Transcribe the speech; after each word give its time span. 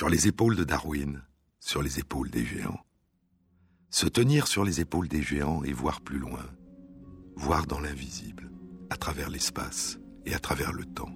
Sur 0.00 0.08
les 0.08 0.28
épaules 0.28 0.56
de 0.56 0.64
Darwin, 0.64 1.20
sur 1.58 1.82
les 1.82 1.98
épaules 1.98 2.30
des 2.30 2.42
géants. 2.42 2.80
Se 3.90 4.06
tenir 4.06 4.46
sur 4.46 4.64
les 4.64 4.80
épaules 4.80 5.08
des 5.08 5.20
géants 5.20 5.62
et 5.62 5.74
voir 5.74 6.00
plus 6.00 6.18
loin, 6.18 6.46
voir 7.36 7.66
dans 7.66 7.80
l'invisible, 7.80 8.50
à 8.88 8.96
travers 8.96 9.28
l'espace 9.28 9.98
et 10.24 10.34
à 10.34 10.38
travers 10.38 10.72
le 10.72 10.86
temps. 10.86 11.14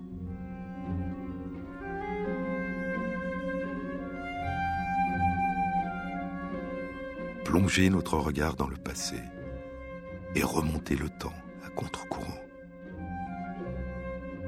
Plonger 7.47 7.89
notre 7.89 8.19
regard 8.19 8.55
dans 8.55 8.69
le 8.69 8.77
passé 8.77 9.17
et 10.35 10.43
remonter 10.43 10.97
le 10.97 11.09
temps 11.09 11.33
à 11.65 11.71
contre-courant. 11.71 12.39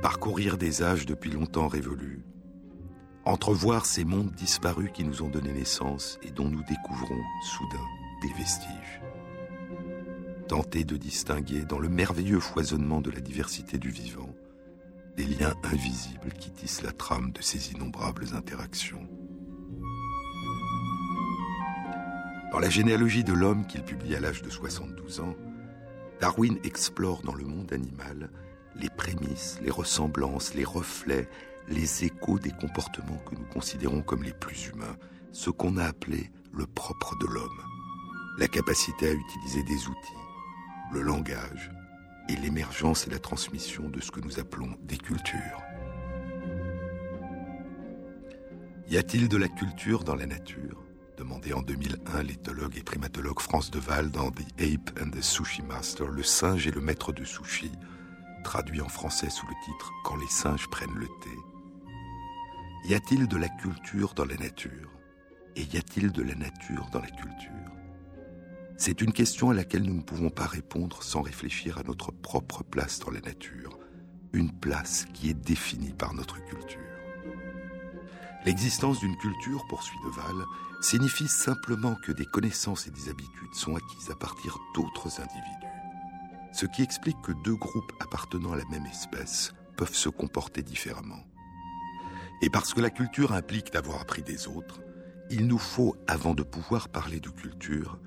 Parcourir 0.02 0.58
des 0.58 0.82
âges 0.82 1.06
depuis 1.06 1.30
longtemps 1.30 1.68
révolus, 1.68 2.22
entrevoir 3.26 3.86
ces 3.86 4.04
mondes 4.04 4.30
disparus 4.30 4.90
qui 4.94 5.04
nous 5.04 5.22
ont 5.22 5.28
donné 5.28 5.52
naissance 5.52 6.18
et 6.22 6.30
dont 6.30 6.48
nous 6.48 6.62
découvrons 6.62 7.20
soudain 7.42 7.84
des 8.22 8.32
vestiges. 8.34 9.02
Tenter 10.48 10.84
de 10.84 10.96
distinguer 10.96 11.64
dans 11.64 11.80
le 11.80 11.88
merveilleux 11.88 12.38
foisonnement 12.38 13.00
de 13.00 13.10
la 13.10 13.20
diversité 13.20 13.78
du 13.78 13.90
vivant 13.90 14.30
des 15.16 15.24
liens 15.24 15.54
invisibles 15.64 16.32
qui 16.38 16.50
tissent 16.50 16.82
la 16.82 16.92
trame 16.92 17.32
de 17.32 17.42
ces 17.42 17.72
innombrables 17.72 18.26
interactions. 18.34 19.08
Dans 22.52 22.58
la 22.58 22.68
généalogie 22.68 23.24
de 23.24 23.32
l'homme 23.32 23.66
qu'il 23.66 23.82
publie 23.82 24.14
à 24.14 24.20
l'âge 24.20 24.42
de 24.42 24.50
72 24.50 25.20
ans, 25.20 25.34
Darwin 26.20 26.58
explore 26.64 27.22
dans 27.22 27.34
le 27.34 27.44
monde 27.44 27.72
animal 27.72 28.30
les 28.76 28.90
prémices, 28.90 29.58
les 29.62 29.70
ressemblances, 29.70 30.54
les 30.54 30.64
reflets, 30.64 31.28
les 31.68 32.04
échos 32.04 32.38
des 32.38 32.50
comportements 32.50 33.18
que 33.28 33.34
nous 33.34 33.46
considérons 33.46 34.02
comme 34.02 34.22
les 34.22 34.32
plus 34.32 34.68
humains, 34.68 34.96
ce 35.32 35.50
qu'on 35.50 35.76
a 35.76 35.84
appelé 35.84 36.30
le 36.52 36.66
propre 36.66 37.16
de 37.18 37.26
l'homme, 37.26 37.62
la 38.38 38.48
capacité 38.48 39.08
à 39.08 39.12
utiliser 39.12 39.62
des 39.64 39.88
outils, 39.88 40.22
le 40.92 41.02
langage 41.02 41.70
et 42.28 42.36
l'émergence 42.36 43.06
et 43.06 43.10
la 43.10 43.18
transmission 43.18 43.88
de 43.88 44.00
ce 44.00 44.10
que 44.10 44.20
nous 44.20 44.38
appelons 44.38 44.76
des 44.82 44.98
cultures. 44.98 45.62
Y 48.88 48.98
a-t-il 48.98 49.28
de 49.28 49.36
la 49.36 49.48
culture 49.48 50.04
dans 50.04 50.14
la 50.14 50.26
nature? 50.26 50.82
Demandé 51.16 51.52
en 51.52 51.62
2001 51.62 52.22
l'éthologue 52.22 52.76
et 52.76 52.82
primatologue 52.82 53.40
France 53.40 53.70
Deval 53.70 54.10
dans 54.10 54.30
The 54.30 54.44
Ape 54.60 55.00
and 55.00 55.10
the 55.10 55.22
Sushi 55.22 55.62
Master, 55.62 56.06
le 56.08 56.22
singe 56.22 56.66
et 56.66 56.70
le 56.70 56.80
maître 56.80 57.12
de 57.12 57.24
sushi, 57.24 57.72
traduit 58.44 58.80
en 58.80 58.88
français 58.88 59.30
sous 59.30 59.46
le 59.46 59.54
titre 59.64 59.92
Quand 60.04 60.16
les 60.16 60.28
singes 60.28 60.68
prennent 60.68 60.94
le 60.94 61.06
thé. 61.06 61.55
Y 62.84 62.94
a-t-il 62.94 63.26
de 63.26 63.36
la 63.36 63.48
culture 63.48 64.14
dans 64.14 64.24
la 64.24 64.36
nature? 64.36 64.90
Et 65.56 65.62
y 65.62 65.76
a-t-il 65.76 66.12
de 66.12 66.22
la 66.22 66.34
nature 66.34 66.88
dans 66.92 67.00
la 67.00 67.10
culture? 67.10 67.72
C'est 68.76 69.00
une 69.00 69.12
question 69.12 69.50
à 69.50 69.54
laquelle 69.54 69.82
nous 69.82 69.94
ne 69.94 70.02
pouvons 70.02 70.30
pas 70.30 70.46
répondre 70.46 71.02
sans 71.02 71.22
réfléchir 71.22 71.78
à 71.78 71.82
notre 71.82 72.12
propre 72.12 72.62
place 72.62 73.00
dans 73.00 73.10
la 73.10 73.20
nature, 73.20 73.78
une 74.32 74.52
place 74.52 75.06
qui 75.14 75.30
est 75.30 75.34
définie 75.34 75.94
par 75.94 76.14
notre 76.14 76.44
culture. 76.44 76.80
L'existence 78.44 79.00
d'une 79.00 79.16
culture, 79.16 79.66
poursuit 79.68 79.98
Deval, 80.04 80.44
signifie 80.80 81.26
simplement 81.26 81.96
que 81.96 82.12
des 82.12 82.26
connaissances 82.26 82.86
et 82.86 82.90
des 82.92 83.08
habitudes 83.08 83.54
sont 83.54 83.74
acquises 83.74 84.10
à 84.10 84.14
partir 84.14 84.58
d'autres 84.74 85.20
individus. 85.20 85.66
Ce 86.52 86.66
qui 86.66 86.82
explique 86.82 87.20
que 87.22 87.32
deux 87.44 87.56
groupes 87.56 87.92
appartenant 87.98 88.52
à 88.52 88.56
la 88.56 88.64
même 88.66 88.86
espèce 88.86 89.52
peuvent 89.76 89.94
se 89.94 90.08
comporter 90.08 90.62
différemment. 90.62 91.24
Et 92.42 92.50
parce 92.50 92.74
que 92.74 92.80
la 92.80 92.90
culture 92.90 93.32
implique 93.32 93.72
d'avoir 93.72 94.00
appris 94.00 94.22
des 94.22 94.46
autres, 94.48 94.80
il 95.30 95.46
nous 95.46 95.58
faut, 95.58 95.96
avant 96.06 96.34
de 96.34 96.42
pouvoir 96.42 96.88
parler 96.88 97.18
de 97.18 97.30
culture, 97.30 97.98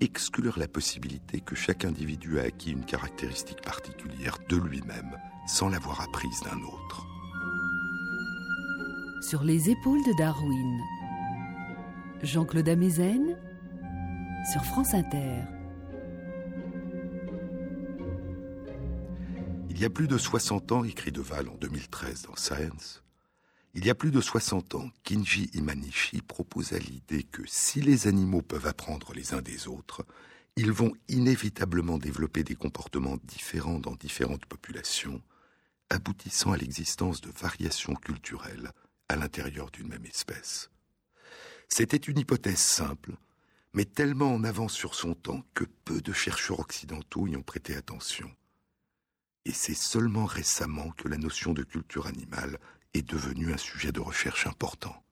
exclure 0.00 0.58
la 0.58 0.68
possibilité 0.68 1.40
que 1.40 1.54
chaque 1.54 1.84
individu 1.84 2.38
a 2.38 2.44
acquis 2.44 2.72
une 2.72 2.84
caractéristique 2.84 3.62
particulière 3.62 4.38
de 4.48 4.56
lui-même 4.56 5.16
sans 5.46 5.68
l'avoir 5.68 6.00
apprise 6.00 6.40
d'un 6.42 6.60
autre. 6.62 7.06
Sur 9.22 9.44
les 9.44 9.70
épaules 9.70 10.04
de 10.04 10.18
Darwin, 10.18 10.80
Jean-Claude 12.22 12.68
Amezen 12.68 13.36
sur 14.52 14.64
France 14.64 14.94
Inter. 14.94 15.42
Il 19.70 19.80
y 19.80 19.84
a 19.84 19.90
plus 19.90 20.08
de 20.08 20.16
60 20.16 20.72
ans, 20.72 20.84
écrit 20.84 21.12
Deval 21.12 21.48
en 21.48 21.54
2013 21.56 22.22
dans 22.22 22.36
Science, 22.36 23.02
il 23.76 23.84
y 23.84 23.90
a 23.90 23.94
plus 23.94 24.10
de 24.10 24.22
60 24.22 24.74
ans, 24.74 24.88
Kinji 25.04 25.50
Imanishi 25.52 26.22
proposa 26.22 26.78
l'idée 26.78 27.24
que 27.24 27.42
si 27.46 27.82
les 27.82 28.06
animaux 28.06 28.40
peuvent 28.40 28.66
apprendre 28.66 29.12
les 29.12 29.34
uns 29.34 29.42
des 29.42 29.68
autres, 29.68 30.06
ils 30.56 30.72
vont 30.72 30.94
inévitablement 31.08 31.98
développer 31.98 32.42
des 32.42 32.54
comportements 32.54 33.18
différents 33.24 33.78
dans 33.78 33.94
différentes 33.94 34.46
populations, 34.46 35.20
aboutissant 35.90 36.52
à 36.52 36.56
l'existence 36.56 37.20
de 37.20 37.30
variations 37.30 37.94
culturelles 37.94 38.70
à 39.10 39.16
l'intérieur 39.16 39.70
d'une 39.70 39.88
même 39.88 40.06
espèce. 40.06 40.70
C'était 41.68 41.98
une 41.98 42.18
hypothèse 42.18 42.56
simple, 42.56 43.12
mais 43.74 43.84
tellement 43.84 44.32
en 44.32 44.44
avance 44.44 44.72
sur 44.72 44.94
son 44.94 45.12
temps 45.12 45.44
que 45.52 45.64
peu 45.84 46.00
de 46.00 46.14
chercheurs 46.14 46.60
occidentaux 46.60 47.26
y 47.26 47.36
ont 47.36 47.42
prêté 47.42 47.76
attention. 47.76 48.30
Et 49.46 49.52
c'est 49.52 49.74
seulement 49.74 50.24
récemment 50.24 50.90
que 50.90 51.06
la 51.06 51.18
notion 51.18 51.52
de 51.52 51.62
culture 51.62 52.08
animale 52.08 52.58
est 52.94 53.08
devenue 53.08 53.52
un 53.52 53.56
sujet 53.56 53.92
de 53.92 54.00
recherche 54.00 54.44
important. 54.48 55.04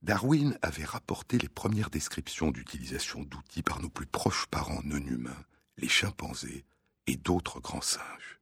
Darwin 0.00 0.56
avait 0.62 0.86
rapporté 0.86 1.36
les 1.36 1.50
premières 1.50 1.90
descriptions 1.90 2.50
d'utilisation 2.50 3.20
d'outils 3.24 3.62
par 3.62 3.82
nos 3.82 3.90
plus 3.90 4.06
proches 4.06 4.46
parents 4.46 4.80
non 4.84 5.04
humains, 5.06 5.44
les 5.76 5.90
chimpanzés 5.90 6.64
et 7.06 7.16
d'autres 7.16 7.60
grands 7.60 7.82
singes. 7.82 8.40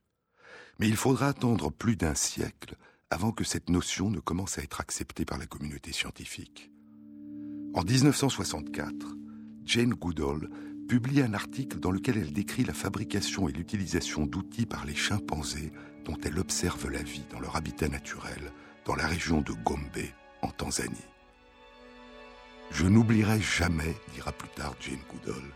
Mais 0.79 0.87
il 0.87 0.97
faudra 0.97 1.31
attendre 1.31 1.73
plus 1.73 1.97
d'un 1.97 2.15
siècle 2.15 2.77
avant 3.11 3.33
que 3.33 3.43
cette 3.43 3.69
notion 3.69 4.11
ne 4.11 4.21
commence 4.21 4.59
à 4.59 4.63
être 4.63 4.81
acceptée 4.81 5.25
par 5.25 5.39
la 5.39 5.47
communauté 5.47 5.91
scientifique. 5.91 6.71
En 7.75 7.83
1964, 7.83 9.17
Jane 9.65 9.95
Goodall 9.95 10.49
publie 10.91 11.23
un 11.23 11.35
article 11.35 11.79
dans 11.79 11.93
lequel 11.93 12.19
elle 12.19 12.33
décrit 12.33 12.65
la 12.65 12.75
fabrication 12.75 13.49
et 13.49 13.53
l'utilisation 13.53 14.27
d'outils 14.27 14.67
par 14.67 14.85
les 14.85 14.97
chimpanzés 14.97 15.71
dont 16.05 16.17
elle 16.25 16.37
observe 16.41 16.91
la 16.91 17.01
vie 17.01 17.23
dans 17.31 17.39
leur 17.39 17.55
habitat 17.55 17.87
naturel, 17.87 18.51
dans 18.85 18.97
la 18.97 19.07
région 19.07 19.41
de 19.41 19.53
Gombe, 19.53 20.03
en 20.43 20.49
Tanzanie. 20.49 21.07
Je 22.73 22.87
n'oublierai 22.87 23.41
jamais, 23.41 23.95
dira 24.15 24.33
plus 24.33 24.49
tard 24.49 24.75
Jane 24.81 24.99
Goodall, 25.09 25.55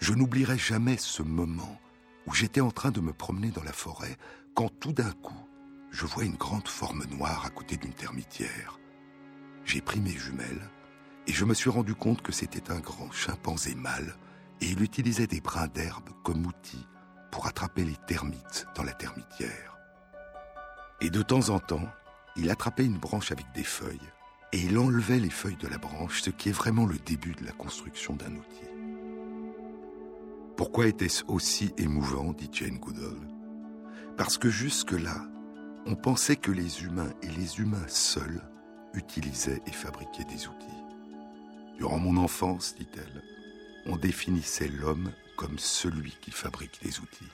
je 0.00 0.14
n'oublierai 0.14 0.56
jamais 0.56 0.96
ce 0.96 1.22
moment 1.22 1.78
où 2.26 2.32
j'étais 2.32 2.62
en 2.62 2.70
train 2.70 2.90
de 2.90 3.02
me 3.02 3.12
promener 3.12 3.50
dans 3.50 3.64
la 3.64 3.74
forêt 3.74 4.16
quand 4.54 4.70
tout 4.80 4.94
d'un 4.94 5.12
coup, 5.12 5.46
je 5.90 6.06
vois 6.06 6.24
une 6.24 6.36
grande 6.36 6.68
forme 6.68 7.04
noire 7.10 7.44
à 7.44 7.50
côté 7.50 7.76
d'une 7.76 7.92
termitière. 7.92 8.80
J'ai 9.66 9.82
pris 9.82 10.00
mes 10.00 10.16
jumelles 10.16 10.70
et 11.26 11.34
je 11.34 11.44
me 11.44 11.52
suis 11.52 11.68
rendu 11.68 11.94
compte 11.94 12.22
que 12.22 12.32
c'était 12.32 12.72
un 12.72 12.80
grand 12.80 13.12
chimpanzé 13.12 13.74
mâle 13.74 14.16
et 14.60 14.66
il 14.66 14.82
utilisait 14.82 15.26
des 15.26 15.40
brins 15.40 15.68
d'herbe 15.68 16.08
comme 16.22 16.46
outil 16.46 16.86
pour 17.30 17.46
attraper 17.46 17.84
les 17.84 17.96
termites 18.06 18.66
dans 18.76 18.82
la 18.82 18.92
termitière. 18.92 19.78
Et 21.00 21.10
de 21.10 21.22
temps 21.22 21.50
en 21.50 21.58
temps, 21.58 21.88
il 22.36 22.50
attrapait 22.50 22.86
une 22.86 22.98
branche 22.98 23.32
avec 23.32 23.46
des 23.54 23.64
feuilles 23.64 24.12
et 24.52 24.60
il 24.60 24.78
enlevait 24.78 25.18
les 25.18 25.30
feuilles 25.30 25.56
de 25.56 25.68
la 25.68 25.78
branche, 25.78 26.22
ce 26.22 26.30
qui 26.30 26.48
est 26.48 26.52
vraiment 26.52 26.86
le 26.86 26.96
début 26.98 27.34
de 27.34 27.44
la 27.44 27.52
construction 27.52 28.14
d'un 28.14 28.36
outil. 28.36 28.68
Pourquoi 30.56 30.86
était-ce 30.86 31.24
aussi 31.26 31.72
émouvant, 31.76 32.32
dit 32.32 32.48
Jane 32.52 32.78
Goodall? 32.78 33.18
Parce 34.16 34.38
que 34.38 34.48
jusque-là, 34.48 35.26
on 35.86 35.96
pensait 35.96 36.36
que 36.36 36.52
les 36.52 36.84
humains 36.84 37.12
et 37.22 37.28
les 37.28 37.58
humains 37.58 37.88
seuls 37.88 38.40
utilisaient 38.94 39.60
et 39.66 39.72
fabriquaient 39.72 40.24
des 40.24 40.46
outils. 40.46 40.84
Durant 41.76 41.98
mon 41.98 42.16
enfance, 42.16 42.76
dit-elle, 42.76 43.22
on 43.86 43.96
définissait 43.96 44.68
l'homme 44.68 45.12
comme 45.36 45.58
celui 45.58 46.12
qui 46.20 46.30
fabrique 46.30 46.82
des 46.82 47.00
outils. 47.00 47.30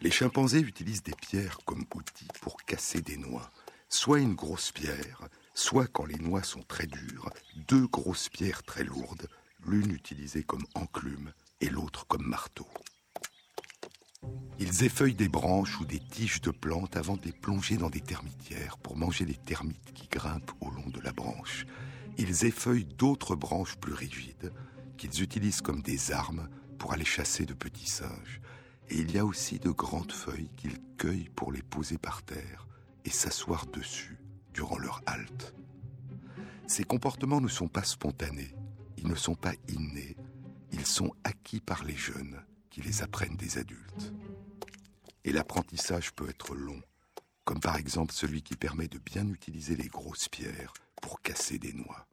Les 0.00 0.10
chimpanzés 0.10 0.60
utilisent 0.60 1.02
des 1.02 1.16
pierres 1.20 1.58
comme 1.64 1.84
outils 1.94 2.28
pour 2.40 2.56
casser 2.64 3.00
des 3.00 3.16
noix, 3.16 3.50
soit 3.88 4.20
une 4.20 4.34
grosse 4.34 4.70
pierre, 4.70 5.28
soit 5.54 5.88
quand 5.88 6.06
les 6.06 6.18
noix 6.18 6.44
sont 6.44 6.62
très 6.62 6.86
dures, 6.86 7.30
deux 7.68 7.86
grosses 7.88 8.28
pierres 8.28 8.62
très 8.62 8.84
lourdes, 8.84 9.28
l'une 9.66 9.90
utilisée 9.90 10.44
comme 10.44 10.64
enclume 10.74 11.32
et 11.60 11.68
l'autre 11.68 12.06
comme 12.06 12.26
marteau. 12.26 12.68
Ils 14.60 14.84
effeuillent 14.84 15.14
des 15.14 15.28
branches 15.28 15.80
ou 15.80 15.84
des 15.84 16.00
tiges 16.00 16.40
de 16.40 16.50
plantes 16.50 16.96
avant 16.96 17.16
de 17.16 17.24
les 17.24 17.32
plonger 17.32 17.76
dans 17.76 17.90
des 17.90 18.00
termitières 18.00 18.78
pour 18.78 18.96
manger 18.96 19.24
les 19.24 19.36
termites 19.36 19.92
qui 19.94 20.08
grimpent 20.08 20.52
au 20.60 20.70
long 20.70 20.88
de 20.88 21.00
la 21.00 21.12
branche. 21.12 21.66
Ils 22.18 22.44
effeuillent 22.44 22.84
d'autres 22.84 23.36
branches 23.36 23.76
plus 23.76 23.92
rigides 23.92 24.52
qu'ils 24.96 25.22
utilisent 25.22 25.60
comme 25.60 25.82
des 25.82 26.10
armes 26.10 26.48
pour 26.76 26.92
aller 26.92 27.04
chasser 27.04 27.46
de 27.46 27.54
petits 27.54 27.88
singes, 27.88 28.40
et 28.90 28.96
il 28.96 29.12
y 29.12 29.18
a 29.18 29.24
aussi 29.24 29.60
de 29.60 29.70
grandes 29.70 30.10
feuilles 30.10 30.50
qu'il 30.56 30.78
cueille 30.96 31.28
pour 31.36 31.52
les 31.52 31.62
poser 31.62 31.96
par 31.96 32.24
terre 32.24 32.66
et 33.04 33.10
s'asseoir 33.10 33.66
dessus 33.66 34.18
durant 34.52 34.78
leur 34.78 35.00
halte. 35.06 35.54
Ces 36.66 36.82
comportements 36.82 37.40
ne 37.40 37.48
sont 37.48 37.68
pas 37.68 37.84
spontanés, 37.84 38.52
ils 38.96 39.06
ne 39.06 39.14
sont 39.14 39.36
pas 39.36 39.54
innés, 39.68 40.16
ils 40.72 40.86
sont 40.86 41.14
acquis 41.22 41.60
par 41.60 41.84
les 41.84 41.96
jeunes 41.96 42.42
qui 42.68 42.82
les 42.82 43.02
apprennent 43.02 43.36
des 43.36 43.58
adultes. 43.58 44.12
Et 45.24 45.30
l'apprentissage 45.30 46.12
peut 46.12 46.28
être 46.28 46.56
long, 46.56 46.82
comme 47.44 47.60
par 47.60 47.76
exemple 47.76 48.12
celui 48.12 48.42
qui 48.42 48.56
permet 48.56 48.88
de 48.88 48.98
bien 48.98 49.28
utiliser 49.28 49.76
les 49.76 49.88
grosses 49.88 50.28
pierres 50.28 50.72
pour 51.00 51.20
casser 51.20 51.58
des 51.58 51.72
noix. 51.72 52.06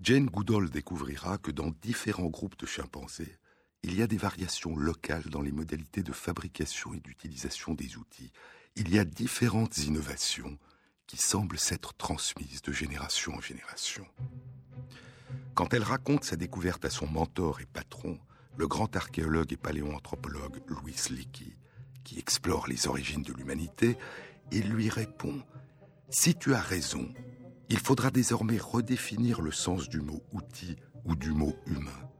Jane 0.00 0.26
Goodall 0.26 0.70
découvrira 0.70 1.38
que 1.38 1.50
dans 1.50 1.70
différents 1.82 2.28
groupes 2.28 2.58
de 2.58 2.66
chimpanzés, 2.66 3.38
il 3.84 3.94
y 3.94 4.02
a 4.02 4.06
des 4.06 4.16
variations 4.16 4.76
locales 4.76 5.28
dans 5.28 5.42
les 5.42 5.52
modalités 5.52 6.02
de 6.02 6.12
fabrication 6.12 6.94
et 6.94 7.00
d'utilisation 7.00 7.74
des 7.74 7.96
outils. 7.96 8.32
Il 8.76 8.92
y 8.92 8.98
a 8.98 9.04
différentes 9.04 9.78
innovations 9.78 10.58
qui 11.06 11.16
semblent 11.16 11.58
s'être 11.58 11.94
transmises 11.94 12.62
de 12.62 12.72
génération 12.72 13.34
en 13.34 13.40
génération. 13.40 14.06
Quand 15.54 15.74
elle 15.74 15.82
raconte 15.82 16.24
sa 16.24 16.36
découverte 16.36 16.84
à 16.84 16.90
son 16.90 17.06
mentor 17.06 17.60
et 17.60 17.66
patron, 17.66 18.18
le 18.56 18.66
grand 18.66 18.94
archéologue 18.96 19.52
et 19.52 19.56
paléoanthropologue 19.56 20.62
Louis 20.66 20.96
Leakey, 21.10 21.56
qui 22.04 22.18
explore 22.18 22.66
les 22.66 22.86
origines 22.86 23.22
de 23.22 23.32
l'humanité, 23.32 23.96
il 24.50 24.68
lui 24.70 24.88
répond 24.88 25.42
Si 26.14 26.34
tu 26.34 26.52
as 26.52 26.60
raison, 26.60 27.08
il 27.70 27.78
faudra 27.78 28.10
désormais 28.10 28.58
redéfinir 28.58 29.40
le 29.40 29.50
sens 29.50 29.88
du 29.88 30.02
mot 30.02 30.22
outil 30.32 30.76
ou 31.06 31.16
du 31.16 31.30
mot 31.30 31.54
humain, 31.66 32.10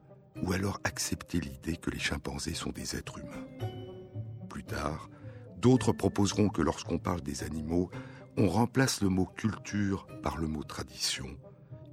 ou 0.40 0.54
alors 0.54 0.80
accepter 0.82 1.38
l'idée 1.38 1.76
que 1.76 1.90
les 1.90 1.98
chimpanzés 1.98 2.54
sont 2.54 2.70
des 2.70 2.96
êtres 2.96 3.18
humains. 3.18 3.68
Plus 4.48 4.64
tard, 4.64 5.10
d'autres 5.58 5.92
proposeront 5.92 6.48
que 6.48 6.62
lorsqu'on 6.62 6.96
parle 6.96 7.20
des 7.20 7.42
animaux, 7.44 7.90
on 8.38 8.48
remplace 8.48 9.02
le 9.02 9.10
mot 9.10 9.26
culture 9.26 10.06
par 10.22 10.38
le 10.38 10.48
mot 10.48 10.64
tradition 10.64 11.28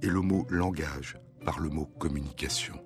et 0.00 0.08
le 0.08 0.22
mot 0.22 0.46
langage 0.48 1.18
par 1.44 1.60
le 1.60 1.68
mot 1.68 1.84
communication. 1.84 2.82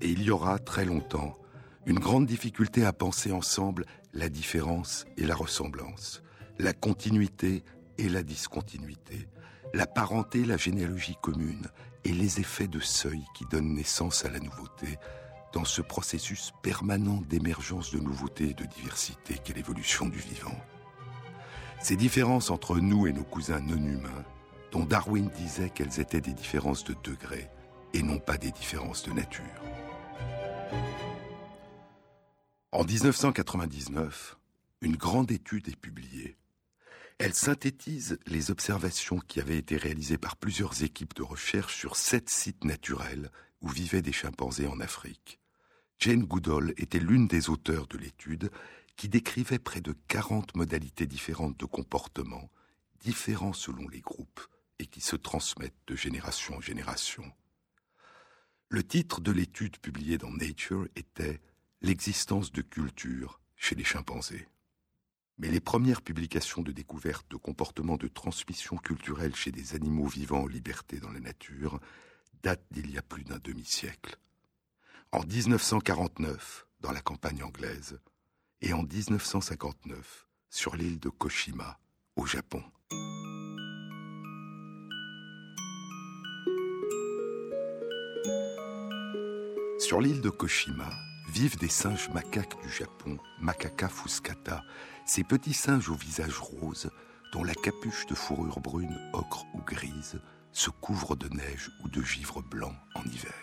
Et 0.00 0.08
il 0.08 0.22
y 0.22 0.32
aura 0.32 0.58
très 0.58 0.84
longtemps 0.84 1.38
une 1.86 2.00
grande 2.00 2.26
difficulté 2.26 2.84
à 2.84 2.92
penser 2.92 3.30
ensemble 3.30 3.86
la 4.12 4.28
différence 4.28 5.04
et 5.16 5.24
la 5.24 5.36
ressemblance, 5.36 6.20
la 6.58 6.72
continuité 6.72 7.62
et 7.98 8.08
la 8.08 8.22
discontinuité, 8.22 9.28
la 9.72 9.86
parenté, 9.86 10.44
la 10.44 10.56
généalogie 10.56 11.16
commune 11.20 11.66
et 12.04 12.12
les 12.12 12.40
effets 12.40 12.68
de 12.68 12.80
seuil 12.80 13.24
qui 13.34 13.44
donnent 13.46 13.74
naissance 13.74 14.24
à 14.24 14.30
la 14.30 14.40
nouveauté 14.40 14.98
dans 15.52 15.64
ce 15.64 15.82
processus 15.82 16.52
permanent 16.62 17.22
d'émergence 17.28 17.92
de 17.92 18.00
nouveautés 18.00 18.50
et 18.50 18.54
de 18.54 18.64
diversité 18.64 19.38
qu'est 19.38 19.54
l'évolution 19.54 20.08
du 20.08 20.18
vivant. 20.18 20.58
Ces 21.80 21.96
différences 21.96 22.50
entre 22.50 22.78
nous 22.78 23.06
et 23.06 23.12
nos 23.12 23.24
cousins 23.24 23.60
non 23.60 23.76
humains, 23.76 24.24
dont 24.72 24.84
Darwin 24.84 25.30
disait 25.36 25.70
qu'elles 25.70 26.00
étaient 26.00 26.20
des 26.20 26.32
différences 26.32 26.82
de 26.84 26.96
degrés 27.04 27.48
et 27.92 28.02
non 28.02 28.18
pas 28.18 28.36
des 28.36 28.50
différences 28.50 29.04
de 29.04 29.12
nature. 29.12 29.44
En 32.72 32.84
1999, 32.84 34.36
une 34.80 34.96
grande 34.96 35.30
étude 35.30 35.68
est 35.68 35.76
publiée 35.76 36.36
elle 37.18 37.34
synthétise 37.34 38.18
les 38.26 38.50
observations 38.50 39.18
qui 39.20 39.40
avaient 39.40 39.58
été 39.58 39.76
réalisées 39.76 40.18
par 40.18 40.36
plusieurs 40.36 40.82
équipes 40.82 41.14
de 41.14 41.22
recherche 41.22 41.76
sur 41.76 41.96
sept 41.96 42.28
sites 42.28 42.64
naturels 42.64 43.30
où 43.60 43.68
vivaient 43.68 44.02
des 44.02 44.12
chimpanzés 44.12 44.66
en 44.66 44.80
Afrique. 44.80 45.40
Jane 46.00 46.24
Goodall 46.24 46.74
était 46.76 46.98
l'une 46.98 47.28
des 47.28 47.50
auteurs 47.50 47.86
de 47.86 47.98
l'étude 47.98 48.50
qui 48.96 49.08
décrivait 49.08 49.58
près 49.58 49.80
de 49.80 49.94
40 50.08 50.56
modalités 50.56 51.06
différentes 51.06 51.58
de 51.58 51.66
comportement, 51.66 52.50
différents 53.00 53.52
selon 53.52 53.88
les 53.88 54.00
groupes 54.00 54.40
et 54.78 54.86
qui 54.86 55.00
se 55.00 55.16
transmettent 55.16 55.72
de 55.86 55.94
génération 55.94 56.56
en 56.56 56.60
génération. 56.60 57.24
Le 58.68 58.82
titre 58.82 59.20
de 59.20 59.30
l'étude 59.30 59.78
publiée 59.78 60.18
dans 60.18 60.32
Nature 60.32 60.88
était 60.96 61.40
L'existence 61.80 62.50
de 62.50 62.62
culture 62.62 63.40
chez 63.56 63.74
les 63.74 63.84
chimpanzés. 63.84 64.48
Mais 65.38 65.48
les 65.48 65.60
premières 65.60 66.02
publications 66.02 66.62
de 66.62 66.70
découverte 66.70 67.28
de 67.30 67.36
comportements 67.36 67.96
de 67.96 68.08
transmission 68.08 68.76
culturelle 68.76 69.34
chez 69.34 69.50
des 69.50 69.74
animaux 69.74 70.06
vivants 70.06 70.42
en 70.42 70.46
liberté 70.46 71.00
dans 71.00 71.10
la 71.10 71.20
nature 71.20 71.80
datent 72.42 72.66
d'il 72.70 72.90
y 72.90 72.98
a 72.98 73.02
plus 73.02 73.24
d'un 73.24 73.38
demi-siècle. 73.42 74.16
En 75.10 75.24
1949, 75.24 76.66
dans 76.80 76.92
la 76.92 77.00
campagne 77.00 77.42
anglaise, 77.42 77.98
et 78.60 78.72
en 78.72 78.82
1959, 78.82 80.26
sur 80.50 80.76
l'île 80.76 81.00
de 81.00 81.08
Koshima, 81.08 81.78
au 82.16 82.26
Japon. 82.26 82.62
Sur 89.78 90.00
l'île 90.00 90.20
de 90.20 90.30
Koshima 90.30 90.90
vivent 91.28 91.58
des 91.58 91.68
singes 91.68 92.08
macaques 92.10 92.60
du 92.62 92.70
Japon, 92.70 93.18
Macaca 93.40 93.88
fuscata, 93.88 94.62
ces 95.04 95.24
petits 95.24 95.54
singes 95.54 95.90
au 95.90 95.94
visage 95.94 96.38
rose, 96.38 96.90
dont 97.32 97.44
la 97.44 97.54
capuche 97.54 98.06
de 98.06 98.14
fourrure 98.14 98.60
brune, 98.60 98.98
ocre 99.12 99.44
ou 99.54 99.60
grise 99.60 100.20
se 100.52 100.70
couvre 100.70 101.16
de 101.16 101.28
neige 101.28 101.70
ou 101.82 101.88
de 101.88 102.00
givre 102.02 102.42
blanc 102.42 102.74
en 102.94 103.02
hiver. 103.02 103.34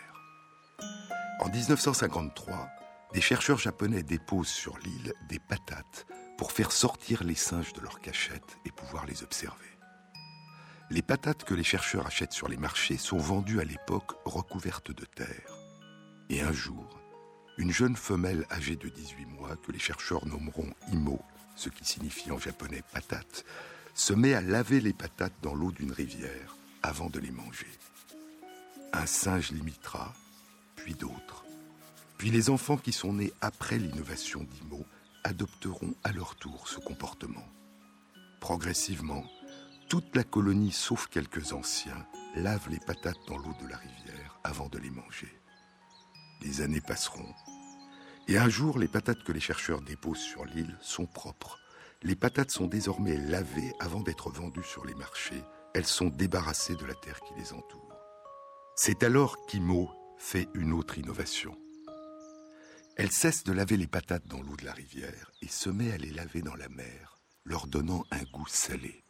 En 1.42 1.50
1953, 1.50 2.70
des 3.14 3.22
chercheurs 3.22 3.58
japonais 3.58 4.04
déposent 4.04 4.48
sur 4.48 4.78
l'île 4.80 5.14
des 5.28 5.40
patates 5.40 6.08
pour 6.38 6.52
faire 6.52 6.72
sortir 6.72 7.24
les 7.24 7.36
singes 7.36 7.74
de 7.74 7.82
leur 7.82 8.00
cachette 8.00 8.58
et 8.66 8.72
pouvoir 8.72 9.06
les 9.06 9.24
observer. 9.24 9.78
Les 10.90 11.02
patates 11.02 11.44
que 11.44 11.54
les 11.54 11.64
chercheurs 11.64 12.08
achètent 12.08 12.34
sur 12.34 12.48
les 12.48 12.58
marchés 12.58 12.98
sont 12.98 13.18
vendues 13.18 13.60
à 13.60 13.66
l'époque 13.66 14.12
recouvertes 14.26 14.92
de 14.92 15.06
terre. 15.06 15.58
Et 16.30 16.42
un 16.42 16.52
jour, 16.52 17.00
une 17.58 17.72
jeune 17.72 17.96
femelle 17.96 18.46
âgée 18.52 18.76
de 18.76 18.90
18 18.90 19.26
mois, 19.26 19.56
que 19.58 19.72
les 19.72 19.80
chercheurs 19.80 20.26
nommeront 20.26 20.70
Imo, 20.92 21.22
ce 21.56 21.70
qui 21.70 21.86
signifie 21.86 22.32
en 22.32 22.40
japonais 22.40 22.84
patate, 22.94 23.46
se 23.94 24.14
met 24.14 24.34
à 24.34 24.42
laver 24.42 24.82
les 24.82 24.94
patates 24.94 25.34
dans 25.42 25.54
l'eau 25.54 25.72
d'une 25.72 25.92
rivière 25.92 26.56
avant 26.84 27.10
de 27.10 27.20
les 27.20 27.32
manger. 27.32 27.68
Un 28.94 29.06
singe 29.06 29.52
l'imitera, 29.52 30.14
puis 30.76 30.94
d'autres. 30.94 31.46
Puis 32.18 32.32
les 32.32 32.50
enfants 32.50 32.78
qui 32.78 32.92
sont 32.92 33.14
nés 33.14 33.34
après 33.42 33.78
l'innovation 33.78 34.44
d'Imo 34.44 34.86
adopteront 35.24 35.94
à 36.04 36.12
leur 36.12 36.36
tour 36.36 36.68
ce 36.68 36.80
comportement. 36.80 37.48
Progressivement, 38.40 39.24
toute 39.88 40.16
la 40.16 40.24
colonie, 40.24 40.72
sauf 40.72 41.08
quelques 41.08 41.54
anciens, 41.54 42.06
lave 42.36 42.70
les 42.70 42.80
patates 42.80 43.28
dans 43.28 43.38
l'eau 43.38 43.54
de 43.62 43.68
la 43.68 43.78
rivière 43.78 44.40
avant 44.44 44.70
de 44.70 44.78
les 44.78 44.90
manger. 44.90 45.32
Les 46.42 46.62
années 46.62 46.82
passeront, 46.82 47.34
et 48.32 48.38
un 48.38 48.48
jour, 48.48 48.80
les 48.80 48.88
patates 48.88 49.24
que 49.24 49.34
les 49.34 49.42
chercheurs 49.42 49.82
déposent 49.82 50.22
sur 50.22 50.46
l'île 50.46 50.78
sont 50.80 51.06
propres. 51.06 51.60
Les 52.02 52.16
patates 52.16 52.52
sont 52.52 52.66
désormais 52.66 53.18
lavées 53.18 53.74
avant 53.82 54.00
d'être 54.00 54.30
vendues 54.30 54.64
sur 54.64 54.86
les 54.86 54.96
marchés. 54.96 55.44
Elles 55.74 55.86
sont 55.86 56.08
débarrassées 56.08 56.78
de 56.78 56.86
la 56.86 56.94
terre 56.94 57.20
qui 57.20 57.34
les 57.38 57.52
entoure. 57.52 57.94
C'est 58.78 59.04
alors 59.04 59.46
qu'Imo 59.48 59.92
fait 60.18 60.48
une 60.54 60.72
autre 60.72 60.98
innovation. 60.98 61.58
Elle 62.96 63.12
cesse 63.12 63.44
de 63.44 63.52
laver 63.52 63.76
les 63.76 63.88
patates 63.88 64.28
dans 64.28 64.42
l'eau 64.42 64.56
de 64.56 64.64
la 64.64 64.72
rivière 64.72 65.30
et 65.42 65.50
se 65.50 65.70
met 65.70 65.92
à 65.92 65.98
les 65.98 66.12
laver 66.12 66.42
dans 66.42 66.56
la 66.56 66.70
mer, 66.70 67.20
leur 67.44 67.68
donnant 67.68 68.06
un 68.12 68.24
goût 68.32 68.48
salé. 68.48 69.04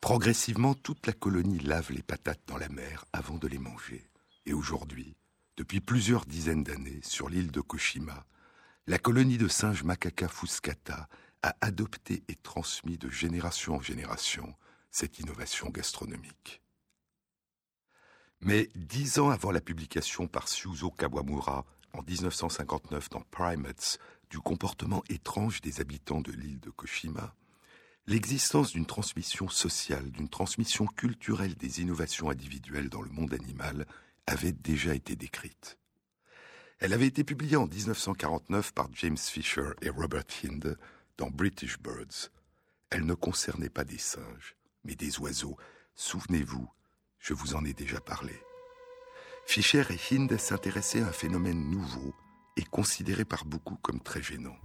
Progressivement, 0.00 0.74
toute 0.74 1.06
la 1.06 1.12
colonie 1.12 1.60
lave 1.60 1.92
les 1.92 2.02
patates 2.02 2.42
dans 2.48 2.58
la 2.58 2.68
mer 2.68 3.04
avant 3.12 3.36
de 3.36 3.46
les 3.46 3.58
manger. 3.58 4.10
Et 4.46 4.52
aujourd'hui, 4.52 5.14
depuis 5.56 5.80
plusieurs 5.80 6.24
dizaines 6.24 6.64
d'années, 6.64 7.00
sur 7.02 7.28
l'île 7.28 7.50
de 7.50 7.60
Koshima, 7.60 8.26
la 8.86 8.98
colonie 8.98 9.38
de 9.38 9.48
singes 9.48 9.84
Macaca 9.84 10.28
fuscata 10.28 11.08
a 11.42 11.56
adopté 11.60 12.22
et 12.28 12.36
transmis 12.36 12.98
de 12.98 13.08
génération 13.08 13.76
en 13.76 13.80
génération 13.80 14.54
cette 14.90 15.18
innovation 15.18 15.68
gastronomique. 15.70 16.62
Mais 18.40 18.70
dix 18.74 19.18
ans 19.18 19.30
avant 19.30 19.52
la 19.52 19.60
publication 19.60 20.26
par 20.26 20.48
Suzo 20.48 20.90
Kawamura 20.90 21.64
en 21.92 22.02
1959 22.02 23.08
dans 23.10 23.22
Primates 23.30 23.98
du 24.30 24.40
comportement 24.40 25.04
étrange 25.08 25.60
des 25.60 25.80
habitants 25.80 26.20
de 26.20 26.32
l'île 26.32 26.60
de 26.60 26.70
Koshima, 26.70 27.34
l'existence 28.06 28.72
d'une 28.72 28.86
transmission 28.86 29.48
sociale, 29.48 30.10
d'une 30.10 30.28
transmission 30.28 30.86
culturelle 30.86 31.54
des 31.54 31.80
innovations 31.80 32.30
individuelles 32.30 32.88
dans 32.88 33.02
le 33.02 33.10
monde 33.10 33.34
animal 33.34 33.86
avait 34.26 34.52
déjà 34.52 34.94
été 34.94 35.16
décrite. 35.16 35.78
Elle 36.78 36.92
avait 36.92 37.06
été 37.06 37.24
publiée 37.24 37.56
en 37.56 37.66
1949 37.66 38.72
par 38.72 38.88
James 38.94 39.16
Fisher 39.16 39.70
et 39.82 39.90
Robert 39.90 40.24
Hind 40.42 40.76
dans 41.16 41.30
British 41.30 41.78
Birds. 41.78 42.30
Elle 42.90 43.06
ne 43.06 43.14
concernait 43.14 43.68
pas 43.68 43.84
des 43.84 43.98
singes, 43.98 44.56
mais 44.84 44.94
des 44.94 45.18
oiseaux. 45.20 45.56
Souvenez-vous, 45.94 46.68
je 47.18 47.34
vous 47.34 47.54
en 47.54 47.64
ai 47.64 47.72
déjà 47.72 48.00
parlé. 48.00 48.34
Fischer 49.46 49.84
et 49.90 50.14
Hind 50.14 50.36
s'intéressaient 50.38 51.02
à 51.02 51.08
un 51.08 51.12
phénomène 51.12 51.70
nouveau 51.70 52.14
et 52.56 52.64
considéré 52.64 53.24
par 53.24 53.44
beaucoup 53.44 53.76
comme 53.76 54.00
très 54.00 54.22
gênant. 54.22 54.56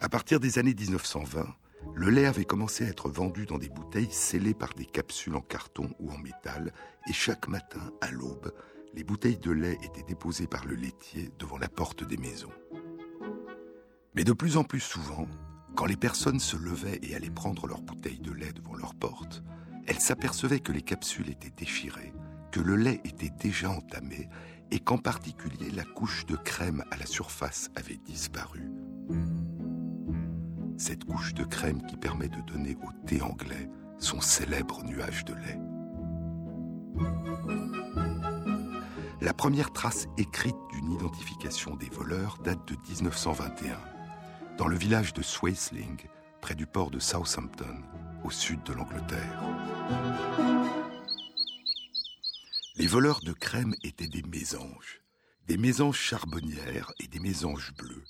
À 0.00 0.08
partir 0.08 0.40
des 0.40 0.58
années 0.58 0.74
1920, 0.74 1.54
le 1.94 2.10
lait 2.10 2.26
avait 2.26 2.44
commencé 2.44 2.84
à 2.84 2.88
être 2.88 3.08
vendu 3.08 3.46
dans 3.46 3.58
des 3.58 3.68
bouteilles 3.68 4.10
scellées 4.10 4.54
par 4.54 4.74
des 4.74 4.86
capsules 4.86 5.36
en 5.36 5.40
carton 5.40 5.90
ou 5.98 6.10
en 6.10 6.18
métal, 6.18 6.72
et 7.08 7.12
chaque 7.12 7.48
matin, 7.48 7.92
à 8.00 8.10
l'aube, 8.10 8.52
les 8.94 9.04
bouteilles 9.04 9.38
de 9.38 9.50
lait 9.50 9.78
étaient 9.82 10.02
déposées 10.02 10.46
par 10.46 10.64
le 10.64 10.74
laitier 10.74 11.30
devant 11.38 11.58
la 11.58 11.68
porte 11.68 12.04
des 12.04 12.16
maisons. 12.16 12.52
Mais 14.14 14.24
de 14.24 14.32
plus 14.32 14.56
en 14.56 14.64
plus 14.64 14.80
souvent, 14.80 15.26
quand 15.74 15.86
les 15.86 15.96
personnes 15.96 16.40
se 16.40 16.56
levaient 16.56 17.00
et 17.02 17.14
allaient 17.14 17.30
prendre 17.30 17.66
leurs 17.66 17.82
bouteilles 17.82 18.20
de 18.20 18.32
lait 18.32 18.52
devant 18.52 18.74
leur 18.74 18.94
porte, 18.94 19.42
elles 19.86 20.00
s'apercevaient 20.00 20.60
que 20.60 20.72
les 20.72 20.82
capsules 20.82 21.30
étaient 21.30 21.52
déchirées, 21.56 22.12
que 22.50 22.60
le 22.60 22.76
lait 22.76 23.00
était 23.04 23.30
déjà 23.30 23.70
entamé 23.70 24.28
et 24.70 24.78
qu'en 24.78 24.98
particulier 24.98 25.70
la 25.70 25.84
couche 25.84 26.26
de 26.26 26.36
crème 26.36 26.84
à 26.90 26.96
la 26.96 27.06
surface 27.06 27.70
avait 27.74 27.96
disparu. 27.96 28.70
Cette 30.76 31.04
couche 31.04 31.34
de 31.34 31.44
crème 31.44 31.82
qui 31.86 31.96
permet 31.96 32.28
de 32.28 32.40
donner 32.42 32.76
au 32.82 33.06
thé 33.06 33.20
anglais 33.22 33.68
son 33.98 34.20
célèbre 34.20 34.82
nuage 34.84 35.24
de 35.24 35.34
lait. 35.34 35.60
La 39.20 39.32
première 39.32 39.72
trace 39.72 40.06
écrite 40.18 40.56
d'une 40.72 40.92
identification 40.92 41.76
des 41.76 41.88
voleurs 41.88 42.38
date 42.42 42.66
de 42.66 42.76
1921 42.88 43.78
dans 44.58 44.66
le 44.66 44.76
village 44.76 45.12
de 45.12 45.22
Swaisling, 45.22 45.96
près 46.40 46.54
du 46.54 46.66
port 46.66 46.90
de 46.90 46.98
Southampton, 46.98 47.82
au 48.24 48.30
sud 48.30 48.62
de 48.64 48.72
l'Angleterre. 48.72 49.42
Les 52.76 52.86
voleurs 52.86 53.20
de 53.20 53.32
crème 53.32 53.74
étaient 53.84 54.08
des 54.08 54.22
mésanges, 54.22 55.02
des 55.46 55.56
mésanges 55.56 55.98
charbonnières 55.98 56.92
et 56.98 57.06
des 57.06 57.20
mésanges 57.20 57.72
bleus. 57.74 58.04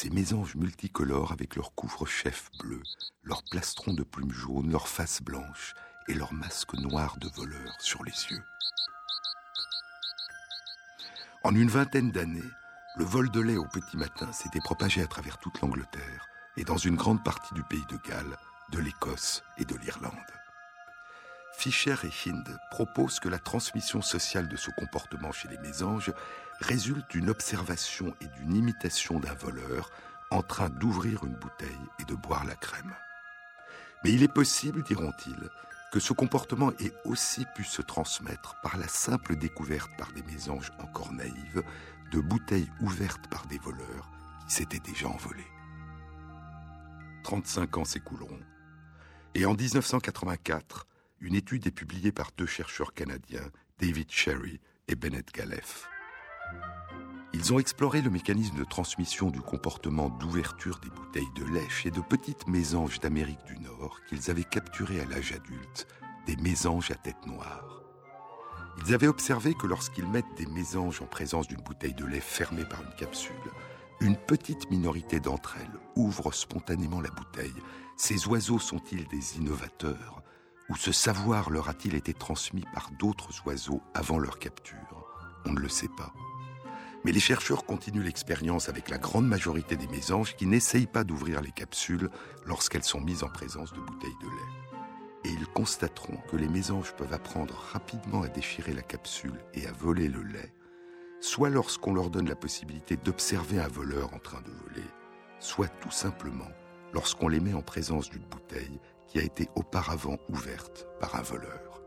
Ces 0.00 0.10
mésanges 0.10 0.54
multicolores 0.54 1.32
avec 1.32 1.56
leur 1.56 1.74
couvre-chef 1.74 2.50
bleu, 2.60 2.80
leurs 3.24 3.42
plastrons 3.42 3.94
de 3.94 4.04
plumes 4.04 4.30
jaunes, 4.30 4.70
leurs 4.70 4.86
faces 4.86 5.20
blanches 5.20 5.74
et 6.06 6.14
leurs 6.14 6.32
masques 6.32 6.74
noirs 6.74 7.16
de 7.16 7.28
voleurs 7.34 7.74
sur 7.80 8.04
les 8.04 8.12
yeux. 8.30 8.44
En 11.42 11.52
une 11.52 11.68
vingtaine 11.68 12.12
d'années, 12.12 12.48
le 12.96 13.04
vol 13.04 13.28
de 13.32 13.40
lait 13.40 13.56
au 13.56 13.64
petit 13.64 13.96
matin 13.96 14.32
s'était 14.32 14.60
propagé 14.60 15.02
à 15.02 15.08
travers 15.08 15.38
toute 15.38 15.60
l'Angleterre 15.62 16.28
et 16.56 16.62
dans 16.62 16.78
une 16.78 16.94
grande 16.94 17.24
partie 17.24 17.54
du 17.54 17.64
pays 17.64 17.84
de 17.90 17.98
Galles, 18.08 18.38
de 18.70 18.78
l'Écosse 18.78 19.42
et 19.56 19.64
de 19.64 19.74
l'Irlande. 19.74 20.12
Fischer 21.54 21.96
et 22.04 22.28
Hind 22.28 22.56
proposent 22.70 23.18
que 23.18 23.28
la 23.28 23.40
transmission 23.40 24.00
sociale 24.00 24.46
de 24.46 24.56
ce 24.56 24.70
comportement 24.70 25.32
chez 25.32 25.48
les 25.48 25.58
mésanges 25.58 26.12
résulte 26.60 27.10
d'une 27.10 27.30
observation 27.30 28.14
et 28.20 28.26
d'une 28.38 28.56
imitation 28.56 29.20
d'un 29.20 29.34
voleur 29.34 29.90
en 30.30 30.42
train 30.42 30.68
d'ouvrir 30.68 31.24
une 31.24 31.34
bouteille 31.34 31.68
et 31.98 32.04
de 32.04 32.14
boire 32.14 32.44
la 32.44 32.54
crème. 32.54 32.94
Mais 34.04 34.12
il 34.12 34.22
est 34.22 34.32
possible, 34.32 34.82
diront-ils, 34.82 35.50
que 35.92 36.00
ce 36.00 36.12
comportement 36.12 36.72
ait 36.80 36.92
aussi 37.04 37.46
pu 37.54 37.64
se 37.64 37.82
transmettre 37.82 38.56
par 38.62 38.76
la 38.76 38.88
simple 38.88 39.36
découverte 39.36 39.90
par 39.96 40.12
des 40.12 40.22
mésanges 40.22 40.72
encore 40.80 41.12
naïves 41.12 41.62
de 42.12 42.20
bouteilles 42.20 42.70
ouvertes 42.80 43.28
par 43.28 43.46
des 43.46 43.58
voleurs 43.58 44.10
qui 44.46 44.54
s'étaient 44.54 44.80
déjà 44.80 45.08
envolés. 45.08 45.46
35 47.24 47.78
ans 47.78 47.84
s'écouleront, 47.84 48.40
et 49.34 49.44
en 49.44 49.54
1984, 49.54 50.86
une 51.20 51.34
étude 51.34 51.66
est 51.66 51.72
publiée 51.72 52.12
par 52.12 52.30
deux 52.36 52.46
chercheurs 52.46 52.94
canadiens, 52.94 53.50
David 53.78 54.10
Sherry 54.10 54.60
et 54.88 54.94
Bennett 54.94 55.32
Galef. 55.32 55.88
Ils 57.34 57.52
ont 57.52 57.58
exploré 57.58 58.00
le 58.00 58.10
mécanisme 58.10 58.56
de 58.56 58.64
transmission 58.64 59.30
du 59.30 59.40
comportement 59.40 60.08
d'ouverture 60.08 60.78
des 60.78 60.88
bouteilles 60.88 61.32
de 61.36 61.44
lait 61.44 61.68
chez 61.68 61.90
de 61.90 62.00
petites 62.00 62.48
mésanges 62.48 63.00
d'Amérique 63.00 63.44
du 63.46 63.58
Nord 63.58 64.00
qu'ils 64.08 64.30
avaient 64.30 64.44
capturées 64.44 65.00
à 65.00 65.04
l'âge 65.04 65.32
adulte, 65.32 65.86
des 66.26 66.36
mésanges 66.36 66.90
à 66.90 66.94
tête 66.94 67.26
noire. 67.26 67.82
Ils 68.86 68.94
avaient 68.94 69.08
observé 69.08 69.54
que 69.54 69.66
lorsqu'ils 69.66 70.08
mettent 70.08 70.34
des 70.36 70.46
mésanges 70.46 71.02
en 71.02 71.06
présence 71.06 71.48
d'une 71.48 71.60
bouteille 71.60 71.94
de 71.94 72.06
lait 72.06 72.20
fermée 72.20 72.64
par 72.64 72.82
une 72.82 72.94
capsule, 72.96 73.34
une 74.00 74.16
petite 74.16 74.70
minorité 74.70 75.20
d'entre 75.20 75.56
elles 75.60 75.80
ouvrent 75.96 76.32
spontanément 76.32 77.00
la 77.00 77.10
bouteille. 77.10 77.54
Ces 77.96 78.26
oiseaux 78.26 78.60
sont-ils 78.60 79.06
des 79.08 79.36
innovateurs 79.36 80.22
Ou 80.70 80.76
ce 80.76 80.92
savoir 80.92 81.50
leur 81.50 81.68
a-t-il 81.68 81.94
été 81.94 82.14
transmis 82.14 82.64
par 82.72 82.90
d'autres 82.98 83.44
oiseaux 83.44 83.82
avant 83.92 84.18
leur 84.18 84.38
capture? 84.38 85.04
On 85.44 85.52
ne 85.52 85.60
le 85.60 85.68
sait 85.68 85.90
pas. 85.96 86.12
Mais 87.04 87.12
les 87.12 87.20
chercheurs 87.20 87.64
continuent 87.64 88.02
l'expérience 88.02 88.68
avec 88.68 88.90
la 88.90 88.98
grande 88.98 89.26
majorité 89.26 89.76
des 89.76 89.86
mésanges 89.86 90.36
qui 90.36 90.46
n'essayent 90.46 90.86
pas 90.86 91.04
d'ouvrir 91.04 91.40
les 91.40 91.52
capsules 91.52 92.10
lorsqu'elles 92.44 92.84
sont 92.84 93.00
mises 93.00 93.22
en 93.22 93.28
présence 93.28 93.72
de 93.72 93.80
bouteilles 93.80 94.18
de 94.20 94.26
lait 94.26 94.68
et 95.24 95.30
ils 95.30 95.46
constateront 95.48 96.18
que 96.30 96.36
les 96.36 96.48
mésanges 96.48 96.94
peuvent 96.94 97.12
apprendre 97.12 97.54
rapidement 97.72 98.22
à 98.22 98.28
déchirer 98.28 98.72
la 98.72 98.82
capsule 98.82 99.38
et 99.54 99.66
à 99.66 99.72
voler 99.72 100.08
le 100.08 100.22
lait, 100.22 100.52
soit 101.20 101.50
lorsqu'on 101.50 101.94
leur 101.94 102.10
donne 102.10 102.28
la 102.28 102.36
possibilité 102.36 102.96
d'observer 102.96 103.58
un 103.58 103.68
voleur 103.68 104.14
en 104.14 104.18
train 104.18 104.40
de 104.42 104.50
voler, 104.50 104.86
soit 105.40 105.68
tout 105.80 105.90
simplement 105.90 106.48
lorsqu'on 106.92 107.28
les 107.28 107.40
met 107.40 107.54
en 107.54 107.62
présence 107.62 108.08
d'une 108.10 108.22
bouteille 108.22 108.80
qui 109.06 109.18
a 109.18 109.22
été 109.22 109.48
auparavant 109.54 110.18
ouverte 110.28 110.86
par 111.00 111.16
un 111.16 111.22
voleur. 111.22 111.82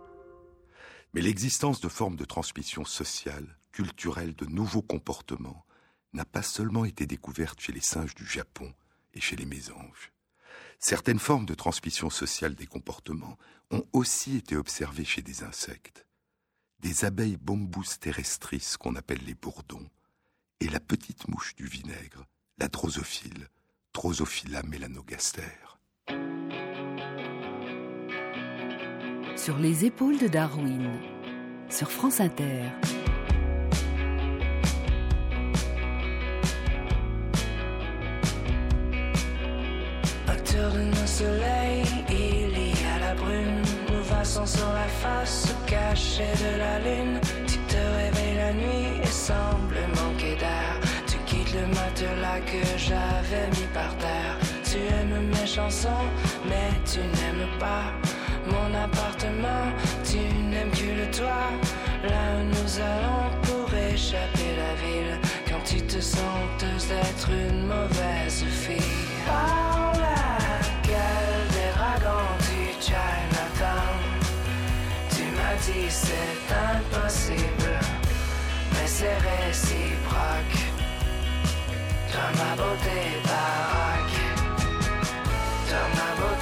Mais 1.13 1.21
l'existence 1.21 1.81
de 1.81 1.89
formes 1.89 2.15
de 2.15 2.25
transmission 2.25 2.85
sociale, 2.85 3.57
culturelle, 3.71 4.35
de 4.35 4.45
nouveaux 4.45 4.81
comportements 4.81 5.65
n'a 6.13 6.25
pas 6.25 6.43
seulement 6.43 6.85
été 6.85 7.05
découverte 7.05 7.59
chez 7.59 7.71
les 7.71 7.81
singes 7.81 8.15
du 8.15 8.25
Japon 8.25 8.73
et 9.13 9.21
chez 9.21 9.35
les 9.35 9.45
mésanges. 9.45 10.11
Certaines 10.79 11.19
formes 11.19 11.45
de 11.45 11.53
transmission 11.53 12.09
sociale 12.09 12.55
des 12.55 12.65
comportements 12.65 13.37
ont 13.69 13.85
aussi 13.93 14.37
été 14.37 14.55
observées 14.57 15.05
chez 15.05 15.21
des 15.21 15.43
insectes. 15.43 16.05
Des 16.79 17.05
abeilles 17.05 17.37
bombus 17.37 17.99
terrestris 17.99 18.73
qu'on 18.79 18.95
appelle 18.95 19.23
les 19.25 19.35
bourdons, 19.35 19.87
et 20.59 20.67
la 20.67 20.79
petite 20.79 21.27
mouche 21.27 21.55
du 21.55 21.65
vinaigre, 21.65 22.25
la 22.57 22.67
drosophile, 22.67 23.47
Drosophila 23.93 24.63
melanogaster. 24.63 25.41
Sur 29.35 29.57
les 29.57 29.85
épaules 29.85 30.17
de 30.17 30.27
Darwin, 30.27 30.99
sur 31.69 31.91
France 31.91 32.19
Inter. 32.21 32.69
Soleil, 41.21 41.83
il 42.09 42.53
y 42.57 42.85
a 42.93 42.99
la 42.99 43.13
brume. 43.15 43.61
Nous 43.91 44.03
passons 44.09 44.45
sur 44.45 44.71
la 44.81 44.89
face 45.03 45.53
cachée 45.67 46.33
de 46.45 46.51
la 46.63 46.75
lune. 46.85 47.19
Tu 47.47 47.57
te 47.71 47.81
réveilles 47.99 48.37
la 48.45 48.53
nuit 48.53 49.01
et 49.03 49.13
sembles 49.29 49.83
manquer 49.99 50.35
d'air. 50.35 50.73
Tu 51.07 51.17
quittes 51.27 51.53
le 51.53 51.67
matelas 51.67 52.41
que 52.51 52.63
j'avais 52.77 53.47
mis 53.55 53.69
par 53.73 53.91
terre. 53.97 54.35
Tu 54.63 54.77
aimes 54.77 55.27
mes 55.35 55.47
chansons, 55.47 56.05
mais 56.49 56.71
tu 56.91 56.99
n'aimes 56.99 57.49
pas 57.59 57.87
mon 58.53 58.69
appartement. 58.85 59.65
Tu 60.09 60.19
n'aimes 60.49 60.71
que 60.71 60.91
le 61.01 61.07
toit. 61.17 61.51
Là 62.11 62.23
où 62.37 62.43
nous 62.55 62.71
allons 62.93 63.25
pour 63.45 63.67
échapper 63.93 64.51
la 64.63 64.73
ville. 64.83 65.15
Quand 65.47 65.63
tu 65.65 65.81
te 65.81 65.99
sens 65.99 66.41
d'être 66.89 67.29
une 67.29 67.67
mauvaise 67.67 68.43
fille. 68.63 70.20
C'est 75.89 76.53
impossible, 76.73 77.79
mais 78.71 78.87
c'est 78.87 79.17
réciproque. 79.17 80.59
Toi 82.11 82.27
ma 82.35 82.55
beauté 82.55 82.99
baraque, 83.23 84.21
toi 85.67 85.83
ma 85.95 86.09
beauté 86.19 86.40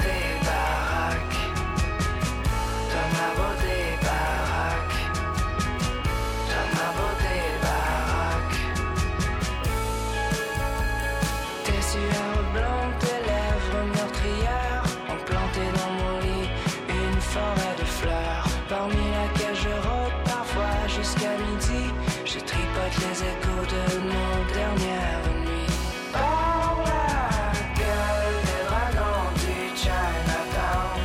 jusqu'à 21.10 21.36
midi. 21.38 21.92
Je 22.24 22.38
tripote 22.38 22.96
les 23.00 23.22
échos 23.30 23.64
de 23.74 23.82
nos 24.10 24.54
dernières 24.54 25.28
nuits. 25.44 25.74
Par 26.12 26.76
la 26.84 27.52
gueule 27.78 28.38
des 28.48 28.62
dragons 28.68 29.30
du 29.42 29.76
Chinatown. 29.76 31.00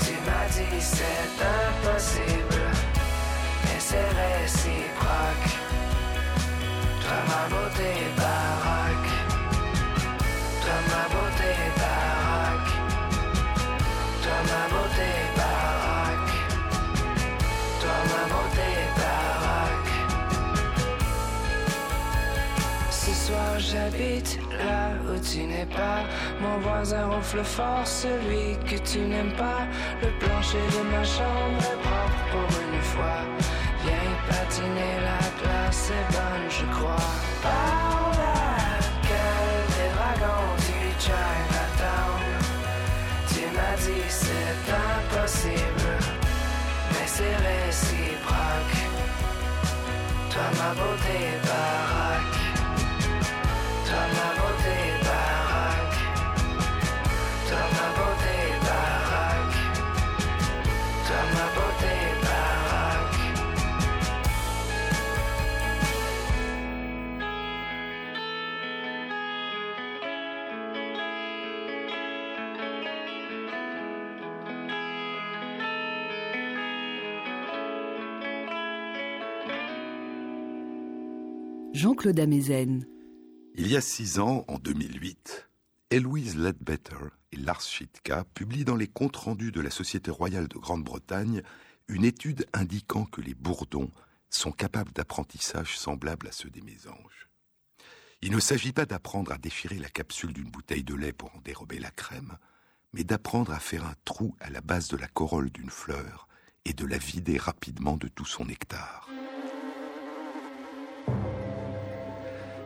Tu 0.00 0.12
m'as 0.26 0.48
dit 0.54 0.80
c'est 0.80 1.36
impossible, 1.66 2.62
mais 3.64 3.80
c'est 3.80 4.10
réciproque. 4.22 5.50
Toi, 7.00 7.18
ma 7.28 7.48
beauté, 7.54 7.92
j'habite 23.72 24.38
là 24.58 24.90
où 25.06 25.18
tu 25.18 25.40
n'es 25.44 25.66
pas. 25.66 26.00
Mon 26.40 26.58
voisin 26.58 27.06
ronfle 27.06 27.42
fort, 27.42 27.86
celui 27.86 28.56
que 28.68 28.76
tu 28.90 28.98
n'aimes 28.98 29.34
pas. 29.46 29.62
Le 30.02 30.08
plancher 30.20 30.64
de 30.74 30.82
ma 30.92 31.04
chambre 31.04 31.60
est 31.72 31.80
propre 31.86 32.22
pour 32.32 32.50
une 32.66 32.82
fois. 32.92 33.20
Viens 33.82 34.12
patiner, 34.28 34.94
la 35.08 35.22
glace 35.38 35.90
est 35.98 36.08
bonne, 36.14 36.48
je 36.58 36.66
crois. 36.76 37.10
Par 37.42 38.10
là, 38.20 38.40
quel 39.08 39.54
des 39.76 39.90
dragons 39.96 40.54
du 40.66 40.80
Chinatown. 41.04 42.22
Tu 43.32 43.42
m'as 43.56 43.76
dit 43.84 44.06
c'est 44.08 44.62
impossible, 44.94 45.92
mais 46.90 47.06
c'est 47.14 47.36
réciproque. 47.48 48.80
Toi 50.30 50.48
ma 50.58 50.70
beauté 50.78 51.18
baraque. 51.46 52.41
Jean-Claude 81.82 82.20
Amezen. 82.20 82.86
Il 83.54 83.68
y 83.68 83.76
a 83.76 83.82
six 83.82 84.18
ans, 84.18 84.46
en 84.48 84.58
2008, 84.58 85.48
Eloise 85.90 86.36
Ledbetter 86.36 86.96
et 87.32 87.36
Lars 87.36 87.60
Schitka 87.60 88.24
publient 88.32 88.64
dans 88.64 88.76
les 88.76 88.88
comptes 88.88 89.16
rendus 89.16 89.52
de 89.52 89.60
la 89.60 89.70
Société 89.70 90.10
royale 90.10 90.48
de 90.48 90.56
Grande-Bretagne 90.56 91.42
une 91.88 92.04
étude 92.06 92.46
indiquant 92.54 93.04
que 93.04 93.20
les 93.20 93.34
bourdons 93.34 93.90
sont 94.30 94.52
capables 94.52 94.92
d'apprentissage 94.92 95.78
semblable 95.78 96.28
à 96.28 96.32
ceux 96.32 96.48
des 96.48 96.62
mésanges. 96.62 97.28
Il 98.22 98.32
ne 98.32 98.40
s'agit 98.40 98.72
pas 98.72 98.86
d'apprendre 98.86 99.32
à 99.32 99.38
déchirer 99.38 99.78
la 99.78 99.90
capsule 99.90 100.32
d'une 100.32 100.50
bouteille 100.50 100.84
de 100.84 100.94
lait 100.94 101.12
pour 101.12 101.34
en 101.36 101.40
dérober 101.40 101.78
la 101.78 101.90
crème, 101.90 102.38
mais 102.94 103.04
d'apprendre 103.04 103.52
à 103.52 103.60
faire 103.60 103.84
un 103.84 103.94
trou 104.06 104.34
à 104.40 104.48
la 104.48 104.62
base 104.62 104.88
de 104.88 104.96
la 104.96 105.08
corolle 105.08 105.50
d'une 105.50 105.70
fleur 105.70 106.26
et 106.64 106.72
de 106.72 106.86
la 106.86 106.96
vider 106.96 107.36
rapidement 107.36 107.98
de 107.98 108.08
tout 108.08 108.24
son 108.24 108.46
nectar. 108.46 109.10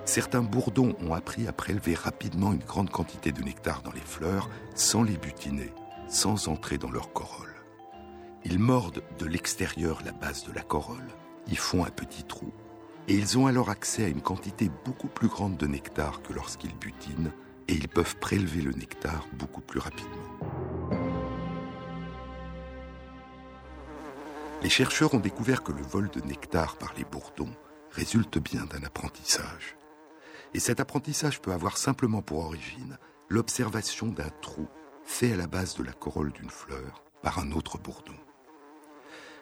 Certains 0.06 0.42
bourdons 0.42 0.94
ont 1.00 1.14
appris 1.14 1.48
à 1.48 1.52
prélever 1.52 1.94
rapidement 1.94 2.52
une 2.52 2.62
grande 2.62 2.90
quantité 2.90 3.32
de 3.32 3.42
nectar 3.42 3.82
dans 3.82 3.90
les 3.90 4.00
fleurs 4.00 4.48
sans 4.76 5.02
les 5.02 5.16
butiner, 5.16 5.72
sans 6.08 6.46
entrer 6.46 6.78
dans 6.78 6.92
leur 6.92 7.12
corolle. 7.12 7.54
Ils 8.44 8.60
mordent 8.60 9.02
de 9.18 9.26
l'extérieur 9.26 10.00
la 10.04 10.12
base 10.12 10.44
de 10.44 10.52
la 10.52 10.62
corolle, 10.62 11.08
y 11.48 11.56
font 11.56 11.84
un 11.84 11.90
petit 11.90 12.22
trou, 12.22 12.52
et 13.08 13.14
ils 13.14 13.36
ont 13.36 13.48
alors 13.48 13.68
accès 13.68 14.04
à 14.04 14.08
une 14.08 14.22
quantité 14.22 14.70
beaucoup 14.84 15.08
plus 15.08 15.26
grande 15.26 15.56
de 15.56 15.66
nectar 15.66 16.22
que 16.22 16.32
lorsqu'ils 16.32 16.76
butinent, 16.76 17.32
et 17.66 17.74
ils 17.74 17.88
peuvent 17.88 18.16
prélever 18.16 18.62
le 18.62 18.70
nectar 18.70 19.26
beaucoup 19.32 19.60
plus 19.60 19.80
rapidement. 19.80 20.12
Les 24.62 24.70
chercheurs 24.70 25.14
ont 25.14 25.20
découvert 25.20 25.64
que 25.64 25.72
le 25.72 25.82
vol 25.82 26.08
de 26.10 26.20
nectar 26.20 26.76
par 26.76 26.94
les 26.96 27.04
bourdons 27.04 27.52
résulte 27.90 28.38
bien 28.38 28.66
d'un 28.66 28.84
apprentissage. 28.84 29.76
Et 30.56 30.58
cet 30.58 30.80
apprentissage 30.80 31.42
peut 31.42 31.52
avoir 31.52 31.76
simplement 31.76 32.22
pour 32.22 32.38
origine 32.38 32.96
l'observation 33.28 34.06
d'un 34.06 34.30
trou 34.40 34.66
fait 35.04 35.34
à 35.34 35.36
la 35.36 35.46
base 35.46 35.74
de 35.74 35.84
la 35.84 35.92
corolle 35.92 36.32
d'une 36.32 36.48
fleur 36.48 37.04
par 37.22 37.38
un 37.40 37.52
autre 37.52 37.76
bourdon. 37.76 38.16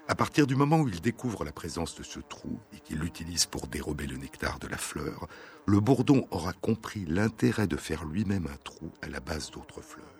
À 0.08 0.16
partir 0.16 0.48
du 0.48 0.56
moment 0.56 0.80
où 0.80 0.88
il 0.88 1.00
découvre 1.00 1.44
la 1.44 1.52
présence 1.52 1.94
de 1.94 2.02
ce 2.02 2.18
trou 2.18 2.58
et 2.72 2.80
qu'il 2.80 2.98
l'utilise 2.98 3.46
pour 3.46 3.68
dérober 3.68 4.08
le 4.08 4.16
nectar 4.16 4.58
de 4.58 4.66
la 4.66 4.76
fleur, 4.76 5.28
le 5.66 5.78
bourdon 5.78 6.26
aura 6.32 6.52
compris 6.52 7.04
l'intérêt 7.04 7.68
de 7.68 7.76
faire 7.76 8.04
lui-même 8.04 8.48
un 8.52 8.56
trou 8.64 8.90
à 9.00 9.06
la 9.06 9.20
base 9.20 9.52
d'autres 9.52 9.82
fleurs. 9.82 10.18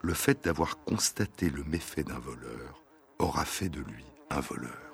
Le 0.00 0.12
fait 0.12 0.42
d'avoir 0.42 0.82
constaté 0.82 1.50
le 1.50 1.62
méfait 1.62 2.02
d'un 2.02 2.18
voleur 2.18 2.82
aura 3.20 3.44
fait 3.44 3.68
de 3.68 3.80
lui 3.80 4.06
un 4.28 4.40
voleur. 4.40 4.89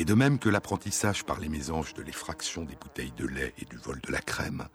Et 0.00 0.06
de 0.06 0.14
même 0.14 0.38
que 0.38 0.48
l'apprentissage 0.48 1.24
par 1.24 1.40
les 1.40 1.50
mésanges 1.50 1.92
de 1.92 2.00
l'effraction 2.00 2.64
des 2.64 2.74
bouteilles 2.74 3.12
de 3.18 3.26
lait 3.26 3.52
et 3.58 3.66
du 3.66 3.76
vol 3.76 4.00
de 4.00 4.10
la 4.10 4.22
crème, 4.22 4.66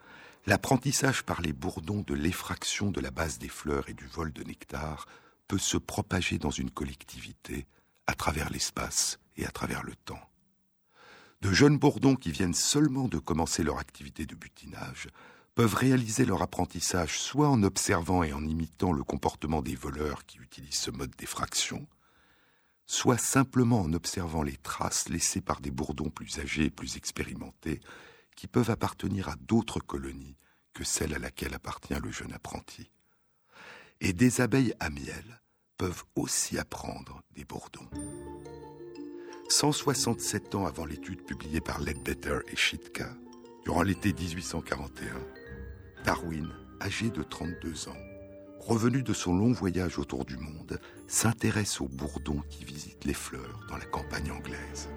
l'apprentissage 0.45 1.23
par 1.23 1.41
les 1.41 1.51
bourdons 1.51 2.03
de 2.05 2.13
l'effraction 2.13 2.91
de 2.91 3.01
la 3.01 3.09
base 3.09 3.39
des 3.39 3.49
fleurs 3.49 3.89
et 3.89 3.95
du 3.95 4.05
vol 4.05 4.31
de 4.31 4.43
nectar 4.43 5.07
peut 5.47 5.57
se 5.57 5.77
propager 5.77 6.37
dans 6.37 6.51
une 6.51 6.69
collectivité 6.69 7.65
à 8.05 8.13
travers 8.13 8.51
l'espace 8.51 9.17
et 9.35 9.47
à 9.47 9.49
travers 9.49 9.81
le 9.81 9.95
temps. 9.95 10.21
De 11.41 11.51
jeunes 11.51 11.79
bourdons 11.79 12.15
qui 12.15 12.29
viennent 12.29 12.53
seulement 12.53 13.07
de 13.07 13.17
commencer 13.17 13.63
leur 13.63 13.79
activité 13.79 14.27
de 14.27 14.35
butinage 14.35 15.07
peuvent 15.55 15.73
réaliser 15.73 16.25
leur 16.25 16.43
apprentissage 16.43 17.19
soit 17.19 17.49
en 17.49 17.63
observant 17.63 18.21
et 18.21 18.31
en 18.31 18.45
imitant 18.45 18.93
le 18.93 19.03
comportement 19.03 19.63
des 19.63 19.75
voleurs 19.75 20.27
qui 20.27 20.37
utilisent 20.37 20.81
ce 20.81 20.91
mode 20.91 21.15
d'effraction, 21.17 21.87
soit 22.85 23.17
simplement 23.17 23.81
en 23.81 23.93
observant 23.93 24.43
les 24.43 24.57
traces 24.57 25.09
laissées 25.09 25.41
par 25.41 25.61
des 25.61 25.71
bourdons 25.71 26.09
plus 26.09 26.39
âgés 26.39 26.65
et 26.65 26.69
plus 26.69 26.97
expérimentés 26.97 27.79
qui 28.35 28.47
peuvent 28.47 28.69
appartenir 28.69 29.29
à 29.29 29.35
d'autres 29.37 29.79
colonies 29.79 30.37
que 30.73 30.83
celle 30.83 31.13
à 31.13 31.19
laquelle 31.19 31.53
appartient 31.53 31.99
le 32.03 32.11
jeune 32.11 32.33
apprenti. 32.33 32.91
Et 34.01 34.13
des 34.13 34.41
abeilles 34.41 34.75
à 34.79 34.89
miel 34.89 35.41
peuvent 35.77 36.03
aussi 36.15 36.57
apprendre 36.57 37.21
des 37.33 37.45
bourdons. 37.45 37.89
167 39.49 40.55
ans 40.55 40.65
avant 40.65 40.85
l'étude 40.85 41.23
publiée 41.23 41.61
par 41.61 41.79
Ledbetter 41.79 42.39
et 42.51 42.55
Schitka, 42.55 43.15
durant 43.63 43.83
l'été 43.83 44.11
1841, 44.11 45.05
Darwin, 46.03 46.49
âgé 46.81 47.09
de 47.09 47.23
32 47.23 47.89
ans, 47.89 48.14
revenu 48.65 49.03
de 49.03 49.13
son 49.13 49.37
long 49.37 49.51
voyage 49.51 49.99
autour 49.99 50.25
du 50.25 50.37
monde, 50.37 50.79
s'intéresse 51.07 51.81
aux 51.81 51.87
bourdons 51.87 52.41
qui 52.49 52.65
visitent 52.65 53.05
les 53.05 53.13
fleurs 53.13 53.63
dans 53.69 53.77
la 53.77 53.85
campagne 53.85 54.31
anglaise. 54.31 54.89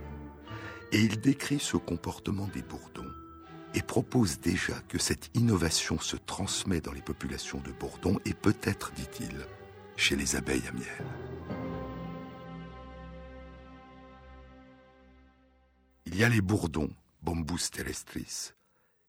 Et 0.90 1.00
il 1.00 1.20
décrit 1.20 1.60
ce 1.60 1.76
comportement 1.76 2.48
des 2.48 2.62
bourdons 2.62 3.12
et 3.74 3.82
propose 3.82 4.40
déjà 4.40 4.72
que 4.88 4.98
cette 4.98 5.30
innovation 5.34 5.98
se 5.98 6.16
transmet 6.16 6.80
dans 6.80 6.92
les 6.92 7.02
populations 7.02 7.60
de 7.60 7.72
bourdons 7.72 8.18
et 8.24 8.32
peut-être, 8.32 8.92
dit-il, 8.92 9.46
chez 9.96 10.16
les 10.16 10.36
abeilles 10.36 10.66
à 10.66 10.72
miel. 10.72 11.06
Il 16.06 16.16
y 16.16 16.24
a 16.24 16.30
les 16.30 16.40
bourdons, 16.40 16.90
Bombus 17.20 17.70
terrestris, 17.70 18.54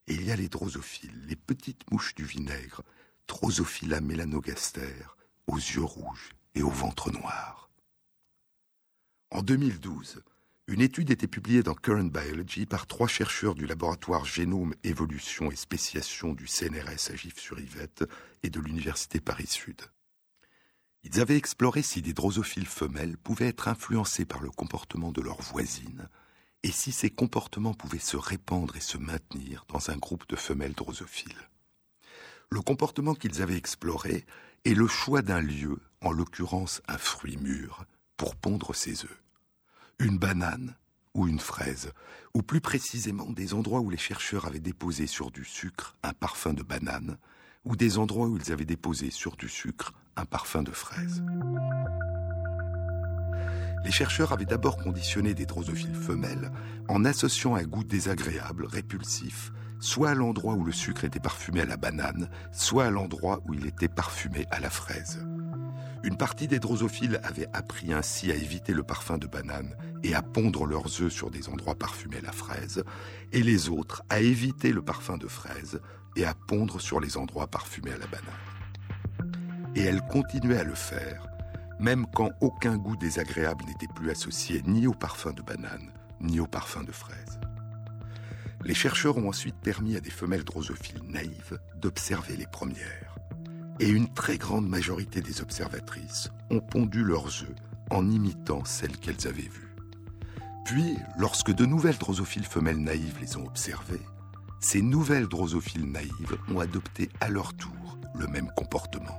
et 0.06 0.12
il 0.12 0.26
y 0.26 0.30
a 0.30 0.36
les 0.36 0.50
drosophiles, 0.50 1.18
les 1.26 1.36
petites 1.36 1.90
mouches 1.90 2.14
du 2.14 2.24
vinaigre, 2.24 2.82
Drosophila 3.30 4.00
melanogaster, 4.00 5.06
aux 5.46 5.56
yeux 5.56 5.84
rouges 5.84 6.30
et 6.56 6.64
au 6.64 6.68
ventre 6.68 7.12
noir. 7.12 7.70
En 9.30 9.42
2012, 9.42 10.24
une 10.66 10.80
étude 10.80 11.12
était 11.12 11.28
publiée 11.28 11.62
dans 11.62 11.76
Current 11.76 12.10
Biology 12.10 12.66
par 12.66 12.88
trois 12.88 13.06
chercheurs 13.06 13.54
du 13.54 13.66
laboratoire 13.66 14.24
Génome, 14.24 14.74
Évolution 14.82 15.52
et 15.52 15.56
Spéciation 15.56 16.32
du 16.34 16.48
CNRS 16.48 17.12
à 17.12 17.14
Gif-sur-Yvette 17.14 18.04
et 18.42 18.50
de 18.50 18.58
l'Université 18.58 19.20
Paris-Sud. 19.20 19.80
Ils 21.04 21.20
avaient 21.20 21.36
exploré 21.36 21.82
si 21.82 22.02
des 22.02 22.12
drosophiles 22.12 22.66
femelles 22.66 23.16
pouvaient 23.16 23.46
être 23.46 23.68
influencés 23.68 24.24
par 24.24 24.40
le 24.40 24.50
comportement 24.50 25.12
de 25.12 25.22
leurs 25.22 25.40
voisines 25.40 26.08
et 26.64 26.72
si 26.72 26.90
ces 26.90 27.10
comportements 27.10 27.74
pouvaient 27.74 28.00
se 28.00 28.16
répandre 28.16 28.74
et 28.74 28.80
se 28.80 28.98
maintenir 28.98 29.66
dans 29.68 29.90
un 29.90 29.96
groupe 29.98 30.28
de 30.28 30.36
femelles 30.36 30.74
drosophiles. 30.74 31.48
Le 32.52 32.62
comportement 32.62 33.14
qu'ils 33.14 33.42
avaient 33.42 33.56
exploré 33.56 34.24
est 34.64 34.74
le 34.74 34.88
choix 34.88 35.22
d'un 35.22 35.40
lieu, 35.40 35.78
en 36.00 36.10
l'occurrence 36.10 36.82
un 36.88 36.98
fruit 36.98 37.36
mûr, 37.36 37.84
pour 38.16 38.34
pondre 38.34 38.74
ses 38.74 39.04
œufs. 39.04 39.22
Une 40.00 40.18
banane 40.18 40.74
ou 41.14 41.28
une 41.28 41.38
fraise, 41.38 41.92
ou 42.34 42.42
plus 42.42 42.60
précisément 42.60 43.30
des 43.30 43.54
endroits 43.54 43.80
où 43.80 43.88
les 43.88 43.96
chercheurs 43.96 44.46
avaient 44.46 44.58
déposé 44.58 45.06
sur 45.06 45.30
du 45.30 45.44
sucre 45.44 45.94
un 46.02 46.12
parfum 46.12 46.52
de 46.52 46.64
banane, 46.64 47.18
ou 47.64 47.76
des 47.76 47.98
endroits 47.98 48.26
où 48.26 48.36
ils 48.36 48.50
avaient 48.50 48.64
déposé 48.64 49.10
sur 49.10 49.36
du 49.36 49.48
sucre 49.48 49.94
un 50.16 50.24
parfum 50.24 50.64
de 50.64 50.72
fraise. 50.72 51.22
Les 53.84 53.92
chercheurs 53.92 54.32
avaient 54.32 54.44
d'abord 54.44 54.76
conditionné 54.76 55.34
des 55.34 55.46
drosophiles 55.46 55.94
femelles 55.94 56.50
en 56.88 57.04
associant 57.04 57.54
un 57.54 57.62
goût 57.62 57.84
désagréable, 57.84 58.66
répulsif, 58.66 59.52
soit 59.80 60.10
à 60.10 60.14
l'endroit 60.14 60.54
où 60.54 60.64
le 60.64 60.72
sucre 60.72 61.04
était 61.04 61.20
parfumé 61.20 61.62
à 61.62 61.66
la 61.66 61.76
banane, 61.76 62.28
soit 62.52 62.84
à 62.84 62.90
l'endroit 62.90 63.40
où 63.46 63.54
il 63.54 63.66
était 63.66 63.88
parfumé 63.88 64.46
à 64.50 64.60
la 64.60 64.70
fraise. 64.70 65.26
Une 66.02 66.16
partie 66.16 66.48
des 66.48 66.58
drosophiles 66.58 67.20
avait 67.22 67.48
appris 67.52 67.92
ainsi 67.92 68.30
à 68.30 68.34
éviter 68.34 68.72
le 68.72 68.82
parfum 68.82 69.18
de 69.18 69.26
banane 69.26 69.74
et 70.02 70.14
à 70.14 70.22
pondre 70.22 70.64
leurs 70.64 71.02
œufs 71.02 71.12
sur 71.12 71.30
des 71.30 71.48
endroits 71.48 71.74
parfumés 71.74 72.18
à 72.18 72.22
la 72.22 72.32
fraise, 72.32 72.84
et 73.32 73.42
les 73.42 73.68
autres 73.68 74.02
à 74.08 74.20
éviter 74.20 74.72
le 74.72 74.82
parfum 74.82 75.18
de 75.18 75.28
fraise 75.28 75.80
et 76.16 76.24
à 76.24 76.34
pondre 76.34 76.80
sur 76.80 77.00
les 77.00 77.16
endroits 77.16 77.48
parfumés 77.48 77.92
à 77.92 77.98
la 77.98 78.06
banane. 78.06 79.34
Et 79.74 79.82
elles 79.82 80.02
continuaient 80.10 80.60
à 80.60 80.64
le 80.64 80.74
faire, 80.74 81.26
même 81.78 82.06
quand 82.14 82.30
aucun 82.40 82.76
goût 82.76 82.96
désagréable 82.96 83.64
n'était 83.66 83.92
plus 83.94 84.10
associé 84.10 84.62
ni 84.66 84.86
au 84.86 84.92
parfum 84.92 85.32
de 85.32 85.42
banane, 85.42 85.92
ni 86.20 86.40
au 86.40 86.46
parfum 86.46 86.82
de 86.82 86.92
fraise. 86.92 87.39
Les 88.64 88.74
chercheurs 88.74 89.16
ont 89.16 89.28
ensuite 89.28 89.56
permis 89.56 89.96
à 89.96 90.00
des 90.00 90.10
femelles 90.10 90.44
drosophiles 90.44 91.02
naïves 91.08 91.58
d'observer 91.76 92.36
les 92.36 92.46
premières. 92.46 93.16
Et 93.78 93.88
une 93.88 94.12
très 94.12 94.36
grande 94.36 94.68
majorité 94.68 95.22
des 95.22 95.40
observatrices 95.40 96.28
ont 96.50 96.60
pondu 96.60 97.02
leurs 97.02 97.42
œufs 97.42 97.54
en 97.90 98.08
imitant 98.10 98.64
celles 98.64 98.98
qu'elles 98.98 99.26
avaient 99.26 99.42
vues. 99.42 99.74
Puis, 100.66 100.96
lorsque 101.18 101.52
de 101.52 101.64
nouvelles 101.64 101.98
drosophiles 101.98 102.44
femelles 102.44 102.82
naïves 102.82 103.18
les 103.20 103.36
ont 103.36 103.46
observées, 103.46 104.06
ces 104.60 104.82
nouvelles 104.82 105.26
drosophiles 105.26 105.90
naïves 105.90 106.38
ont 106.48 106.60
adopté 106.60 107.08
à 107.20 107.30
leur 107.30 107.54
tour 107.54 107.98
le 108.14 108.26
même 108.26 108.50
comportement. 108.54 109.18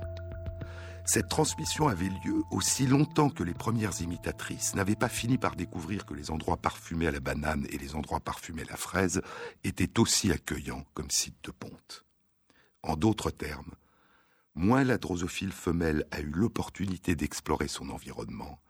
Cette 1.04 1.28
transmission 1.28 1.88
avait 1.88 2.08
lieu 2.24 2.44
aussi 2.52 2.86
longtemps 2.86 3.28
que 3.28 3.42
les 3.42 3.54
premières 3.54 4.00
imitatrices 4.00 4.74
n'avaient 4.76 4.94
pas 4.94 5.08
fini 5.08 5.36
par 5.36 5.56
découvrir 5.56 6.06
que 6.06 6.14
les 6.14 6.30
endroits 6.30 6.56
parfumés 6.56 7.08
à 7.08 7.10
la 7.10 7.18
banane 7.18 7.66
et 7.70 7.78
les 7.78 7.96
endroits 7.96 8.20
parfumés 8.20 8.62
à 8.62 8.70
la 8.70 8.76
fraise 8.76 9.20
étaient 9.64 9.98
aussi 9.98 10.30
accueillants 10.30 10.84
comme 10.94 11.10
sites 11.10 11.44
de 11.44 11.50
ponte. 11.50 12.04
En 12.84 12.96
d'autres 12.96 13.32
termes, 13.32 13.72
moins 14.54 14.84
la 14.84 14.96
drosophile 14.96 15.52
femelle 15.52 16.06
a 16.12 16.20
eu 16.20 16.30
l'opportunité 16.30 17.16
d'explorer 17.16 17.68
son 17.68 17.90
environnement, 17.90 18.60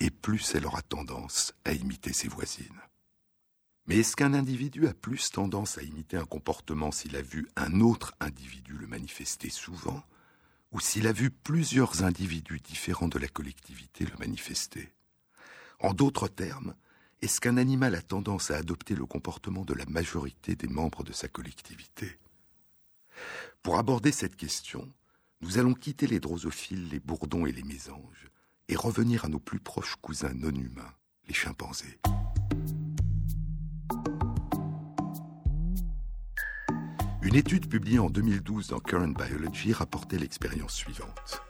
et 0.00 0.10
plus 0.10 0.54
elle 0.54 0.66
aura 0.66 0.82
tendance 0.82 1.52
à 1.66 1.72
imiter 1.72 2.14
ses 2.14 2.28
voisines. 2.28 2.80
Mais 3.86 3.98
est-ce 3.98 4.16
qu'un 4.16 4.32
individu 4.32 4.86
a 4.86 4.94
plus 4.94 5.30
tendance 5.30 5.76
à 5.76 5.82
imiter 5.82 6.16
un 6.16 6.24
comportement 6.24 6.90
s'il 6.92 7.14
a 7.16 7.22
vu 7.22 7.46
un 7.56 7.80
autre 7.80 8.14
individu 8.20 8.72
le 8.72 8.86
manifester 8.86 9.50
souvent 9.50 10.02
ou 10.74 10.80
s'il 10.80 11.06
a 11.06 11.12
vu 11.12 11.30
plusieurs 11.30 12.02
individus 12.02 12.60
différents 12.60 13.08
de 13.08 13.18
la 13.18 13.28
collectivité 13.28 14.04
le 14.04 14.18
manifester. 14.18 14.92
En 15.78 15.94
d'autres 15.94 16.28
termes, 16.28 16.74
est-ce 17.22 17.40
qu'un 17.40 17.56
animal 17.56 17.94
a 17.94 18.02
tendance 18.02 18.50
à 18.50 18.56
adopter 18.56 18.94
le 18.96 19.06
comportement 19.06 19.64
de 19.64 19.72
la 19.72 19.86
majorité 19.86 20.56
des 20.56 20.66
membres 20.66 21.04
de 21.04 21.12
sa 21.12 21.28
collectivité? 21.28 22.18
Pour 23.62 23.78
aborder 23.78 24.10
cette 24.10 24.36
question, 24.36 24.92
nous 25.40 25.58
allons 25.58 25.74
quitter 25.74 26.08
les 26.08 26.20
drosophiles, 26.20 26.88
les 26.88 27.00
bourdons 27.00 27.46
et 27.46 27.52
les 27.52 27.62
mésanges 27.62 28.28
et 28.68 28.76
revenir 28.76 29.24
à 29.24 29.28
nos 29.28 29.38
plus 29.38 29.60
proches 29.60 29.96
cousins 30.02 30.34
non 30.34 30.54
humains, 30.54 30.92
les 31.28 31.34
chimpanzés. 31.34 31.98
Une 37.24 37.36
étude 37.36 37.70
publiée 37.70 37.98
en 37.98 38.10
2012 38.10 38.68
dans 38.68 38.80
Current 38.80 39.14
Biology 39.14 39.72
rapportait 39.72 40.18
l'expérience 40.18 40.74
suivante. 40.74 41.40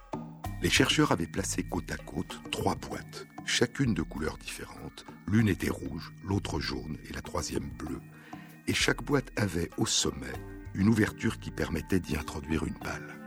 Les 0.62 0.70
chercheurs 0.70 1.10
avaient 1.10 1.26
placé 1.26 1.64
côte 1.64 1.90
à 1.90 1.96
côte 1.96 2.40
trois 2.52 2.76
boîtes, 2.76 3.26
chacune 3.44 3.92
de 3.92 4.02
couleurs 4.02 4.38
différentes. 4.38 5.04
L'une 5.26 5.48
était 5.48 5.70
rouge, 5.70 6.12
l'autre 6.22 6.60
jaune 6.60 6.96
et 7.10 7.12
la 7.12 7.22
troisième 7.22 7.68
bleue. 7.76 8.00
Et 8.68 8.72
chaque 8.72 9.02
boîte 9.02 9.32
avait 9.34 9.68
au 9.76 9.84
sommet 9.84 10.32
une 10.74 10.88
ouverture 10.88 11.40
qui 11.40 11.50
permettait 11.50 11.98
d'y 11.98 12.16
introduire 12.16 12.64
une 12.64 12.78
balle. 12.78 13.18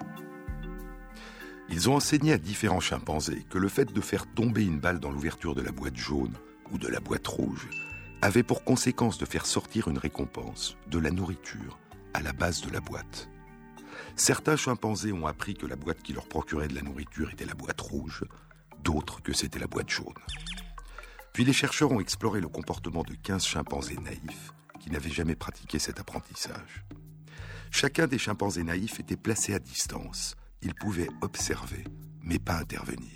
Ils 1.68 1.90
ont 1.90 1.96
enseigné 1.96 2.32
à 2.32 2.38
différents 2.38 2.80
chimpanzés 2.80 3.46
que 3.50 3.58
le 3.58 3.68
fait 3.68 3.92
de 3.92 4.02
faire 4.02 4.26
tomber 4.26 4.64
une 4.64 4.80
balle 4.80 5.02
dans 5.02 5.12
l'ouverture 5.12 5.54
de 5.54 5.62
la 5.62 5.74
boîte 5.74 5.98
jaune 5.98 6.38
ou 6.72 6.78
de 6.78 6.88
la 6.88 7.02
boîte 7.02 7.28
rouge 7.28 7.68
avait 8.22 8.42
pour 8.42 8.64
conséquence 8.64 9.18
de 9.18 9.26
faire 9.26 9.46
sortir 9.46 9.90
une 9.90 9.98
récompense, 9.98 10.78
de 10.90 10.98
la 10.98 11.12
nourriture, 11.12 11.78
à 12.14 12.22
la 12.22 12.34
base 12.34 12.62
de 12.62 12.72
la 12.72 12.80
boîte. 12.80 13.30
Certains 14.16 14.56
chimpanzés 14.56 15.12
ont 15.12 15.28
appris 15.28 15.54
que 15.54 15.66
la 15.66 15.76
boîte 15.76 16.02
qui 16.02 16.14
leur 16.14 16.28
procurait 16.28 16.68
de 16.68 16.76
la 16.76 16.82
nourriture 16.82 17.30
était 17.30 17.46
la 17.46 17.54
boîte 17.54 17.82
rouge, 17.82 18.24
d'autres 18.84 19.22
que 19.22 19.34
c'était 19.34 19.60
la 19.60 19.68
boîte 19.68 19.90
jaune. 19.90 20.14
Puis 21.34 21.46
les 21.46 21.54
chercheurs 21.54 21.92
ont 21.92 22.00
exploré 22.00 22.42
le 22.42 22.48
comportement 22.48 23.04
de 23.04 23.14
15 23.14 23.46
chimpanzés 23.46 23.98
naïfs 23.98 24.54
qui 24.80 24.90
n'avaient 24.90 25.12
jamais 25.12 25.36
pratiqué 25.36 25.78
cet 25.80 26.00
apprentissage. 26.00 26.84
Chacun 27.70 28.08
des 28.08 28.18
chimpanzés 28.18 28.64
naïfs 28.64 29.00
était 29.00 29.18
placé 29.18 29.54
à 29.54 29.60
distance. 29.60 30.36
Il 30.62 30.74
pouvait 30.74 31.10
observer, 31.22 31.84
mais 32.24 32.40
pas 32.40 32.56
intervenir. 32.56 33.12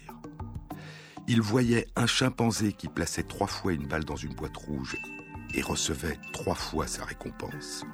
Il 1.27 1.41
voyait 1.41 1.87
un 1.95 2.07
chimpanzé 2.07 2.73
qui 2.73 2.87
plaçait 2.87 3.23
trois 3.23 3.47
fois 3.47 3.73
une 3.73 3.87
balle 3.87 4.05
dans 4.05 4.15
une 4.15 4.35
boîte 4.35 4.57
rouge 4.57 4.97
et 5.53 5.61
recevait 5.61 6.19
trois 6.33 6.55
fois 6.55 6.87
sa 6.87 7.05
récompense. 7.05 7.85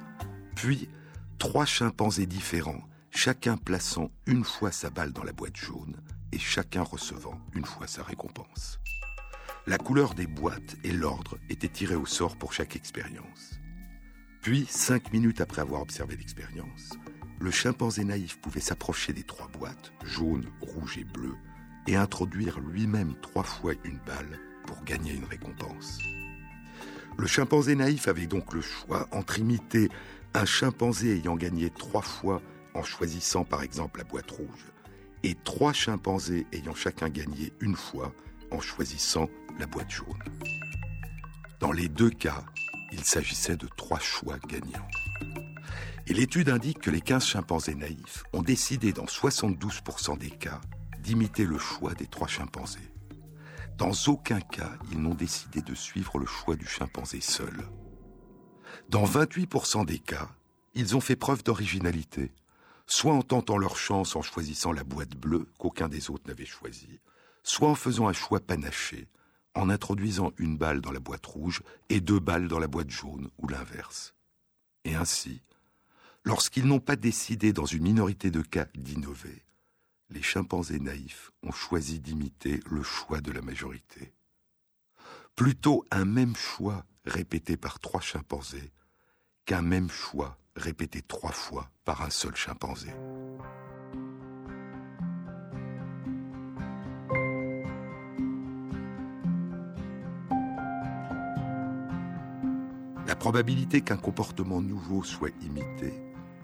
Puis, 0.58 0.88
trois 1.38 1.66
chimpanzés 1.66 2.26
différents, 2.26 2.82
chacun 3.12 3.56
plaçant 3.56 4.10
une 4.26 4.42
fois 4.42 4.72
sa 4.72 4.90
balle 4.90 5.12
dans 5.12 5.22
la 5.22 5.32
boîte 5.32 5.54
jaune 5.54 5.94
et 6.32 6.38
chacun 6.40 6.82
recevant 6.82 7.40
une 7.54 7.64
fois 7.64 7.86
sa 7.86 8.02
récompense. 8.02 8.80
La 9.68 9.78
couleur 9.78 10.14
des 10.14 10.26
boîtes 10.26 10.74
et 10.82 10.90
l'ordre 10.90 11.38
étaient 11.48 11.68
tirés 11.68 11.94
au 11.94 12.06
sort 12.06 12.36
pour 12.36 12.52
chaque 12.52 12.74
expérience. 12.74 13.60
Puis, 14.42 14.66
cinq 14.68 15.12
minutes 15.12 15.40
après 15.40 15.62
avoir 15.62 15.80
observé 15.80 16.16
l'expérience, 16.16 16.94
le 17.38 17.52
chimpanzé 17.52 18.02
naïf 18.02 18.40
pouvait 18.40 18.58
s'approcher 18.58 19.12
des 19.12 19.22
trois 19.22 19.46
boîtes, 19.46 19.92
jaune, 20.02 20.50
rouge 20.60 20.98
et 20.98 21.04
bleu, 21.04 21.36
et 21.86 21.94
introduire 21.94 22.58
lui-même 22.58 23.14
trois 23.22 23.44
fois 23.44 23.74
une 23.84 24.00
balle 24.04 24.40
pour 24.66 24.82
gagner 24.82 25.12
une 25.14 25.24
récompense. 25.24 26.00
Le 27.16 27.26
chimpanzé 27.26 27.74
naïf 27.74 28.06
avait 28.06 28.28
donc 28.28 28.54
le 28.54 28.60
choix 28.60 29.08
entre 29.10 29.40
imiter 29.40 29.88
un 30.34 30.44
chimpanzé 30.44 31.16
ayant 31.16 31.36
gagné 31.36 31.70
trois 31.70 32.02
fois 32.02 32.42
en 32.74 32.82
choisissant 32.82 33.44
par 33.44 33.62
exemple 33.62 33.98
la 33.98 34.04
boîte 34.04 34.30
rouge, 34.30 34.72
et 35.22 35.34
trois 35.44 35.72
chimpanzés 35.72 36.46
ayant 36.52 36.74
chacun 36.74 37.08
gagné 37.08 37.52
une 37.60 37.76
fois 37.76 38.12
en 38.50 38.60
choisissant 38.60 39.28
la 39.58 39.66
boîte 39.66 39.90
jaune. 39.90 40.22
Dans 41.60 41.72
les 41.72 41.88
deux 41.88 42.10
cas, 42.10 42.44
il 42.92 43.04
s'agissait 43.04 43.56
de 43.56 43.66
trois 43.76 43.98
choix 43.98 44.38
gagnants. 44.46 44.88
Et 46.06 46.14
l'étude 46.14 46.48
indique 46.48 46.80
que 46.80 46.90
les 46.90 47.00
15 47.00 47.24
chimpanzés 47.24 47.74
naïfs 47.74 48.24
ont 48.32 48.42
décidé 48.42 48.92
dans 48.92 49.04
72% 49.04 50.16
des 50.16 50.30
cas 50.30 50.60
d'imiter 51.00 51.44
le 51.44 51.58
choix 51.58 51.94
des 51.94 52.06
trois 52.06 52.28
chimpanzés. 52.28 52.92
Dans 53.76 53.92
aucun 54.06 54.40
cas, 54.40 54.72
ils 54.90 55.00
n'ont 55.00 55.14
décidé 55.14 55.62
de 55.62 55.74
suivre 55.74 56.18
le 56.18 56.26
choix 56.26 56.56
du 56.56 56.66
chimpanzé 56.66 57.20
seul. 57.20 57.68
Dans 58.88 59.04
28% 59.04 59.84
des 59.84 59.98
cas, 59.98 60.30
ils 60.74 60.96
ont 60.96 61.00
fait 61.00 61.16
preuve 61.16 61.42
d'originalité, 61.42 62.32
soit 62.86 63.12
en 63.12 63.22
tentant 63.22 63.58
leur 63.58 63.76
chance 63.76 64.16
en 64.16 64.22
choisissant 64.22 64.72
la 64.72 64.84
boîte 64.84 65.16
bleue 65.16 65.46
qu'aucun 65.58 65.88
des 65.88 66.10
autres 66.10 66.26
n'avait 66.26 66.46
choisie, 66.46 67.00
soit 67.42 67.68
en 67.68 67.74
faisant 67.74 68.08
un 68.08 68.12
choix 68.12 68.40
panaché, 68.40 69.08
en 69.54 69.68
introduisant 69.68 70.32
une 70.38 70.56
balle 70.56 70.80
dans 70.80 70.92
la 70.92 71.00
boîte 71.00 71.26
rouge 71.26 71.62
et 71.88 72.00
deux 72.00 72.20
balles 72.20 72.48
dans 72.48 72.58
la 72.58 72.68
boîte 72.68 72.90
jaune 72.90 73.28
ou 73.38 73.48
l'inverse. 73.48 74.14
Et 74.84 74.94
ainsi, 74.94 75.42
lorsqu'ils 76.24 76.66
n'ont 76.66 76.80
pas 76.80 76.96
décidé 76.96 77.52
dans 77.52 77.66
une 77.66 77.82
minorité 77.82 78.30
de 78.30 78.40
cas 78.40 78.68
d'innover, 78.74 79.44
les 80.10 80.22
chimpanzés 80.22 80.80
naïfs 80.80 81.32
ont 81.42 81.52
choisi 81.52 82.00
d'imiter 82.00 82.60
le 82.70 82.82
choix 82.82 83.20
de 83.20 83.32
la 83.32 83.42
majorité. 83.42 84.12
Plutôt 85.36 85.84
un 85.90 86.04
même 86.04 86.34
choix 86.36 86.86
répété 87.08 87.56
par 87.56 87.80
trois 87.80 88.00
chimpanzés 88.00 88.72
qu'un 89.46 89.62
même 89.62 89.90
choix 89.90 90.38
répété 90.54 91.02
trois 91.02 91.32
fois 91.32 91.70
par 91.84 92.02
un 92.02 92.10
seul 92.10 92.36
chimpanzé. 92.36 92.90
La 103.06 103.16
probabilité 103.16 103.80
qu'un 103.80 103.96
comportement 103.96 104.60
nouveau 104.60 105.02
soit 105.02 105.30
imité 105.40 105.94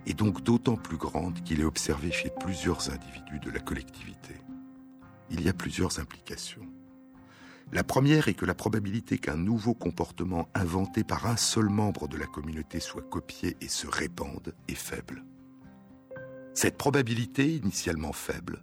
est 0.07 0.15
donc 0.15 0.43
d'autant 0.43 0.77
plus 0.77 0.97
grande 0.97 1.43
qu'il 1.43 1.61
est 1.61 1.65
observé 1.65 2.11
chez 2.11 2.31
plusieurs 2.41 2.91
individus 2.91 3.39
de 3.41 3.51
la 3.51 3.61
collectivité. 3.61 4.35
Il 5.31 5.43
y 5.43 5.49
a 5.49 5.53
plusieurs 5.53 5.99
implications. 5.99 6.67
La 7.73 7.83
première 7.83 8.29
est 8.29 8.35
que 8.35 8.45
la 8.45 8.55
probabilité 8.55 9.19
qu'un 9.19 9.37
nouveau 9.37 9.75
comportement 9.75 10.49
inventé 10.55 11.03
par 11.03 11.27
un 11.27 11.37
seul 11.37 11.69
membre 11.69 12.09
de 12.09 12.17
la 12.17 12.27
communauté 12.27 12.81
soit 12.81 13.03
copié 13.03 13.57
et 13.61 13.69
se 13.69 13.87
répande 13.87 14.55
est 14.69 14.75
faible. 14.75 15.25
Cette 16.55 16.79
probabilité, 16.79 17.57
initialement 17.57 18.13
faible, 18.13 18.63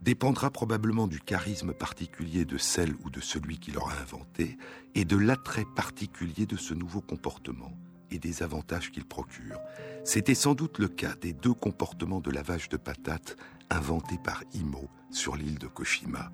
dépendra 0.00 0.50
probablement 0.50 1.06
du 1.06 1.20
charisme 1.20 1.72
particulier 1.72 2.44
de 2.44 2.58
celle 2.58 2.94
ou 3.04 3.10
de 3.10 3.20
celui 3.20 3.58
qui 3.58 3.72
l'aura 3.72 3.94
inventé 4.00 4.56
et 4.94 5.04
de 5.04 5.16
l'attrait 5.16 5.66
particulier 5.76 6.46
de 6.46 6.56
ce 6.56 6.74
nouveau 6.74 7.00
comportement, 7.00 7.72
et 8.12 8.18
des 8.18 8.42
avantages 8.42 8.92
qu'il 8.92 9.04
procure. 9.04 9.58
C'était 10.04 10.34
sans 10.34 10.54
doute 10.54 10.78
le 10.78 10.88
cas 10.88 11.14
des 11.20 11.32
deux 11.32 11.54
comportements 11.54 12.20
de 12.20 12.30
lavage 12.30 12.68
de 12.68 12.76
patates 12.76 13.36
inventés 13.70 14.18
par 14.22 14.44
Imo 14.54 14.88
sur 15.10 15.36
l'île 15.36 15.58
de 15.58 15.66
Koshima. 15.66 16.30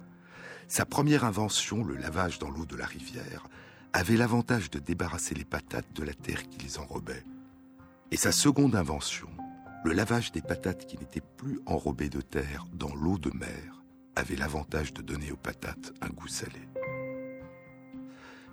Sa 0.69 0.85
première 0.85 1.25
invention, 1.25 1.83
le 1.83 1.97
lavage 1.97 2.39
dans 2.39 2.51
l'eau 2.51 2.67
de 2.67 2.77
la 2.77 2.85
rivière, 2.85 3.49
avait 3.95 4.17
l'avantage 4.19 4.71
de 4.71 4.79
débarrasser 4.79 5.35
les 5.35 5.47
patates 5.47 5.95
de 5.95 6.05
la 6.05 6.13
terre 6.13 6.47
qui 6.47 6.59
les 6.59 6.79
enrobait. 6.79 7.25
Et 8.11 8.19
sa 8.19 8.33
seconde 8.33 8.77
invention, 8.77 9.29
le 9.83 9.93
lavage 9.93 10.31
des 10.31 10.43
patates 10.43 10.87
qui 10.87 10.99
n'étaient 10.99 11.23
plus 11.39 11.59
enrobées 11.65 12.11
de 12.11 12.21
terre 12.21 12.67
dans 12.75 12.95
l'eau 12.95 13.17
de 13.17 13.31
mer, 13.31 13.83
avait 14.15 14.37
l'avantage 14.37 14.93
de 14.93 15.01
donner 15.01 15.33
aux 15.33 15.37
patates 15.37 15.95
un 16.03 16.11
goût 16.11 16.29
salé. 16.29 16.69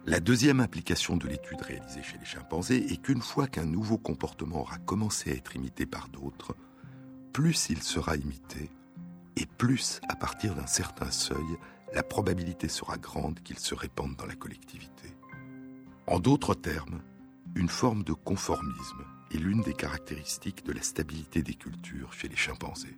La 0.06 0.22
deuxième 0.22 0.62
implication 0.62 1.18
de 1.18 1.28
l'étude 1.28 1.62
réalisée 1.62 2.04
chez 2.04 2.18
les 2.18 2.26
chimpanzés 2.26 2.94
est 2.94 3.02
qu'une 3.02 3.22
fois 3.22 3.48
qu'un 3.48 3.66
nouveau 3.66 3.98
comportement 3.98 4.62
aura 4.62 4.78
commencé 4.78 5.32
à 5.32 5.36
être 5.36 5.58
imité 5.58 5.86
par 5.86 6.08
d'autres, 6.08 6.56
plus 7.34 7.70
il 7.70 7.84
sera 7.84 8.16
imité, 8.16 8.70
et 9.36 9.46
plus, 9.46 10.00
à 10.08 10.16
partir 10.16 10.56
d'un 10.56 10.68
certain 10.68 11.12
seuil, 11.12 11.58
la 11.94 12.04
probabilité 12.04 12.68
sera 12.68 12.98
grande 12.98 13.40
qu'il 13.42 13.60
se 13.60 13.76
répande 13.76 14.16
dans 14.16 14.26
la 14.26 14.36
collectivité. 14.36 15.10
En 16.08 16.20
d'autres 16.20 16.54
termes, 16.54 17.02
une 17.56 17.70
forme 17.70 18.04
de 18.04 18.14
conformisme 18.14 19.06
est 19.32 19.38
l'une 19.38 19.62
des 19.62 19.74
caractéristiques 19.74 20.66
de 20.66 20.74
la 20.74 20.82
stabilité 20.82 21.42
des 21.42 21.54
cultures 21.54 22.14
chez 22.14 22.28
les 22.28 22.36
chimpanzés. 22.36 22.98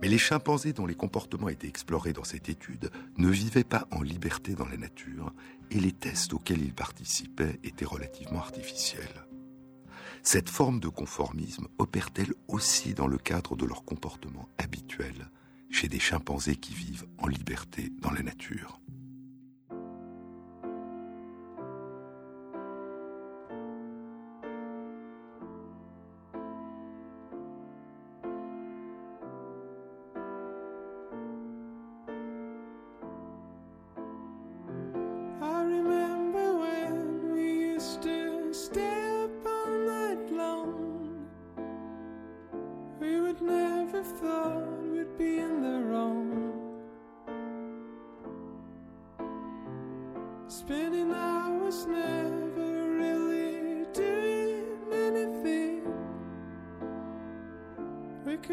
Mais 0.00 0.08
les 0.08 0.18
chimpanzés 0.18 0.72
dont 0.72 0.86
les 0.86 0.94
comportements 0.94 1.48
étaient 1.48 1.66
explorés 1.66 2.12
dans 2.12 2.24
cette 2.24 2.48
étude 2.48 2.90
ne 3.16 3.28
vivaient 3.28 3.64
pas 3.64 3.88
en 3.90 4.02
liberté 4.02 4.54
dans 4.54 4.68
la 4.68 4.76
nature 4.76 5.32
et 5.70 5.80
les 5.80 5.92
tests 5.92 6.34
auxquels 6.34 6.62
ils 6.62 6.74
participaient 6.74 7.58
étaient 7.64 7.84
relativement 7.84 8.38
artificiels. 8.38 9.26
Cette 10.22 10.50
forme 10.50 10.78
de 10.78 10.88
conformisme 10.88 11.68
opère-t-elle 11.78 12.34
aussi 12.48 12.94
dans 12.94 13.06
le 13.06 13.18
cadre 13.18 13.56
de 13.56 13.64
leur 13.64 13.84
comportement 13.84 14.48
habituel 14.58 15.30
chez 15.70 15.88
des 15.88 15.98
chimpanzés 15.98 16.56
qui 16.56 16.74
vivent 16.74 17.06
en 17.18 17.26
liberté 17.26 17.92
dans 18.00 18.10
la 18.10 18.22
nature 18.22 18.80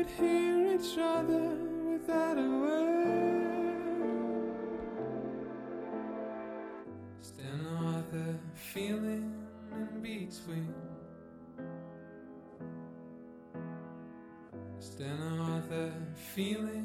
could 0.06 0.26
hear 0.26 0.76
each 0.76 0.98
other 1.00 1.56
without 1.92 2.38
a 2.38 2.42
word. 2.42 3.86
Still 7.22 7.58
no 7.64 7.88
other 8.00 8.40
feeling 8.54 9.34
in 9.72 10.02
between. 10.02 10.74
Still 14.80 15.18
no 15.18 15.56
other 15.56 15.92
feeling. 16.14 16.85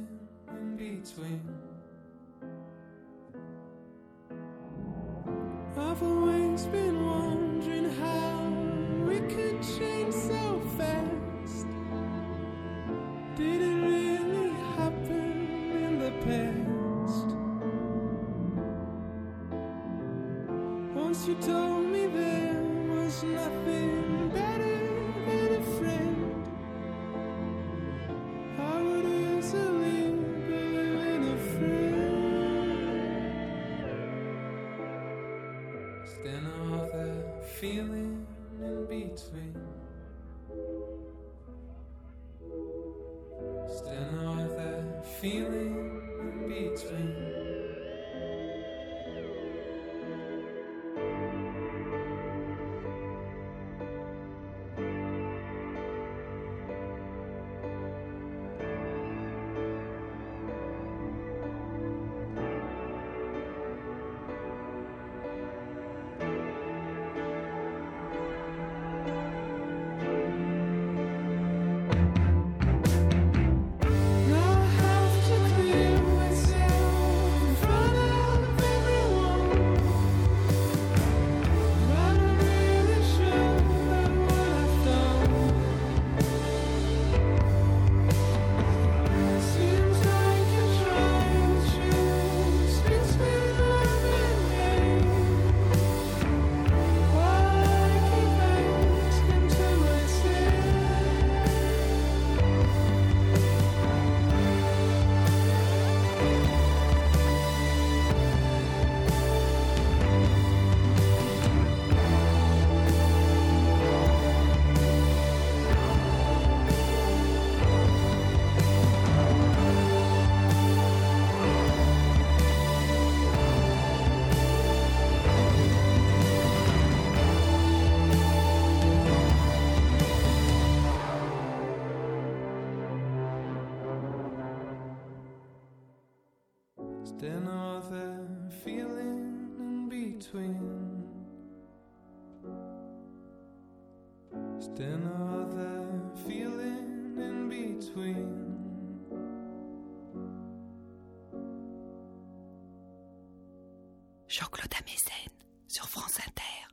Jean-Claude 154.31 154.73
Amezen 154.79 155.33
sur 155.67 155.89
France 155.89 156.21
Inter. 156.21 156.69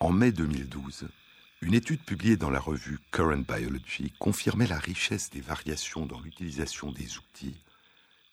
En 0.00 0.10
mai 0.10 0.32
2012, 0.32 1.06
une 1.60 1.74
étude 1.74 2.04
publiée 2.04 2.36
dans 2.36 2.50
la 2.50 2.58
revue 2.58 2.98
Current 3.12 3.44
Biology 3.46 4.12
confirmait 4.18 4.66
la 4.66 4.80
richesse 4.80 5.30
des 5.30 5.40
variations 5.40 6.04
dans 6.04 6.18
l'utilisation 6.18 6.90
des 6.90 7.16
outils 7.16 7.62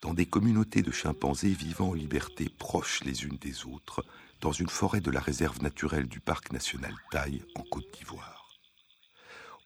dans 0.02 0.16
des 0.16 0.26
communautés 0.26 0.82
de 0.82 0.90
chimpanzés 0.90 1.54
vivant 1.54 1.90
en 1.90 1.94
liberté 1.94 2.50
proches 2.50 3.04
les 3.04 3.26
unes 3.26 3.38
des 3.38 3.68
autres 3.68 4.04
dans 4.42 4.52
une 4.52 4.70
forêt 4.70 5.02
de 5.02 5.12
la 5.12 5.20
réserve 5.20 5.62
naturelle 5.62 6.08
du 6.08 6.22
parc 6.22 6.52
national 6.52 6.96
Taille 7.12 7.44
en 7.54 7.62
Côte 7.62 7.94
d'Ivoire. 7.94 8.50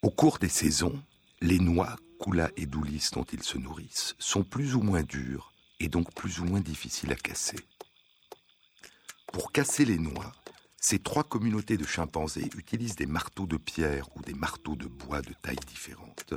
Au 0.02 0.10
cours 0.10 0.38
des 0.38 0.50
saisons, 0.50 1.02
les 1.40 1.60
noix, 1.60 1.96
Kula 2.20 2.52
et 2.58 2.66
Doulis 2.66 3.08
dont 3.14 3.24
ils 3.24 3.44
se 3.44 3.58
nourrissent 3.58 4.16
sont 4.20 4.44
plus 4.44 4.76
ou 4.76 4.82
moins 4.82 5.04
dures 5.04 5.53
et 5.84 5.90
donc 5.90 6.14
plus 6.14 6.40
ou 6.40 6.46
moins 6.46 6.62
difficiles 6.62 7.12
à 7.12 7.16
casser. 7.16 7.58
Pour 9.34 9.52
casser 9.52 9.84
les 9.84 9.98
noix, 9.98 10.32
ces 10.80 11.00
trois 11.00 11.24
communautés 11.24 11.76
de 11.76 11.86
chimpanzés 11.86 12.50
utilisent 12.56 12.96
des 12.96 13.06
marteaux 13.06 13.48
de 13.48 13.58
pierre 13.58 14.08
ou 14.16 14.22
des 14.22 14.34
marteaux 14.34 14.78
de 14.78 14.88
bois 14.88 15.22
de 15.22 15.34
tailles 15.42 15.56
différentes 15.68 16.34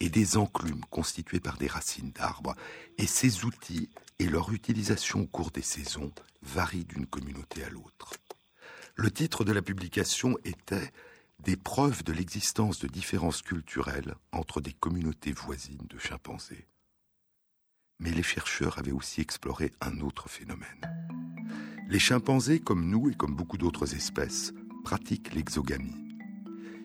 et 0.00 0.10
des 0.10 0.36
enclumes 0.36 0.84
constituées 0.90 1.40
par 1.40 1.56
des 1.56 1.66
racines 1.66 2.10
d'arbres, 2.10 2.54
et 2.98 3.06
ces 3.06 3.44
outils 3.44 3.90
et 4.18 4.26
leur 4.26 4.52
utilisation 4.52 5.22
au 5.22 5.26
cours 5.26 5.50
des 5.50 5.62
saisons 5.62 6.12
varient 6.42 6.86
d'une 6.86 7.06
communauté 7.06 7.64
à 7.64 7.70
l'autre. 7.70 8.14
Le 8.96 9.10
titre 9.10 9.44
de 9.44 9.52
la 9.52 9.62
publication 9.62 10.36
était 10.44 10.92
Des 11.38 11.56
preuves 11.56 12.04
de 12.04 12.12
l'existence 12.12 12.80
de 12.80 12.88
différences 12.88 13.40
culturelles 13.40 14.14
entre 14.32 14.60
des 14.60 14.74
communautés 14.74 15.32
voisines 15.32 15.86
de 15.88 15.98
chimpanzés. 15.98 16.66
Mais 18.00 18.10
les 18.10 18.22
chercheurs 18.22 18.78
avaient 18.78 18.90
aussi 18.90 19.20
exploré 19.20 19.72
un 19.80 20.00
autre 20.00 20.28
phénomène. 20.28 20.66
Les 21.88 21.98
chimpanzés, 21.98 22.60
comme 22.60 22.88
nous 22.88 23.10
et 23.10 23.14
comme 23.14 23.34
beaucoup 23.34 23.58
d'autres 23.58 23.94
espèces, 23.94 24.52
pratiquent 24.84 25.34
l'exogamie. 25.34 26.16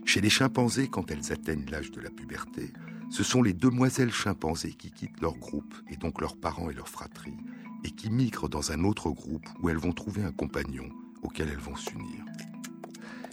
Chez 0.05 0.21
les 0.21 0.29
chimpanzés, 0.29 0.87
quand 0.87 1.09
elles 1.09 1.31
atteignent 1.31 1.69
l'âge 1.69 1.91
de 1.91 2.01
la 2.01 2.09
puberté, 2.09 2.73
ce 3.09 3.23
sont 3.23 3.41
les 3.41 3.53
demoiselles 3.53 4.11
chimpanzés 4.11 4.73
qui 4.73 4.91
quittent 4.91 5.21
leur 5.21 5.37
groupe, 5.37 5.73
et 5.89 5.97
donc 5.97 6.21
leurs 6.21 6.37
parents 6.37 6.69
et 6.69 6.73
leurs 6.73 6.89
fratries, 6.89 7.37
et 7.83 7.91
qui 7.91 8.09
migrent 8.09 8.49
dans 8.49 8.71
un 8.71 8.83
autre 8.83 9.09
groupe 9.09 9.47
où 9.61 9.69
elles 9.69 9.77
vont 9.77 9.93
trouver 9.93 10.23
un 10.23 10.31
compagnon 10.31 10.89
auquel 11.21 11.49
elles 11.49 11.57
vont 11.57 11.75
s'unir. 11.75 12.25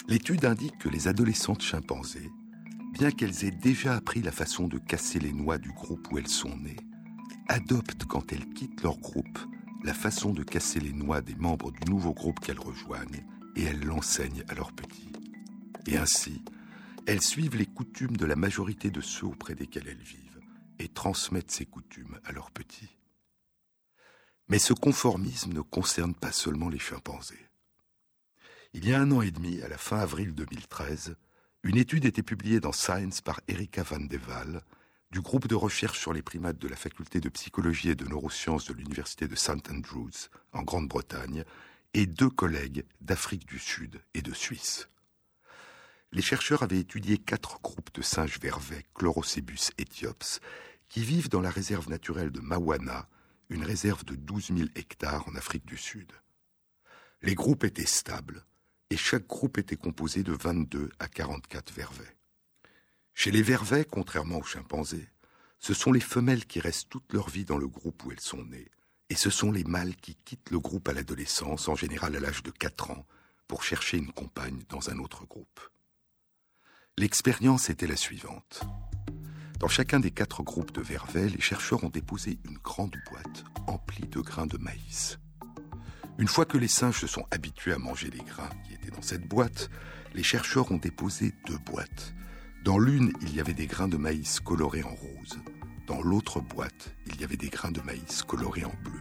L'étude 0.08 0.44
indique 0.44 0.78
que 0.78 0.88
les 0.88 1.08
adolescentes 1.08 1.62
chimpanzés, 1.62 2.30
bien 2.92 3.10
qu'elles 3.10 3.44
aient 3.44 3.50
déjà 3.50 3.94
appris 3.94 4.20
la 4.20 4.32
façon 4.32 4.68
de 4.68 4.78
casser 4.78 5.18
les 5.18 5.32
noix 5.32 5.58
du 5.58 5.70
groupe 5.72 6.08
où 6.12 6.18
elles 6.18 6.28
sont 6.28 6.56
nées, 6.56 6.76
adoptent 7.52 8.06
quand 8.06 8.32
elles 8.32 8.48
quittent 8.54 8.82
leur 8.82 8.98
groupe 8.98 9.38
la 9.84 9.92
façon 9.92 10.32
de 10.32 10.42
casser 10.42 10.80
les 10.80 10.94
noix 10.94 11.20
des 11.20 11.34
membres 11.34 11.70
du 11.70 11.90
nouveau 11.90 12.14
groupe 12.14 12.40
qu'elles 12.40 12.58
rejoignent 12.58 13.24
et 13.56 13.64
elles 13.64 13.84
l'enseignent 13.84 14.44
à 14.48 14.54
leurs 14.54 14.72
petits. 14.72 15.12
Et 15.86 15.98
ainsi, 15.98 16.42
elles 17.06 17.20
suivent 17.20 17.56
les 17.56 17.66
coutumes 17.66 18.16
de 18.16 18.24
la 18.24 18.36
majorité 18.36 18.90
de 18.90 19.02
ceux 19.02 19.26
auprès 19.26 19.54
desquels 19.54 19.86
elles 19.86 20.02
vivent 20.02 20.40
et 20.78 20.88
transmettent 20.88 21.50
ces 21.50 21.66
coutumes 21.66 22.18
à 22.24 22.32
leurs 22.32 22.50
petits. 22.52 22.96
Mais 24.48 24.58
ce 24.58 24.72
conformisme 24.72 25.52
ne 25.52 25.60
concerne 25.60 26.14
pas 26.14 26.32
seulement 26.32 26.70
les 26.70 26.78
chimpanzés. 26.78 27.48
Il 28.72 28.88
y 28.88 28.94
a 28.94 29.00
un 29.00 29.10
an 29.10 29.20
et 29.20 29.30
demi, 29.30 29.60
à 29.60 29.68
la 29.68 29.78
fin 29.78 29.98
avril 29.98 30.34
2013, 30.34 31.16
une 31.64 31.76
étude 31.76 32.06
était 32.06 32.22
publiée 32.22 32.60
dans 32.60 32.72
Science 32.72 33.20
par 33.20 33.40
Erika 33.46 33.82
van 33.82 34.00
de 34.00 34.18
Waal, 34.26 34.62
du 35.12 35.20
groupe 35.20 35.46
de 35.46 35.54
recherche 35.54 35.98
sur 35.98 36.14
les 36.14 36.22
primates 36.22 36.56
de 36.56 36.68
la 36.68 36.74
faculté 36.74 37.20
de 37.20 37.28
psychologie 37.28 37.90
et 37.90 37.94
de 37.94 38.06
neurosciences 38.06 38.64
de 38.64 38.72
l'université 38.72 39.28
de 39.28 39.36
St 39.36 39.70
Andrews, 39.70 40.30
en 40.54 40.62
Grande-Bretagne, 40.62 41.44
et 41.92 42.06
deux 42.06 42.30
collègues 42.30 42.86
d'Afrique 43.02 43.46
du 43.46 43.58
Sud 43.58 44.00
et 44.14 44.22
de 44.22 44.32
Suisse. 44.32 44.88
Les 46.12 46.22
chercheurs 46.22 46.62
avaient 46.62 46.80
étudié 46.80 47.18
quatre 47.18 47.60
groupes 47.60 47.92
de 47.92 48.00
singes 48.00 48.40
vervets, 48.40 48.86
Chlorocebus 48.94 49.72
éthiops, 49.76 50.40
qui 50.88 51.02
vivent 51.02 51.28
dans 51.28 51.42
la 51.42 51.50
réserve 51.50 51.90
naturelle 51.90 52.30
de 52.30 52.40
Mawana, 52.40 53.06
une 53.50 53.64
réserve 53.64 54.06
de 54.06 54.14
12 54.14 54.46
000 54.56 54.70
hectares 54.76 55.28
en 55.28 55.34
Afrique 55.34 55.66
du 55.66 55.76
Sud. 55.76 56.10
Les 57.20 57.34
groupes 57.34 57.64
étaient 57.64 57.84
stables, 57.84 58.46
et 58.88 58.96
chaque 58.96 59.26
groupe 59.26 59.58
était 59.58 59.76
composé 59.76 60.22
de 60.22 60.32
22 60.32 60.90
à 60.98 61.08
44 61.08 61.70
vervets. 61.74 62.16
Chez 63.14 63.30
les 63.30 63.42
vervets, 63.42 63.84
contrairement 63.84 64.38
aux 64.38 64.44
chimpanzés, 64.44 65.08
ce 65.58 65.74
sont 65.74 65.92
les 65.92 66.00
femelles 66.00 66.46
qui 66.46 66.60
restent 66.60 66.88
toute 66.88 67.12
leur 67.12 67.28
vie 67.28 67.44
dans 67.44 67.58
le 67.58 67.68
groupe 67.68 68.04
où 68.04 68.10
elles 68.10 68.20
sont 68.20 68.44
nées, 68.44 68.70
et 69.10 69.14
ce 69.14 69.30
sont 69.30 69.52
les 69.52 69.64
mâles 69.64 69.94
qui 69.96 70.16
quittent 70.16 70.50
le 70.50 70.58
groupe 70.58 70.88
à 70.88 70.92
l'adolescence, 70.92 71.68
en 71.68 71.76
général 71.76 72.16
à 72.16 72.20
l'âge 72.20 72.42
de 72.42 72.50
4 72.50 72.90
ans, 72.90 73.06
pour 73.46 73.62
chercher 73.62 73.98
une 73.98 74.12
compagne 74.12 74.62
dans 74.68 74.90
un 74.90 74.98
autre 74.98 75.26
groupe. 75.26 75.60
L'expérience 76.98 77.70
était 77.70 77.86
la 77.86 77.96
suivante. 77.96 78.62
Dans 79.60 79.68
chacun 79.68 80.00
des 80.00 80.10
quatre 80.10 80.42
groupes 80.42 80.72
de 80.72 80.80
vervets, 80.80 81.28
les 81.28 81.40
chercheurs 81.40 81.84
ont 81.84 81.90
déposé 81.90 82.38
une 82.44 82.58
grande 82.58 82.96
boîte 83.10 83.44
emplie 83.68 84.08
de 84.08 84.20
grains 84.20 84.46
de 84.46 84.58
maïs. 84.58 85.18
Une 86.18 86.28
fois 86.28 86.44
que 86.44 86.58
les 86.58 86.68
singes 86.68 87.00
se 87.00 87.06
sont 87.06 87.26
habitués 87.30 87.72
à 87.72 87.78
manger 87.78 88.10
les 88.10 88.24
grains 88.24 88.50
qui 88.66 88.74
étaient 88.74 88.90
dans 88.90 89.02
cette 89.02 89.28
boîte, 89.28 89.70
les 90.14 90.22
chercheurs 90.22 90.72
ont 90.72 90.76
déposé 90.78 91.34
deux 91.46 91.58
boîtes 91.58 92.14
dans 92.64 92.78
l'une, 92.78 93.12
il 93.22 93.34
y 93.34 93.40
avait 93.40 93.54
des 93.54 93.66
grains 93.66 93.88
de 93.88 93.96
maïs 93.96 94.38
colorés 94.38 94.84
en 94.84 94.94
rose. 94.94 95.40
Dans 95.88 96.00
l'autre 96.00 96.40
boîte, 96.40 96.94
il 97.06 97.20
y 97.20 97.24
avait 97.24 97.36
des 97.36 97.48
grains 97.48 97.72
de 97.72 97.80
maïs 97.80 98.22
colorés 98.22 98.64
en 98.64 98.74
bleu. 98.84 99.00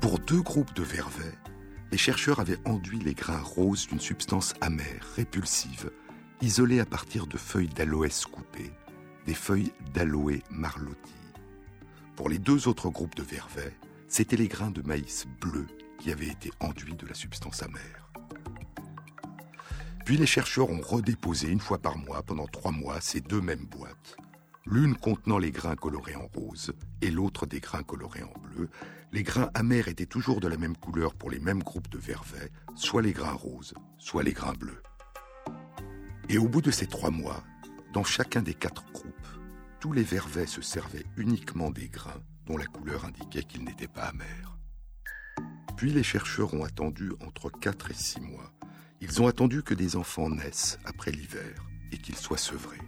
Pour 0.00 0.18
deux 0.18 0.40
groupes 0.40 0.72
de 0.74 0.82
vervets, 0.82 1.38
les 1.90 1.98
chercheurs 1.98 2.40
avaient 2.40 2.58
enduit 2.64 3.00
les 3.00 3.12
grains 3.12 3.42
roses 3.42 3.86
d'une 3.86 4.00
substance 4.00 4.54
amère, 4.62 5.06
répulsive, 5.14 5.90
isolée 6.40 6.80
à 6.80 6.86
partir 6.86 7.26
de 7.26 7.36
feuilles 7.36 7.68
d'aloès 7.68 8.24
coupées, 8.24 8.72
des 9.26 9.34
feuilles 9.34 9.72
d'aloe 9.92 10.40
marlotti. 10.50 11.12
Pour 12.16 12.30
les 12.30 12.38
deux 12.38 12.66
autres 12.66 12.88
groupes 12.88 13.14
de 13.14 13.22
vervets, 13.22 13.76
c'étaient 14.08 14.36
les 14.36 14.48
grains 14.48 14.70
de 14.70 14.80
maïs 14.82 15.26
bleus 15.38 15.68
qui 15.98 16.10
avaient 16.10 16.28
été 16.28 16.50
enduits 16.60 16.96
de 16.96 17.06
la 17.06 17.14
substance 17.14 17.62
amère. 17.62 18.11
Puis 20.12 20.18
les 20.18 20.26
chercheurs 20.26 20.68
ont 20.68 20.82
redéposé 20.82 21.48
une 21.48 21.58
fois 21.58 21.78
par 21.78 21.96
mois, 21.96 22.22
pendant 22.22 22.46
trois 22.46 22.70
mois, 22.70 23.00
ces 23.00 23.22
deux 23.22 23.40
mêmes 23.40 23.64
boîtes. 23.64 24.18
L'une 24.66 24.94
contenant 24.94 25.38
les 25.38 25.50
grains 25.50 25.74
colorés 25.74 26.16
en 26.16 26.26
rose 26.34 26.74
et 27.00 27.10
l'autre 27.10 27.46
des 27.46 27.60
grains 27.60 27.82
colorés 27.82 28.22
en 28.22 28.38
bleu. 28.40 28.68
Les 29.12 29.22
grains 29.22 29.48
amers 29.54 29.88
étaient 29.88 30.04
toujours 30.04 30.40
de 30.40 30.48
la 30.48 30.58
même 30.58 30.76
couleur 30.76 31.14
pour 31.14 31.30
les 31.30 31.38
mêmes 31.38 31.62
groupes 31.62 31.88
de 31.88 31.96
vervets, 31.96 32.52
soit 32.74 33.00
les 33.00 33.14
grains 33.14 33.32
roses, 33.32 33.72
soit 33.96 34.22
les 34.22 34.34
grains 34.34 34.52
bleus. 34.52 34.82
Et 36.28 36.36
au 36.36 36.46
bout 36.46 36.60
de 36.60 36.70
ces 36.70 36.88
trois 36.88 37.10
mois, 37.10 37.42
dans 37.94 38.04
chacun 38.04 38.42
des 38.42 38.52
quatre 38.52 38.84
groupes, 38.92 39.26
tous 39.80 39.94
les 39.94 40.02
vervets 40.02 40.46
se 40.46 40.60
servaient 40.60 41.06
uniquement 41.16 41.70
des 41.70 41.88
grains 41.88 42.20
dont 42.44 42.58
la 42.58 42.66
couleur 42.66 43.06
indiquait 43.06 43.44
qu'ils 43.44 43.64
n'étaient 43.64 43.88
pas 43.88 44.08
amers. 44.08 44.58
Puis 45.78 45.90
les 45.90 46.02
chercheurs 46.02 46.52
ont 46.52 46.64
attendu 46.64 47.12
entre 47.26 47.48
quatre 47.48 47.90
et 47.90 47.94
six 47.94 48.20
mois 48.20 48.52
ils 49.02 49.20
ont 49.20 49.26
attendu 49.26 49.64
que 49.64 49.74
des 49.74 49.96
enfants 49.96 50.30
naissent 50.30 50.78
après 50.84 51.10
l'hiver 51.10 51.66
et 51.90 51.98
qu'ils 51.98 52.16
soient 52.16 52.38
sevrés. 52.38 52.78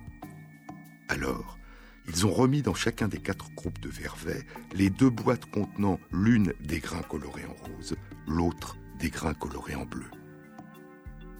Alors, 1.08 1.58
ils 2.06 2.24
ont 2.24 2.32
remis 2.32 2.62
dans 2.62 2.72
chacun 2.72 3.08
des 3.08 3.18
quatre 3.18 3.50
groupes 3.54 3.80
de 3.80 3.88
vervets 3.88 4.46
les 4.74 4.90
deux 4.90 5.10
boîtes 5.10 5.46
contenant 5.46 5.98
l'une 6.12 6.54
des 6.60 6.78
grains 6.78 7.02
colorés 7.02 7.46
en 7.46 7.54
rose, 7.64 7.96
l'autre 8.28 8.76
des 9.00 9.10
grains 9.10 9.34
colorés 9.34 9.74
en 9.74 9.86
bleu. 9.86 10.06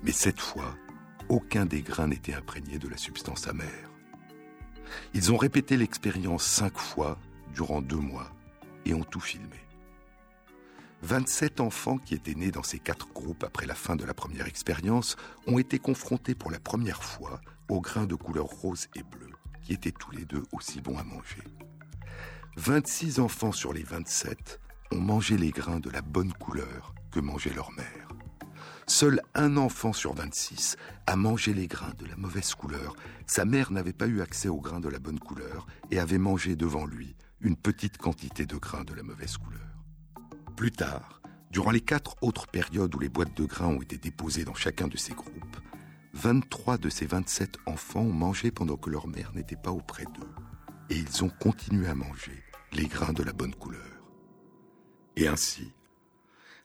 Mais 0.02 0.12
cette 0.12 0.40
fois, 0.40 0.76
aucun 1.28 1.66
des 1.66 1.82
grains 1.82 2.08
n'était 2.08 2.34
imprégné 2.34 2.78
de 2.78 2.88
la 2.88 2.96
substance 2.96 3.46
amère. 3.46 3.90
Ils 5.14 5.32
ont 5.32 5.36
répété 5.36 5.76
l'expérience 5.76 6.44
cinq 6.44 6.78
fois 6.78 7.18
durant 7.54 7.80
deux 7.80 7.96
mois 7.96 8.34
et 8.84 8.92
ont 8.92 9.04
tout 9.04 9.20
filmé. 9.20 9.63
27 11.04 11.60
enfants 11.60 11.98
qui 11.98 12.14
étaient 12.14 12.34
nés 12.34 12.50
dans 12.50 12.62
ces 12.62 12.78
quatre 12.78 13.08
groupes 13.12 13.44
après 13.44 13.66
la 13.66 13.74
fin 13.74 13.94
de 13.94 14.06
la 14.06 14.14
première 14.14 14.46
expérience 14.46 15.16
ont 15.46 15.58
été 15.58 15.78
confrontés 15.78 16.34
pour 16.34 16.50
la 16.50 16.58
première 16.58 17.04
fois 17.04 17.42
aux 17.68 17.82
grains 17.82 18.06
de 18.06 18.14
couleur 18.14 18.46
rose 18.46 18.88
et 18.96 19.02
bleu, 19.02 19.28
qui 19.62 19.74
étaient 19.74 19.92
tous 19.92 20.12
les 20.12 20.24
deux 20.24 20.42
aussi 20.52 20.80
bons 20.80 20.96
à 20.96 21.04
manger. 21.04 21.42
26 22.56 23.20
enfants 23.20 23.52
sur 23.52 23.74
les 23.74 23.82
27 23.82 24.60
ont 24.92 25.00
mangé 25.00 25.36
les 25.36 25.50
grains 25.50 25.78
de 25.78 25.90
la 25.90 26.00
bonne 26.00 26.32
couleur 26.32 26.94
que 27.10 27.20
mangeait 27.20 27.52
leur 27.52 27.70
mère. 27.72 28.08
Seul 28.86 29.20
un 29.34 29.58
enfant 29.58 29.92
sur 29.92 30.14
26 30.14 30.78
a 31.06 31.16
mangé 31.16 31.52
les 31.52 31.66
grains 31.66 31.92
de 31.98 32.06
la 32.06 32.16
mauvaise 32.16 32.54
couleur. 32.54 32.96
Sa 33.26 33.44
mère 33.44 33.72
n'avait 33.72 33.92
pas 33.92 34.06
eu 34.06 34.22
accès 34.22 34.48
aux 34.48 34.60
grains 34.60 34.80
de 34.80 34.88
la 34.88 35.00
bonne 35.00 35.20
couleur 35.20 35.66
et 35.90 35.98
avait 35.98 36.16
mangé 36.16 36.56
devant 36.56 36.86
lui 36.86 37.14
une 37.42 37.56
petite 37.56 37.98
quantité 37.98 38.46
de 38.46 38.56
grains 38.56 38.84
de 38.84 38.94
la 38.94 39.02
mauvaise 39.02 39.36
couleur. 39.36 39.73
Plus 40.56 40.70
tard, 40.70 41.20
durant 41.50 41.72
les 41.72 41.80
quatre 41.80 42.16
autres 42.22 42.46
périodes 42.46 42.94
où 42.94 43.00
les 43.00 43.08
boîtes 43.08 43.36
de 43.36 43.44
grains 43.44 43.68
ont 43.68 43.82
été 43.82 43.98
déposées 43.98 44.44
dans 44.44 44.54
chacun 44.54 44.86
de 44.86 44.96
ces 44.96 45.12
groupes, 45.12 45.56
23 46.12 46.78
de 46.78 46.88
ces 46.88 47.06
27 47.06 47.58
enfants 47.66 48.02
ont 48.02 48.12
mangé 48.12 48.52
pendant 48.52 48.76
que 48.76 48.88
leur 48.88 49.08
mère 49.08 49.32
n'était 49.34 49.56
pas 49.56 49.72
auprès 49.72 50.04
d'eux. 50.04 50.30
Et 50.90 50.96
ils 50.96 51.24
ont 51.24 51.28
continué 51.28 51.88
à 51.88 51.96
manger 51.96 52.44
les 52.72 52.86
grains 52.86 53.12
de 53.12 53.24
la 53.24 53.32
bonne 53.32 53.54
couleur. 53.54 54.12
Et 55.16 55.26
ainsi, 55.26 55.72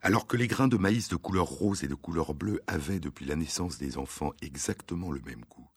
alors 0.04 0.28
que 0.28 0.38
les 0.38 0.48
grains 0.48 0.68
de 0.68 0.78
maïs 0.78 1.08
de 1.10 1.16
couleur 1.16 1.48
rose 1.48 1.84
et 1.84 1.88
de 1.88 1.96
couleur 1.96 2.36
bleue 2.36 2.62
avaient 2.68 3.00
depuis 3.00 3.26
la 3.26 3.36
naissance 3.36 3.80
des 3.80 3.98
enfants 3.98 4.34
exactement 4.42 5.12
le 5.12 5.22
même 5.22 5.46
goût, 5.50 5.68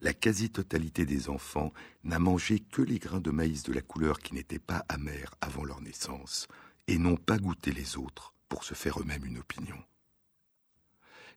la 0.00 0.14
quasi-totalité 0.14 1.04
des 1.04 1.28
enfants 1.28 1.72
n'a 2.04 2.20
mangé 2.20 2.60
que 2.60 2.82
les 2.82 2.98
grains 2.98 3.20
de 3.20 3.32
maïs 3.32 3.64
de 3.64 3.72
la 3.72 3.82
couleur 3.82 4.20
qui 4.20 4.32
n'étaient 4.34 4.58
pas 4.60 4.84
amers 4.88 5.34
avant 5.40 5.64
leur 5.64 5.80
naissance, 5.80 6.46
et 6.88 6.98
non 6.98 7.16
pas 7.16 7.38
goûter 7.38 7.70
les 7.70 7.96
autres 7.96 8.34
pour 8.48 8.64
se 8.64 8.74
faire 8.74 9.00
eux-mêmes 9.00 9.26
une 9.26 9.38
opinion. 9.38 9.78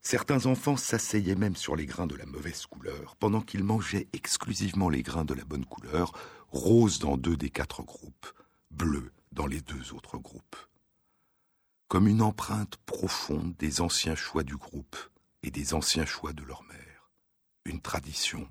Certains 0.01 0.47
enfants 0.47 0.77
s'asseyaient 0.77 1.35
même 1.35 1.55
sur 1.55 1.75
les 1.75 1.85
grains 1.85 2.07
de 2.07 2.15
la 2.15 2.25
mauvaise 2.25 2.65
couleur, 2.65 3.15
pendant 3.17 3.41
qu'ils 3.41 3.63
mangeaient 3.63 4.07
exclusivement 4.13 4.89
les 4.89 5.03
grains 5.03 5.25
de 5.25 5.35
la 5.35 5.43
bonne 5.43 5.65
couleur, 5.65 6.13
roses 6.47 6.97
dans 6.97 7.17
deux 7.17 7.37
des 7.37 7.51
quatre 7.51 7.83
groupes, 7.83 8.33
bleus 8.71 9.11
dans 9.31 9.45
les 9.45 9.61
deux 9.61 9.93
autres 9.93 10.17
groupes. 10.17 10.55
Comme 11.87 12.07
une 12.07 12.23
empreinte 12.23 12.77
profonde 12.85 13.53
des 13.59 13.81
anciens 13.81 14.15
choix 14.15 14.43
du 14.43 14.57
groupe 14.57 14.97
et 15.43 15.51
des 15.51 15.73
anciens 15.73 16.05
choix 16.05 16.33
de 16.33 16.43
leur 16.43 16.63
mère. 16.63 17.11
Une 17.65 17.81
tradition. 17.81 18.49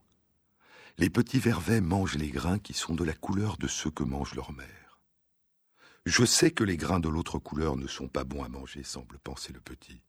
Les 0.99 1.11
petits 1.11 1.41
vervets 1.41 1.81
mangent 1.81 2.17
les 2.17 2.31
grains 2.31 2.59
qui 2.59 2.75
sont 2.75 2.95
de 2.95 3.05
la 3.05 3.15
couleur 3.15 3.57
de 3.57 3.67
ceux 3.67 3.91
que 3.91 4.05
mange 4.05 4.35
leur 4.35 4.53
mère. 4.53 4.80
Je 6.07 6.25
sais 6.25 6.51
que 6.51 6.65
les 6.65 6.79
grains 6.79 6.99
de 6.99 7.11
l'autre 7.11 7.39
couleur 7.39 7.77
ne 7.77 7.87
sont 7.87 8.09
pas 8.09 8.25
bons 8.25 8.43
à 8.43 8.49
manger, 8.49 8.83
semble 8.83 9.19
penser 9.19 9.53
le 9.53 9.61
petit. 9.61 10.01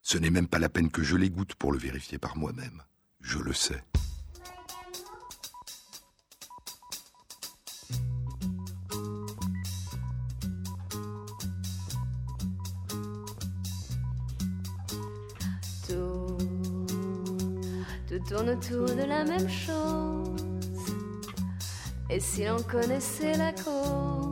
Ce 0.00 0.16
n'est 0.16 0.30
même 0.30 0.48
pas 0.48 0.58
la 0.58 0.70
peine 0.70 0.90
que 0.90 1.02
je 1.02 1.16
les 1.16 1.28
goûte 1.28 1.54
pour 1.54 1.70
le 1.70 1.78
vérifier 1.78 2.18
par 2.18 2.36
moi-même. 2.38 2.82
Je 3.20 3.38
le 3.38 3.52
sais. 3.52 3.84
Tout, 15.86 16.38
tout 18.08 18.18
tourne 18.26 18.48
autour 18.48 18.86
de 18.86 19.06
la 19.06 19.24
même 19.24 19.48
chose. 19.48 20.94
Et 22.08 22.20
si 22.20 22.44
l'on 22.44 22.62
connaissait 22.62 23.36
la 23.36 23.52
cause, 23.52 24.23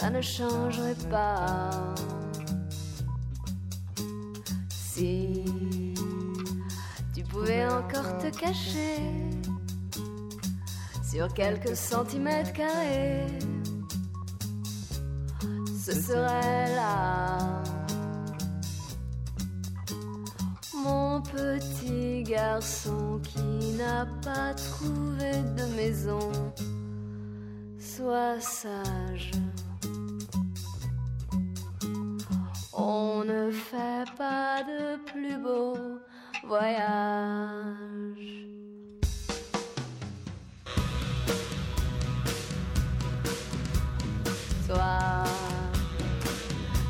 ça 0.00 0.08
ne 0.08 0.22
changerait 0.22 1.02
pas. 1.10 1.68
Si 4.70 5.44
tu 7.14 7.22
pouvais 7.24 7.66
encore 7.66 8.16
te 8.16 8.34
cacher 8.34 8.96
sur 11.06 11.30
quelques 11.34 11.76
centimètres 11.76 12.54
carrés, 12.54 13.26
ce 15.78 15.92
serait 15.92 16.74
là. 16.74 17.62
Mon 20.82 21.20
petit 21.20 22.22
garçon 22.22 23.20
qui 23.22 23.74
n'a 23.76 24.06
pas 24.24 24.54
trouvé 24.54 25.32
de 25.58 25.76
maison, 25.76 26.32
sois 27.78 28.40
sage. 28.40 29.32
On 32.82 33.24
ne 33.24 33.50
fait 33.50 34.06
pas 34.16 34.62
de 34.62 34.96
plus 35.04 35.36
beau 35.36 35.76
voyage. 36.46 36.86
Toi, 44.66 44.98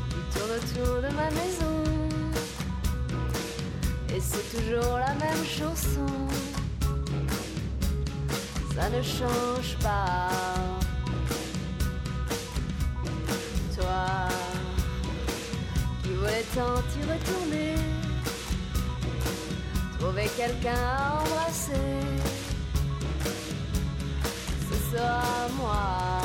tu 0.09 0.19
tournes 0.33 0.55
autour 0.55 0.95
de 1.01 1.13
ma 1.13 1.29
maison. 1.31 1.83
Et 4.15 4.21
c'est 4.21 4.47
toujours 4.55 4.97
la 4.97 5.13
même 5.15 5.45
chanson. 5.45 6.07
Ça 8.73 8.89
ne 8.89 9.01
change 9.01 9.77
pas. 9.83 10.29
Toi 13.75 14.20
voulais 16.21 16.45
tant 16.53 16.83
y 16.97 17.01
retourner, 17.11 17.75
trouver 19.99 20.29
quelqu'un 20.37 20.75
à 20.75 21.21
embrasser. 21.21 21.71
Ce 24.69 24.97
sera 24.97 25.47
moi, 25.57 26.21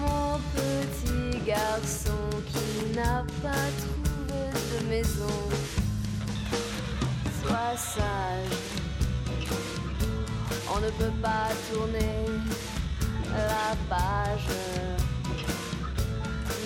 mon 0.00 0.40
petit 0.56 1.38
garçon 1.46 2.28
qui 2.50 2.96
n'a 2.96 3.24
pas 3.42 3.68
trouvé 3.78 4.42
de 4.72 4.86
maison. 4.88 5.38
Sois 7.40 7.76
sage, 7.76 8.58
on 10.74 10.80
ne 10.80 10.90
peut 10.90 11.16
pas 11.22 11.50
tourner 11.72 12.26
la 13.32 13.76
page 13.88 14.48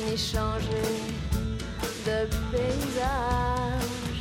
ni 0.07 0.16
changer 0.16 0.90
de 2.07 2.26
paysage. 2.50 4.18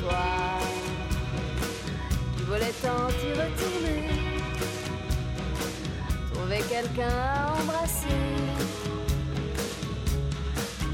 Toi, 0.00 0.26
tu 2.36 2.42
voulais 2.44 2.74
tant 2.82 3.08
y 3.08 3.30
retourner, 3.42 4.08
trouver 6.32 6.60
quelqu'un 6.68 7.08
à 7.08 7.54
embrasser. 7.60 8.22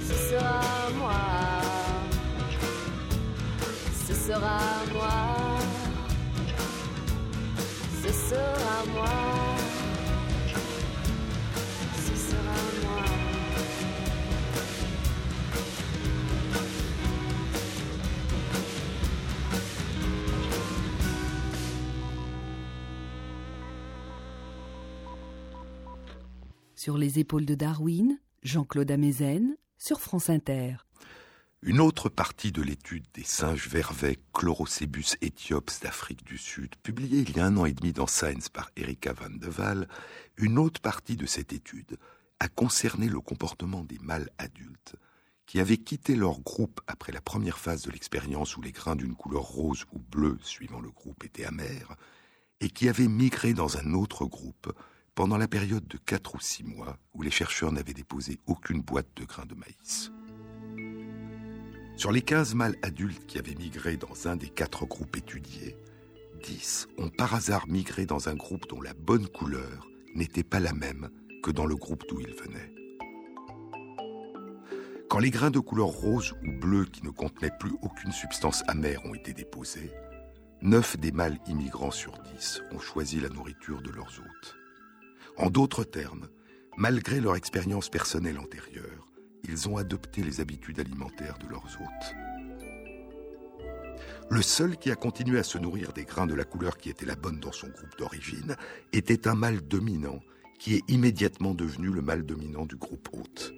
Ce 0.09 0.15
sera 0.31 0.61
moi, 0.99 1.23
ce 4.07 4.15
sera 4.15 4.59
moi, 4.93 5.59
ce 8.03 8.13
sera 8.13 8.77
moi. 8.95 9.22
Sur 26.83 26.99
les 26.99 27.21
épaules 27.21 27.47
de 27.47 27.55
Darwin, 27.55 28.19
Jean-Claude 28.43 28.91
Amezen, 28.91 29.57
sur 29.79 30.01
France 30.01 30.29
Inter. 30.29 30.79
Une 31.63 31.79
autre 31.79 32.09
partie 32.09 32.51
de 32.51 32.61
l'étude 32.61 33.07
des 33.15 33.23
singes 33.23 33.69
vervets 33.69 34.19
Chlorocebus 34.33 35.15
éthiops 35.21 35.79
d'Afrique 35.79 36.25
du 36.25 36.39
Sud, 36.39 36.75
publiée 36.83 37.21
il 37.21 37.37
y 37.37 37.39
a 37.39 37.47
un 37.47 37.57
an 37.57 37.67
et 37.67 37.73
demi 37.73 37.93
dans 37.93 38.09
Science 38.09 38.49
par 38.49 38.73
Erika 38.77 39.13
van 39.13 39.31
de 39.31 39.47
Waal, 39.47 39.87
une 40.37 40.59
autre 40.59 40.81
partie 40.81 41.15
de 41.15 41.25
cette 41.25 41.53
étude 41.53 41.99
a 42.41 42.49
concerné 42.49 43.09
le 43.09 43.21
comportement 43.21 43.85
des 43.85 44.01
mâles 44.01 44.31
adultes 44.39 44.97
qui 45.47 45.61
avaient 45.61 45.77
quitté 45.77 46.17
leur 46.17 46.41
groupe 46.41 46.81
après 46.89 47.13
la 47.13 47.21
première 47.21 47.59
phase 47.59 47.83
de 47.83 47.93
l'expérience 47.93 48.57
où 48.57 48.61
les 48.61 48.73
grains 48.73 48.97
d'une 48.97 49.15
couleur 49.15 49.45
rose 49.45 49.85
ou 49.93 50.01
bleue, 50.01 50.39
suivant 50.43 50.81
le 50.81 50.91
groupe, 50.91 51.23
étaient 51.23 51.45
amers, 51.45 51.95
et 52.61 52.71
qui 52.71 52.89
avaient 52.89 53.07
migré 53.07 53.55
dans 53.55 53.77
un 53.77 53.95
autre 53.95 54.25
groupe 54.25 54.73
pendant 55.15 55.37
la 55.37 55.49
période 55.49 55.87
de 55.87 55.99
4 55.99 56.35
ou 56.35 56.41
6 56.41 56.65
mois 56.65 56.99
où 57.15 57.23
les 57.23 57.31
chercheurs 57.31 57.73
n'avaient 57.73 57.93
déposé 57.93 58.39
aucune 58.47 58.81
boîte 58.81 59.09
de 59.17 59.25
grains 59.25 59.47
de 59.47 59.55
maïs. 59.55 60.11
Sur 61.97 62.13
les 62.13 62.23
15 62.23 62.55
mâles 62.55 62.77
adultes 62.83 63.27
qui 63.27 63.39
avaient 63.39 63.55
migré 63.55 63.97
dans 63.97 64.27
un 64.27 64.37
des 64.37 64.49
quatre 64.49 64.87
groupes 64.87 65.17
étudiés, 65.17 65.77
10 66.43 66.89
ont 66.99 67.11
par 67.11 67.35
hasard 67.35 67.69
migré 67.69 68.07
dans 68.07 68.29
un 68.29 68.35
groupe 68.35 68.67
dont 68.69 68.81
la 68.81 68.95
bonne 68.95 69.29
couleur 69.29 69.87
n'était 70.15 70.43
pas 70.43 70.61
la 70.61 70.73
même 70.73 71.11
que 71.43 71.51
dans 71.51 71.67
le 71.67 71.77
groupe 71.77 72.05
d'où 72.09 72.21
ils 72.21 72.35
venaient. 72.35 72.73
Quand 75.11 75.19
les 75.19 75.31
grains 75.31 75.51
de 75.51 75.59
couleur 75.59 75.89
rose 75.89 76.33
ou 76.43 76.59
bleu 76.59 76.87
qui 76.87 77.05
ne 77.05 77.11
contenaient 77.11 77.55
plus 77.61 77.75
aucune 77.83 78.13
substance 78.13 78.65
amère 78.67 79.05
ont 79.05 79.15
été 79.15 79.35
déposés, 79.35 79.93
9 80.63 80.97
des 80.97 81.13
mâles 81.13 81.39
immigrants 81.47 81.91
sur 81.91 82.13
10 82.35 82.63
ont 82.73 82.79
choisi 82.79 83.21
la 83.21 83.29
nourriture 83.29 83.83
de 83.83 83.91
leurs 83.91 84.19
hôtes. 84.21 84.62
En 85.37 85.51
d'autres 85.51 85.85
termes, 85.85 86.29
malgré 86.77 87.21
leur 87.21 87.37
expérience 87.37 87.89
personnelle 87.89 88.39
antérieure, 88.39 89.09
ils 89.45 89.69
ont 89.69 89.77
adopté 89.77 90.23
les 90.23 90.41
habitudes 90.41 90.79
alimentaires 90.79 91.39
de 91.39 91.49
leurs 91.49 91.67
hôtes. 91.81 92.15
Le 94.31 94.43
seul 94.43 94.77
qui 94.77 94.91
a 94.91 94.95
continué 94.95 95.39
à 95.39 95.43
se 95.43 95.59
nourrir 95.59 95.93
des 95.93 96.05
grains 96.05 96.27
de 96.27 96.35
la 96.35 96.45
couleur 96.45 96.77
qui 96.77 96.91
était 96.91 97.07
la 97.07 97.17
bonne 97.17 97.41
dans 97.41 97.53
son 97.53 97.69
groupe 97.69 97.99
d'origine 97.99 98.57
était 98.93 99.27
un 99.29 99.35
mâle 99.35 99.61
dominant 99.61 100.21
qui 100.59 100.77
est 100.77 100.83
immédiatement 100.89 101.55
devenu 101.55 101.89
le 101.89 102.03
mâle 102.03 102.25
dominant 102.25 102.67
du 102.67 102.77
groupe 102.77 103.09
hôte. 103.13 103.53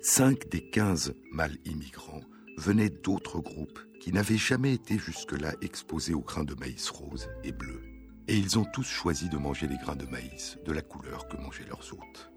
Cinq 0.00 0.48
des 0.48 0.68
quinze 0.70 1.14
mâles 1.30 1.56
immigrants 1.64 2.22
venaient 2.58 2.90
d'autres 2.90 3.40
groupes 3.40 3.80
qui 4.00 4.12
n'avaient 4.12 4.36
jamais 4.36 4.74
été 4.74 4.98
jusque-là 4.98 5.54
exposés 5.62 6.14
aux 6.14 6.20
grains 6.20 6.44
de 6.44 6.54
maïs 6.54 6.88
rose 6.90 7.28
et 7.44 7.52
bleu 7.52 7.80
et 8.28 8.36
ils 8.36 8.58
ont 8.58 8.64
tous 8.64 8.86
choisi 8.86 9.28
de 9.28 9.36
manger 9.36 9.66
les 9.66 9.76
grains 9.76 9.96
de 9.96 10.06
maïs 10.06 10.58
de 10.64 10.72
la 10.72 10.82
couleur 10.82 11.28
que 11.28 11.36
mangeaient 11.36 11.66
leurs 11.66 11.92
hôtes. 11.92 12.30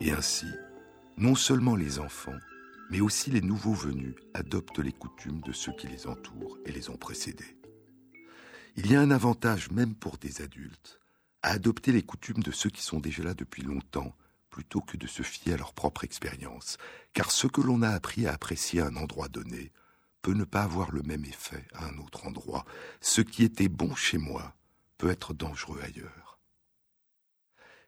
Et 0.00 0.10
ainsi, 0.10 0.46
non 1.16 1.34
seulement 1.34 1.76
les 1.76 1.98
enfants, 1.98 2.38
mais 2.90 3.00
aussi 3.00 3.30
les 3.30 3.40
nouveaux 3.40 3.74
venus 3.74 4.14
adoptent 4.34 4.78
les 4.78 4.92
coutumes 4.92 5.40
de 5.40 5.52
ceux 5.52 5.72
qui 5.72 5.88
les 5.88 6.06
entourent 6.06 6.58
et 6.66 6.72
les 6.72 6.90
ont 6.90 6.96
précédés. 6.96 7.56
Il 8.76 8.90
y 8.90 8.96
a 8.96 9.00
un 9.00 9.10
avantage, 9.10 9.70
même 9.70 9.94
pour 9.94 10.18
des 10.18 10.42
adultes, 10.42 11.00
à 11.42 11.50
adopter 11.50 11.92
les 11.92 12.02
coutumes 12.02 12.42
de 12.42 12.50
ceux 12.50 12.70
qui 12.70 12.82
sont 12.82 13.00
déjà 13.00 13.22
là 13.22 13.34
depuis 13.34 13.62
longtemps, 13.62 14.14
plutôt 14.50 14.80
que 14.80 14.96
de 14.96 15.06
se 15.06 15.22
fier 15.22 15.54
à 15.54 15.56
leur 15.56 15.72
propre 15.72 16.04
expérience, 16.04 16.76
car 17.12 17.30
ce 17.30 17.46
que 17.46 17.60
l'on 17.60 17.82
a 17.82 17.90
appris 17.90 18.26
à 18.26 18.32
apprécier 18.32 18.80
à 18.80 18.86
un 18.86 18.96
endroit 18.96 19.28
donné 19.28 19.72
peut 20.22 20.32
ne 20.32 20.44
pas 20.44 20.62
avoir 20.62 20.90
le 20.90 21.02
même 21.02 21.24
effet 21.24 21.64
à 21.74 21.86
un 21.86 21.98
autre 21.98 22.26
endroit. 22.26 22.64
Ce 23.00 23.20
qui 23.20 23.44
était 23.44 23.68
bon 23.68 23.94
chez 23.94 24.18
moi 24.18 24.55
peut 24.98 25.10
être 25.10 25.34
dangereux 25.34 25.80
ailleurs. 25.82 26.38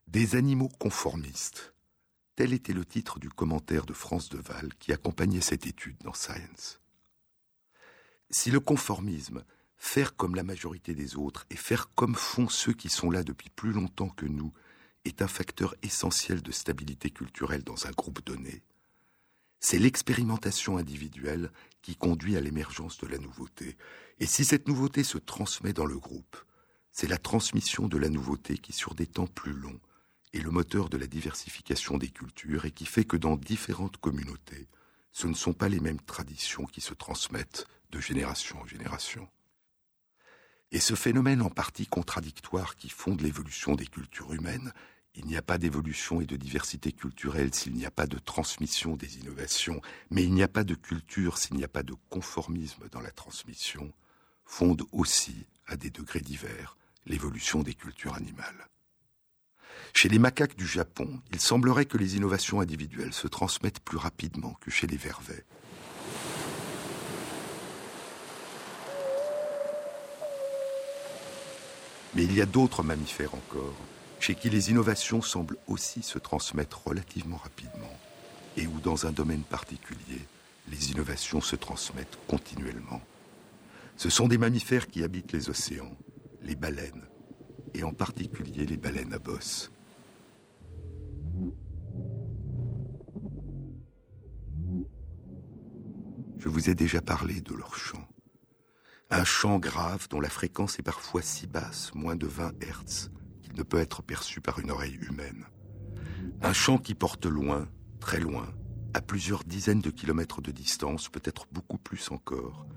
Des 0.07 0.37
animaux 0.37 0.69
conformistes. 0.69 1.75
Tel 2.37 2.53
était 2.53 2.73
le 2.73 2.85
titre 2.85 3.19
du 3.19 3.29
commentaire 3.29 3.85
de 3.85 3.93
France 3.93 4.29
Deval 4.29 4.75
qui 4.77 4.93
accompagnait 4.93 5.41
cette 5.41 5.67
étude 5.67 5.99
dans 6.03 6.15
Science. 6.15 6.81
Si 8.31 8.51
le 8.51 8.61
conformisme, 8.61 9.45
faire 9.77 10.17
comme 10.17 10.35
la 10.35 10.45
majorité 10.45 10.95
des 10.95 11.17
autres 11.17 11.47
et 11.51 11.57
faire 11.57 11.91
comme 11.95 12.15
font 12.15 12.49
ceux 12.49 12.73
qui 12.73 12.89
sont 12.89 13.11
là 13.11 13.23
depuis 13.25 13.51
plus 13.51 13.73
longtemps 13.73 14.11
que 14.11 14.27
nous, 14.27 14.53
est 15.05 15.23
un 15.23 15.29
facteur 15.29 15.75
essentiel 15.83 16.43
de 16.43 16.53
stabilité 16.53 17.11
culturelle 17.11 17.65
dans 17.65 17.87
un 17.87 17.91
groupe 17.93 18.25
donné, 18.25 18.63
c'est 19.61 19.79
l'expérimentation 19.79 20.77
individuelle 20.77 21.51
qui 21.83 21.97
conduit 21.97 22.37
à 22.37 22.41
l'émergence 22.41 22.99
de 22.99 23.07
la 23.07 23.19
nouveauté. 23.19 23.77
Et 24.21 24.27
si 24.27 24.45
cette 24.45 24.69
nouveauté 24.69 25.03
se 25.03 25.19
transmet 25.19 25.73
dans 25.73 25.87
le 25.87 25.99
groupe, 25.99 26.37
c'est 26.93 27.09
la 27.09 27.19
transmission 27.19 27.89
de 27.89 27.99
la 27.99 28.09
nouveauté 28.09 28.59
qui, 28.59 28.73
sur 28.73 28.95
des 28.95 29.07
temps 29.07 29.27
plus 29.27 29.53
longs, 29.53 29.81
est 30.33 30.41
le 30.41 30.51
moteur 30.51 30.89
de 30.89 30.97
la 30.97 31.07
diversification 31.07 31.97
des 31.97 32.09
cultures 32.09 32.65
et 32.65 32.71
qui 32.71 32.87
fait 32.87 33.05
que 33.05 33.17
dans 33.17 33.37
différentes 33.37 33.97
communautés, 33.97 34.69
ce 35.13 35.27
ne 35.27 35.35
sont 35.35 35.53
pas 35.53 35.69
les 35.69 35.81
mêmes 35.81 36.01
traditions 36.01 36.65
qui 36.67 36.81
se 36.81 36.95
transmettent 36.95 37.67
de 37.91 38.01
génération 38.01 38.61
en 38.61 38.67
génération. 38.67 39.29
Et 40.71 40.81
ce 40.81 40.95
phénomène 40.95 41.41
en 41.41 41.49
partie 41.49 41.87
contradictoire 41.87 42.77
qui 42.77 42.91
fonde 42.91 43.23
l'évolution 43.23 43.75
des 43.75 43.87
cultures 43.87 44.35
humaines 44.35 44.73
il 45.19 45.27
n'y 45.27 45.37
a 45.37 45.43
pas 45.43 45.59
d'évolution 45.59 46.21
et 46.21 46.27
de 46.27 46.37
diversité 46.37 46.93
culturelle 46.93 47.53
s'il 47.53 47.75
n'y 47.75 47.85
a 47.85 47.91
pas 47.91 48.07
de 48.07 48.19
transmission 48.19 48.97
des 48.97 49.19
innovations, 49.19 49.81
mais 50.11 50.23
il 50.23 50.33
n'y 50.33 50.45
a 50.45 50.49
pas 50.49 50.63
de 50.63 50.77
culture 50.77 51.39
s'il 51.39 51.57
n'y 51.57 51.65
a 51.65 51.69
pas 51.69 51.83
de 51.83 51.95
conformisme 52.09 52.89
dans 52.93 53.01
la 53.01 53.11
transmission, 53.11 53.93
fonde 54.45 54.85
aussi, 54.93 55.47
à 55.69 55.77
des 55.77 55.91
degrés 55.91 56.21
divers, 56.21 56.77
l'évolution 57.07 57.63
des 57.63 57.75
cultures 57.75 58.15
animales. 58.15 58.69
Chez 59.95 60.09
les 60.09 60.19
macaques 60.19 60.57
du 60.57 60.67
Japon, 60.67 61.21
il 61.33 61.41
semblerait 61.41 61.87
que 61.87 61.99
les 61.99 62.17
innovations 62.17 62.61
individuelles 62.61 63.15
se 63.15 63.29
transmettent 63.29 63.81
plus 63.81 63.99
rapidement 63.99 64.57
que 64.61 64.71
chez 64.71 64.87
les 64.87 64.97
vervets. 64.97 65.45
Mais 72.15 72.25
il 72.25 72.35
y 72.35 72.41
a 72.41 72.47
d'autres 72.47 72.83
mammifères 72.83 73.35
encore 73.35 73.77
chez 74.21 74.35
qui 74.35 74.51
les 74.51 74.71
innovations 74.71 75.23
semblent 75.23 75.59
aussi 75.67 76.03
se 76.03 76.19
transmettre 76.19 76.87
relativement 76.87 77.37
rapidement, 77.37 77.99
et 78.57 78.67
où 78.67 78.81
dans 78.81 79.07
un 79.07 79.13
domaine 79.13 79.43
particulier, 79.43 80.21
les 80.69 80.91
innovations 80.91 81.41
se 81.41 81.57
transmettent 81.57 82.19
continuellement. 82.27 83.01
Ce 83.99 84.11
sont 84.11 84.29
des 84.29 84.39
mammifères 84.39 84.87
qui 84.87 85.03
habitent 85.03 85.33
les 85.33 85.51
océans, 85.51 85.99
les 86.41 86.55
baleines, 86.55 87.09
et 87.75 87.83
en 87.83 87.93
particulier 87.93 88.65
les 88.65 88.77
baleines 88.77 89.13
à 89.13 89.19
bosse. 89.19 89.73
Je 96.39 96.49
vous 96.49 96.71
ai 96.71 96.77
déjà 96.77 97.03
parlé 97.03 97.41
de 97.41 97.53
leur 97.55 97.75
chant. 97.75 98.07
Un 99.11 99.25
chant 99.25 99.59
grave 99.59 100.07
dont 100.09 100.21
la 100.21 100.29
fréquence 100.29 100.79
est 100.79 100.85
parfois 100.85 101.21
si 101.21 101.49
basse, 101.49 101.93
moins 101.93 102.15
de 102.15 102.29
20 102.29 102.53
Hertz, 102.63 103.11
ne 103.57 103.65
peut 103.65 103.81
être 103.81 104.05
perçu 104.05 104.41
par 104.41 104.61
une 104.61 104.71
oreille 104.71 105.01
humaine. 105.03 105.45
Un 106.41 106.53
chant 106.53 106.79
qui 106.79 106.95
porte 106.95 107.27
loin, 107.27 107.69
très 107.99 108.21
loin, 108.21 108.47
à 108.95 109.01
plusieurs 109.01 109.43
dizaines 109.43 109.81
de 109.81 109.91
kilomètres 109.91 110.41
de 110.41 110.53
distance, 110.53 111.09
peut-être 111.09 111.47
beaucoup 111.51 111.79
plus 111.79 112.13
encore, 112.13 112.69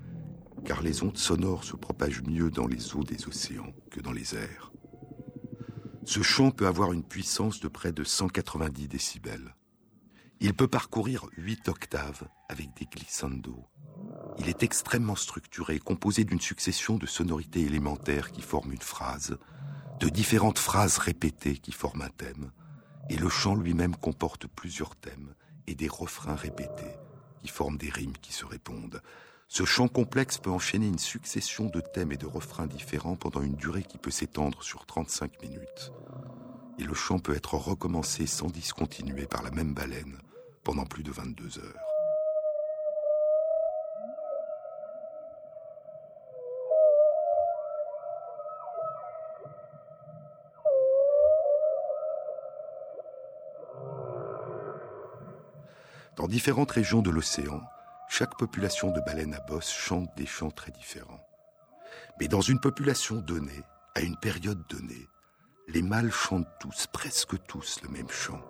car 0.64 0.82
les 0.82 1.02
ondes 1.02 1.18
sonores 1.18 1.64
se 1.64 1.76
propagent 1.76 2.22
mieux 2.22 2.50
dans 2.50 2.66
les 2.66 2.94
eaux 2.94 3.04
des 3.04 3.26
océans 3.26 3.72
que 3.90 4.00
dans 4.00 4.12
les 4.12 4.34
airs. 4.34 4.72
Ce 6.04 6.22
chant 6.22 6.50
peut 6.50 6.66
avoir 6.66 6.92
une 6.92 7.04
puissance 7.04 7.60
de 7.60 7.68
près 7.68 7.92
de 7.92 8.04
190 8.04 8.88
décibels. 8.88 9.54
Il 10.40 10.54
peut 10.54 10.66
parcourir 10.66 11.26
8 11.36 11.68
octaves 11.68 12.28
avec 12.48 12.74
des 12.76 12.86
glissando. 12.86 13.64
Il 14.38 14.48
est 14.48 14.64
extrêmement 14.64 15.14
structuré, 15.14 15.78
composé 15.78 16.24
d'une 16.24 16.40
succession 16.40 16.96
de 16.96 17.06
sonorités 17.06 17.60
élémentaires 17.60 18.32
qui 18.32 18.42
forment 18.42 18.72
une 18.72 18.80
phrase, 18.80 19.38
de 20.00 20.08
différentes 20.08 20.58
phrases 20.58 20.98
répétées 20.98 21.58
qui 21.58 21.70
forment 21.70 22.02
un 22.02 22.08
thème, 22.08 22.50
et 23.08 23.16
le 23.16 23.28
chant 23.28 23.54
lui-même 23.54 23.94
comporte 23.94 24.48
plusieurs 24.48 24.96
thèmes 24.96 25.34
et 25.68 25.76
des 25.76 25.88
refrains 25.88 26.34
répétés 26.34 26.96
qui 27.40 27.48
forment 27.48 27.76
des 27.76 27.90
rimes 27.90 28.16
qui 28.20 28.32
se 28.32 28.44
répondent. 28.44 29.02
Ce 29.54 29.66
chant 29.66 29.86
complexe 29.86 30.38
peut 30.38 30.48
enchaîner 30.48 30.86
une 30.86 30.98
succession 30.98 31.66
de 31.66 31.80
thèmes 31.80 32.10
et 32.10 32.16
de 32.16 32.24
refrains 32.24 32.66
différents 32.66 33.16
pendant 33.16 33.42
une 33.42 33.54
durée 33.54 33.82
qui 33.82 33.98
peut 33.98 34.10
s'étendre 34.10 34.62
sur 34.62 34.86
35 34.86 35.42
minutes. 35.42 35.92
Et 36.78 36.84
le 36.84 36.94
chant 36.94 37.18
peut 37.18 37.36
être 37.36 37.52
recommencé 37.58 38.26
sans 38.26 38.46
discontinuer 38.46 39.26
par 39.26 39.42
la 39.42 39.50
même 39.50 39.74
baleine 39.74 40.16
pendant 40.64 40.86
plus 40.86 41.02
de 41.02 41.10
22 41.10 41.58
heures. 41.58 41.86
Dans 56.16 56.26
différentes 56.26 56.70
régions 56.70 57.02
de 57.02 57.10
l'océan, 57.10 57.60
chaque 58.14 58.36
population 58.36 58.90
de 58.90 59.00
baleines 59.00 59.32
à 59.32 59.40
bosse 59.40 59.70
chante 59.70 60.14
des 60.18 60.26
chants 60.26 60.50
très 60.50 60.70
différents. 60.70 61.26
Mais 62.20 62.28
dans 62.28 62.42
une 62.42 62.60
population 62.60 63.22
donnée, 63.22 63.62
à 63.94 64.02
une 64.02 64.18
période 64.18 64.62
donnée, 64.68 65.08
les 65.66 65.80
mâles 65.80 66.12
chantent 66.12 66.58
tous, 66.60 66.86
presque 66.92 67.42
tous, 67.46 67.80
le 67.82 67.88
même 67.88 68.10
chant, 68.10 68.42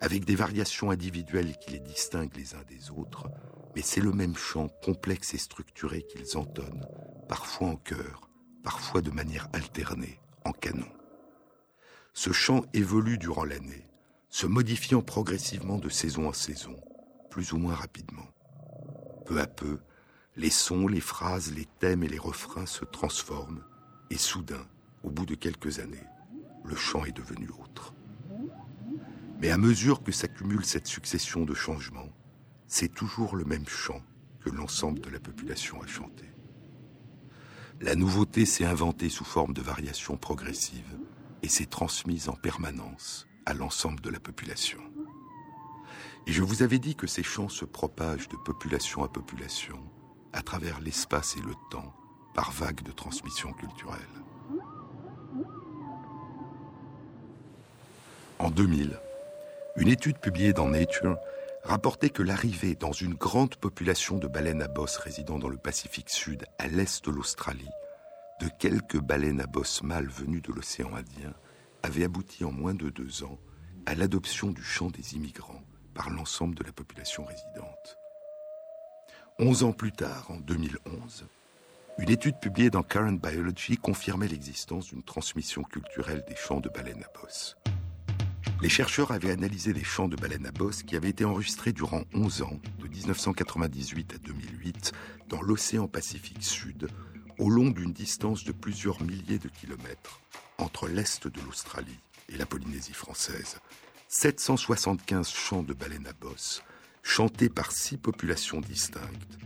avec 0.00 0.24
des 0.24 0.34
variations 0.34 0.90
individuelles 0.90 1.58
qui 1.58 1.72
les 1.72 1.80
distinguent 1.80 2.34
les 2.34 2.54
uns 2.54 2.64
des 2.70 2.90
autres, 2.90 3.28
mais 3.76 3.82
c'est 3.82 4.00
le 4.00 4.12
même 4.12 4.34
chant 4.34 4.68
complexe 4.82 5.34
et 5.34 5.38
structuré 5.38 6.00
qu'ils 6.00 6.38
entonnent, 6.38 6.86
parfois 7.28 7.68
en 7.68 7.76
chœur, 7.76 8.30
parfois 8.64 9.02
de 9.02 9.10
manière 9.10 9.48
alternée, 9.52 10.22
en 10.46 10.52
canon. 10.52 10.88
Ce 12.14 12.32
chant 12.32 12.62
évolue 12.72 13.18
durant 13.18 13.44
l'année, 13.44 13.86
se 14.30 14.46
modifiant 14.46 15.02
progressivement 15.02 15.76
de 15.76 15.90
saison 15.90 16.28
en 16.28 16.32
saison, 16.32 16.80
plus 17.28 17.52
ou 17.52 17.58
moins 17.58 17.74
rapidement. 17.74 18.24
Peu 19.30 19.40
à 19.40 19.46
peu, 19.46 19.78
les 20.34 20.50
sons, 20.50 20.88
les 20.88 21.00
phrases, 21.00 21.54
les 21.54 21.64
thèmes 21.78 22.02
et 22.02 22.08
les 22.08 22.18
refrains 22.18 22.66
se 22.66 22.84
transforment, 22.84 23.62
et 24.10 24.18
soudain, 24.18 24.66
au 25.04 25.10
bout 25.10 25.24
de 25.24 25.36
quelques 25.36 25.78
années, 25.78 26.02
le 26.64 26.74
chant 26.74 27.04
est 27.04 27.16
devenu 27.16 27.48
autre. 27.62 27.94
Mais 29.40 29.52
à 29.52 29.56
mesure 29.56 30.02
que 30.02 30.10
s'accumule 30.10 30.64
cette 30.64 30.88
succession 30.88 31.44
de 31.44 31.54
changements, 31.54 32.10
c'est 32.66 32.92
toujours 32.92 33.36
le 33.36 33.44
même 33.44 33.68
chant 33.68 34.02
que 34.40 34.50
l'ensemble 34.50 34.98
de 34.98 35.10
la 35.10 35.20
population 35.20 35.80
a 35.80 35.86
chanté. 35.86 36.24
La 37.80 37.94
nouveauté 37.94 38.46
s'est 38.46 38.64
inventée 38.64 39.10
sous 39.10 39.24
forme 39.24 39.54
de 39.54 39.62
variations 39.62 40.16
progressives 40.16 40.98
et 41.44 41.48
s'est 41.48 41.66
transmise 41.66 42.28
en 42.28 42.34
permanence 42.34 43.28
à 43.46 43.54
l'ensemble 43.54 44.00
de 44.00 44.10
la 44.10 44.18
population. 44.18 44.80
Et 46.26 46.32
je 46.32 46.42
vous 46.42 46.62
avais 46.62 46.78
dit 46.78 46.94
que 46.94 47.06
ces 47.06 47.22
chants 47.22 47.48
se 47.48 47.64
propagent 47.64 48.28
de 48.28 48.36
population 48.36 49.02
à 49.02 49.08
population, 49.08 49.78
à 50.32 50.42
travers 50.42 50.80
l'espace 50.80 51.36
et 51.36 51.40
le 51.40 51.54
temps, 51.70 51.94
par 52.34 52.52
vagues 52.52 52.82
de 52.82 52.92
transmission 52.92 53.52
culturelle. 53.52 53.98
En 58.38 58.50
2000, 58.50 58.98
une 59.76 59.88
étude 59.88 60.18
publiée 60.18 60.52
dans 60.52 60.68
Nature 60.68 61.18
rapportait 61.64 62.10
que 62.10 62.22
l'arrivée 62.22 62.74
dans 62.74 62.92
une 62.92 63.14
grande 63.14 63.56
population 63.56 64.18
de 64.18 64.26
baleines 64.26 64.62
à 64.62 64.68
bosse 64.68 64.96
résidant 64.96 65.38
dans 65.38 65.48
le 65.48 65.58
Pacifique 65.58 66.10
Sud, 66.10 66.46
à 66.58 66.68
l'est 66.68 67.04
de 67.04 67.10
l'Australie, 67.10 67.68
de 68.40 68.48
quelques 68.58 68.98
baleines 68.98 69.40
à 69.40 69.46
bosse 69.46 69.82
mâles 69.82 70.08
venues 70.08 70.40
de 70.40 70.52
l'océan 70.52 70.94
Indien 70.94 71.34
avait 71.82 72.04
abouti 72.04 72.44
en 72.44 72.52
moins 72.52 72.74
de 72.74 72.88
deux 72.88 73.24
ans 73.24 73.38
à 73.86 73.94
l'adoption 73.94 74.50
du 74.50 74.62
chant 74.62 74.90
des 74.90 75.14
immigrants 75.14 75.62
par 76.00 76.08
l'ensemble 76.08 76.54
de 76.54 76.64
la 76.64 76.72
population 76.72 77.26
résidente. 77.26 77.98
Onze 79.38 79.64
ans 79.64 79.74
plus 79.74 79.92
tard, 79.92 80.30
en 80.30 80.38
2011, 80.38 81.26
une 81.98 82.08
étude 82.08 82.40
publiée 82.40 82.70
dans 82.70 82.82
Current 82.82 83.20
Biology 83.22 83.76
confirmait 83.76 84.26
l'existence 84.26 84.86
d'une 84.86 85.02
transmission 85.02 85.62
culturelle 85.62 86.24
des 86.26 86.36
chants 86.36 86.60
de 86.60 86.70
baleines 86.70 87.04
à 87.04 87.20
bosse. 87.20 87.58
Les 88.62 88.70
chercheurs 88.70 89.10
avaient 89.10 89.30
analysé 89.30 89.74
les 89.74 89.84
chants 89.84 90.08
de 90.08 90.16
baleines 90.16 90.46
à 90.46 90.52
bosse 90.52 90.84
qui 90.84 90.96
avaient 90.96 91.10
été 91.10 91.26
enregistrés 91.26 91.74
durant 91.74 92.04
11 92.14 92.42
ans, 92.44 92.58
de 92.78 92.88
1998 92.88 94.14
à 94.14 94.18
2008, 94.26 94.92
dans 95.28 95.42
l'océan 95.42 95.86
Pacifique 95.86 96.42
Sud, 96.42 96.88
au 97.38 97.50
long 97.50 97.68
d'une 97.68 97.92
distance 97.92 98.44
de 98.44 98.52
plusieurs 98.52 99.02
milliers 99.02 99.38
de 99.38 99.48
kilomètres 99.48 100.22
entre 100.56 100.88
l'est 100.88 101.28
de 101.28 101.40
l'Australie 101.42 102.00
et 102.30 102.38
la 102.38 102.46
Polynésie 102.46 102.94
française. 102.94 103.58
775 104.12 105.28
chants 105.28 105.62
de 105.62 105.72
baleines 105.72 106.08
à 106.08 106.12
bosse, 106.12 106.64
chantés 107.00 107.48
par 107.48 107.70
six 107.70 107.96
populations 107.96 108.60
distinctes, 108.60 109.38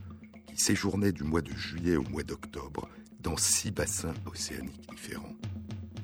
qui 0.47 0.57
séjournaient 0.57 1.13
du 1.13 1.23
mois 1.23 1.43
de 1.43 1.53
juillet 1.53 1.97
au 1.97 2.03
mois 2.05 2.23
d'octobre 2.23 2.89
dans 3.21 3.37
six 3.37 3.71
bassins 3.71 4.15
océaniques 4.25 4.89
différents. 4.91 5.37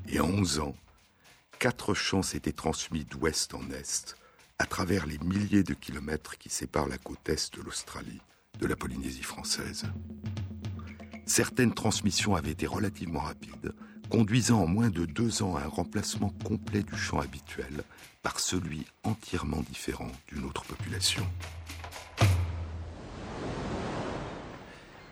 Et 0.09 0.21
en 0.21 0.29
11 0.29 0.59
ans, 0.59 0.77
quatre 1.59 1.95
chants 1.95 2.23
s'étaient 2.23 2.53
transmis 2.53 3.07
d'ouest 3.07 3.55
en 3.55 3.63
est, 3.71 4.15
à 4.59 4.67
travers 4.67 5.07
les 5.07 5.19
milliers 5.21 5.65
de 5.65 5.73
kilomètres 5.73 6.37
qui 6.37 6.51
séparent 6.51 6.89
la 6.89 6.99
côte 6.99 7.31
est 7.31 7.57
de 7.57 7.63
l'Australie 7.63 8.21
de 8.59 8.67
la 8.67 8.77
Polynésie 8.77 9.23
française. 9.23 9.85
Certaines 11.25 11.73
transmissions 11.73 12.37
avaient 12.37 12.51
été 12.51 12.67
relativement 12.67 13.21
rapides, 13.21 13.73
conduisant 14.11 14.63
en 14.63 14.67
moins 14.67 14.91
de 14.91 15.07
deux 15.07 15.43
ans 15.43 15.57
à 15.57 15.63
un 15.63 15.69
remplacement 15.69 16.35
complet 16.45 16.83
du 16.83 16.97
chant 16.97 17.21
habituel 17.21 17.85
par 18.23 18.41
celui 18.41 18.85
entièrement 19.05 19.63
différent 19.71 20.11
d'une 20.29 20.45
autre 20.45 20.65
population. 20.65 21.25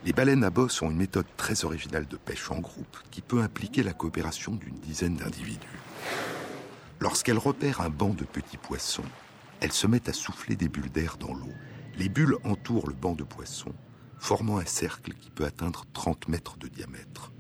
Les 0.05 0.13
baleines 0.13 0.45
à 0.45 0.51
bosse 0.51 0.83
ont 0.83 0.91
une 0.91 0.97
méthode 0.97 1.27
très 1.37 1.65
originale 1.65 2.07
de 2.07 2.17
pêche 2.17 2.51
en 2.51 2.59
groupe 2.59 2.99
qui 3.11 3.21
peut 3.21 3.41
impliquer 3.41 3.83
la 3.83 3.93
coopération 3.93 4.55
d'une 4.55 4.79
dizaine 4.81 5.17
d'individus. 5.17 5.67
Lorsqu'elles 6.99 7.39
repèrent 7.39 7.81
un 7.81 7.91
banc 7.91 8.11
de 8.11 8.25
petits 8.25 8.57
poissons, 8.57 9.05
elles 9.61 9.73
se 9.73 9.87
mettent 9.87 10.09
à 10.09 10.13
souffler 10.13 10.57
des 10.57 10.69
bulles 10.69 10.91
d'air 10.91 11.17
dans 11.19 11.35
l'eau. 11.35 11.53
Les 11.97 12.09
bulles 12.09 12.37
entourent 12.45 12.89
le 12.89 12.95
banc 12.95 13.15
de 13.15 13.25
poissons, 13.25 13.75
formant 14.19 14.59
un 14.59 14.67
cercle 14.67 15.15
qui 15.15 15.31
peut 15.31 15.45
atteindre 15.45 15.85
30 15.93 16.29
mètres 16.29 16.57
de 16.59 16.69
diamètre. 16.69 17.33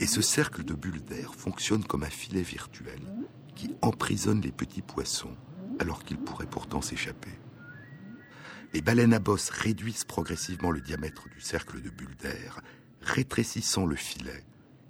Et 0.00 0.06
ce 0.06 0.22
cercle 0.22 0.64
de 0.64 0.74
bulles 0.74 1.04
d'air 1.04 1.34
fonctionne 1.34 1.84
comme 1.84 2.04
un 2.04 2.10
filet 2.10 2.42
virtuel 2.42 3.00
qui 3.54 3.74
emprisonne 3.82 4.40
les 4.40 4.52
petits 4.52 4.82
poissons 4.82 5.36
alors 5.78 6.04
qu'ils 6.04 6.18
pourraient 6.18 6.46
pourtant 6.46 6.80
s'échapper. 6.80 7.38
Les 8.72 8.80
baleines 8.82 9.14
à 9.14 9.18
bosse 9.18 9.50
réduisent 9.50 10.04
progressivement 10.04 10.70
le 10.70 10.80
diamètre 10.80 11.28
du 11.28 11.40
cercle 11.40 11.82
de 11.82 11.90
bulles 11.90 12.16
d'air, 12.16 12.60
rétrécissant 13.02 13.84
le 13.84 13.96
filet, 13.96 14.44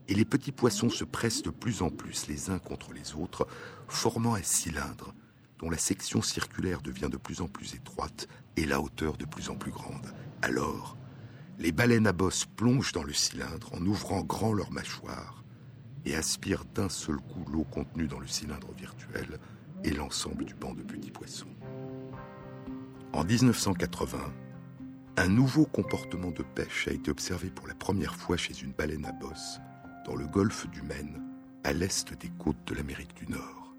et 0.08 0.14
les 0.14 0.24
petits 0.24 0.52
poissons 0.52 0.90
se 0.90 1.04
pressent 1.04 1.42
de 1.42 1.50
plus 1.50 1.82
en 1.82 1.90
plus 1.90 2.26
les 2.28 2.50
uns 2.50 2.58
contre 2.58 2.92
les 2.92 3.14
autres, 3.14 3.46
formant 3.88 4.34
un 4.34 4.42
cylindre 4.42 5.14
dont 5.58 5.70
la 5.70 5.78
section 5.78 6.22
circulaire 6.22 6.82
devient 6.82 7.08
de 7.10 7.16
plus 7.16 7.40
en 7.40 7.48
plus 7.48 7.74
étroite 7.74 8.28
et 8.56 8.66
la 8.66 8.80
hauteur 8.80 9.16
de 9.16 9.24
plus 9.24 9.50
en 9.50 9.56
plus 9.56 9.70
grande. 9.70 10.12
Alors, 10.42 10.96
les 11.60 11.72
baleines 11.72 12.06
à 12.06 12.12
bosse 12.12 12.46
plongent 12.46 12.92
dans 12.92 13.02
le 13.02 13.12
cylindre 13.12 13.70
en 13.74 13.84
ouvrant 13.84 14.22
grand 14.22 14.54
leurs 14.54 14.72
mâchoires 14.72 15.44
et 16.06 16.16
aspirent 16.16 16.64
d'un 16.64 16.88
seul 16.88 17.16
coup 17.16 17.44
l'eau 17.52 17.64
contenue 17.64 18.08
dans 18.08 18.18
le 18.18 18.26
cylindre 18.26 18.72
virtuel 18.72 19.38
et 19.84 19.90
l'ensemble 19.90 20.46
du 20.46 20.54
banc 20.54 20.72
de 20.72 20.82
petits 20.82 21.10
poissons. 21.10 21.54
En 23.12 23.24
1980, 23.24 24.18
un 25.18 25.28
nouveau 25.28 25.66
comportement 25.66 26.30
de 26.30 26.42
pêche 26.42 26.88
a 26.88 26.92
été 26.92 27.10
observé 27.10 27.50
pour 27.50 27.68
la 27.68 27.74
première 27.74 28.16
fois 28.16 28.38
chez 28.38 28.58
une 28.62 28.72
baleine 28.72 29.04
à 29.04 29.12
bosse 29.12 29.60
dans 30.06 30.16
le 30.16 30.26
golfe 30.26 30.66
du 30.70 30.80
Maine, 30.80 31.22
à 31.62 31.74
l'est 31.74 32.14
des 32.14 32.30
côtes 32.38 32.66
de 32.68 32.74
l'Amérique 32.74 33.14
du 33.14 33.26
Nord. 33.26 33.74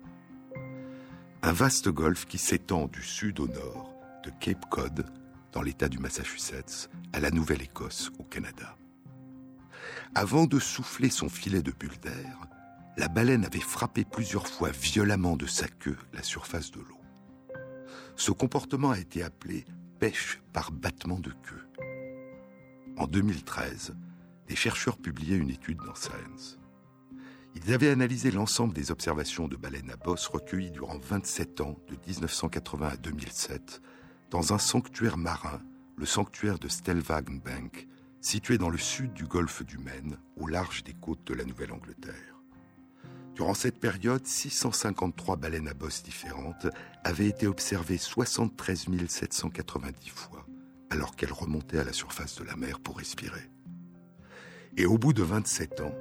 Un 1.41 1.51
vaste 1.51 1.89
golfe 1.89 2.27
qui 2.27 2.37
s'étend 2.37 2.85
du 2.85 3.01
sud 3.01 3.39
au 3.39 3.47
nord, 3.47 3.95
de 4.23 4.29
Cape 4.39 4.69
Cod 4.69 5.03
dans 5.51 5.61
l'État 5.61 5.89
du 5.89 5.99
Massachusetts 5.99 6.89
à 7.13 7.19
la 7.19 7.31
Nouvelle-Écosse 7.31 8.11
au 8.19 8.23
Canada. 8.23 8.75
Avant 10.15 10.45
de 10.45 10.59
souffler 10.59 11.09
son 11.09 11.29
filet 11.29 11.61
de 11.61 11.71
bulles 11.71 11.99
d'air, 12.01 12.47
la 12.97 13.07
baleine 13.07 13.45
avait 13.45 13.59
frappé 13.59 14.03
plusieurs 14.03 14.47
fois 14.47 14.71
violemment 14.71 15.37
de 15.37 15.45
sa 15.45 15.67
queue 15.67 15.97
la 16.13 16.23
surface 16.23 16.71
de 16.71 16.79
l'eau. 16.79 16.99
Ce 18.15 18.31
comportement 18.31 18.91
a 18.91 18.99
été 18.99 19.23
appelé 19.23 19.65
pêche 19.99 20.41
par 20.51 20.71
battement 20.71 21.19
de 21.19 21.31
queue. 21.31 21.67
En 22.97 23.07
2013, 23.07 23.95
des 24.47 24.55
chercheurs 24.55 24.97
publiaient 24.97 25.37
une 25.37 25.49
étude 25.49 25.79
dans 25.85 25.95
Science. 25.95 26.59
Ils 27.55 27.73
avaient 27.73 27.89
analysé 27.89 28.31
l'ensemble 28.31 28.73
des 28.73 28.91
observations 28.91 29.47
de 29.47 29.55
baleines 29.55 29.91
à 29.91 29.95
bosse 29.95 30.27
recueillies 30.27 30.71
durant 30.71 30.97
27 30.97 31.61
ans, 31.61 31.77
de 31.87 31.95
1980 32.07 32.87
à 32.87 32.97
2007, 32.97 33.81
dans 34.31 34.53
un 34.53 34.57
sanctuaire 34.57 35.17
marin, 35.17 35.61
le 35.97 36.05
sanctuaire 36.05 36.57
de 36.57 36.69
Stelvagenbank, 36.69 37.87
situé 38.21 38.57
dans 38.57 38.69
le 38.69 38.77
sud 38.77 39.11
du 39.11 39.25
golfe 39.25 39.63
du 39.63 39.77
Maine, 39.77 40.17
au 40.37 40.47
large 40.47 40.85
des 40.85 40.93
côtes 40.93 41.27
de 41.27 41.33
la 41.33 41.43
Nouvelle-Angleterre. 41.43 42.41
Durant 43.35 43.53
cette 43.53 43.79
période, 43.79 44.25
653 44.25 45.35
baleines 45.35 45.67
à 45.67 45.73
bosse 45.73 46.01
différentes 46.01 46.67
avaient 47.03 47.27
été 47.27 47.45
observées 47.45 47.97
73 47.97 48.87
790 49.07 50.09
fois, 50.09 50.45
alors 50.89 51.17
qu'elles 51.17 51.33
remontaient 51.33 51.79
à 51.79 51.83
la 51.83 51.93
surface 51.93 52.35
de 52.35 52.45
la 52.45 52.55
mer 52.55 52.79
pour 52.79 52.99
respirer. 52.99 53.49
Et 54.77 54.85
au 54.85 54.97
bout 54.97 55.11
de 55.11 55.23
27 55.23 55.81
ans, 55.81 55.95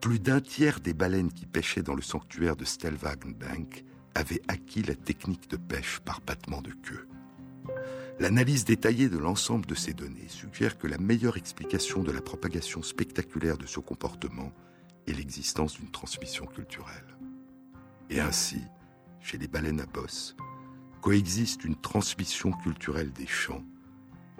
plus 0.00 0.20
d'un 0.20 0.40
tiers 0.40 0.80
des 0.80 0.94
baleines 0.94 1.32
qui 1.32 1.44
pêchaient 1.44 1.82
dans 1.82 1.94
le 1.94 2.02
sanctuaire 2.02 2.56
de 2.56 2.64
Stelvagenbank 2.64 3.84
avaient 4.14 4.42
acquis 4.48 4.82
la 4.82 4.94
technique 4.94 5.50
de 5.50 5.56
pêche 5.56 6.00
par 6.00 6.22
battement 6.22 6.62
de 6.62 6.70
queue. 6.70 7.07
L'analyse 8.20 8.64
détaillée 8.64 9.08
de 9.08 9.16
l'ensemble 9.16 9.66
de 9.66 9.76
ces 9.76 9.94
données 9.94 10.28
suggère 10.28 10.76
que 10.76 10.88
la 10.88 10.98
meilleure 10.98 11.36
explication 11.36 12.02
de 12.02 12.10
la 12.10 12.20
propagation 12.20 12.82
spectaculaire 12.82 13.56
de 13.56 13.66
ce 13.66 13.78
comportement 13.78 14.52
est 15.06 15.12
l'existence 15.12 15.74
d'une 15.74 15.92
transmission 15.92 16.44
culturelle. 16.46 17.16
Et 18.10 18.18
ainsi, 18.18 18.60
chez 19.20 19.38
les 19.38 19.46
baleines 19.46 19.80
à 19.80 19.86
bosse, 19.86 20.34
coexiste 21.00 21.64
une 21.64 21.76
transmission 21.76 22.50
culturelle 22.50 23.12
des 23.12 23.26
champs 23.26 23.64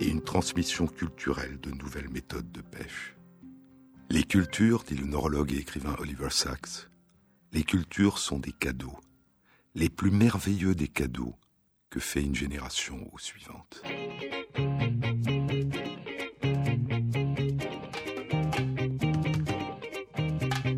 et 0.01 0.09
une 0.09 0.23
transmission 0.23 0.89
culturelle 0.89 1.61
de 1.61 1.71
nouvelles 1.71 2.11
méthodes 2.11 2.51
de 2.51 2.63
pêche. 2.63 3.17
Les 4.11 4.25
cultures, 4.25 4.83
dit 4.83 4.97
le 4.97 5.07
neurologue 5.07 5.53
et 5.53 5.59
écrivain 5.59 5.95
Oliver 6.01 6.31
Sacks, 6.31 6.91
les 7.53 7.63
cultures 7.63 8.19
sont 8.19 8.41
des 8.41 8.53
cadeaux, 8.53 8.99
les 9.77 9.89
plus 9.89 10.11
merveilleux 10.11 10.75
des 10.75 10.89
cadeaux 10.89 11.37
que 11.91 12.01
fait 12.01 12.23
une 12.23 12.35
génération 12.35 13.09
aux 13.13 13.19
suivantes. 13.19 13.83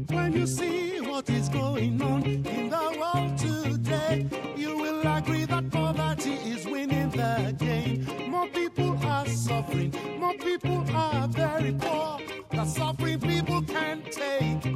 When 0.08 0.32
you 0.32 0.46
see 0.46 1.00
what 1.00 1.28
is 1.28 1.48
going 1.48 2.00
on 2.00 2.22
in 2.24 2.70
the 2.70 2.98
world 2.98 3.36
today, 3.38 4.26
you 4.56 4.76
will 4.76 5.00
agree 5.06 5.44
that 5.46 5.70
poverty 5.70 6.34
is 6.48 6.64
winning 6.66 7.10
the 7.10 7.54
game. 7.58 8.06
More 8.30 8.46
people 8.48 8.96
are 9.04 9.26
suffering, 9.26 9.92
more 10.18 10.34
people 10.34 10.84
are 10.94 11.26
very 11.28 11.72
poor. 11.72 12.18
The 12.50 12.64
suffering 12.66 13.20
people 13.20 13.62
can't 13.62 14.04
take 14.12 14.66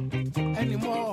anymore. 0.57 1.04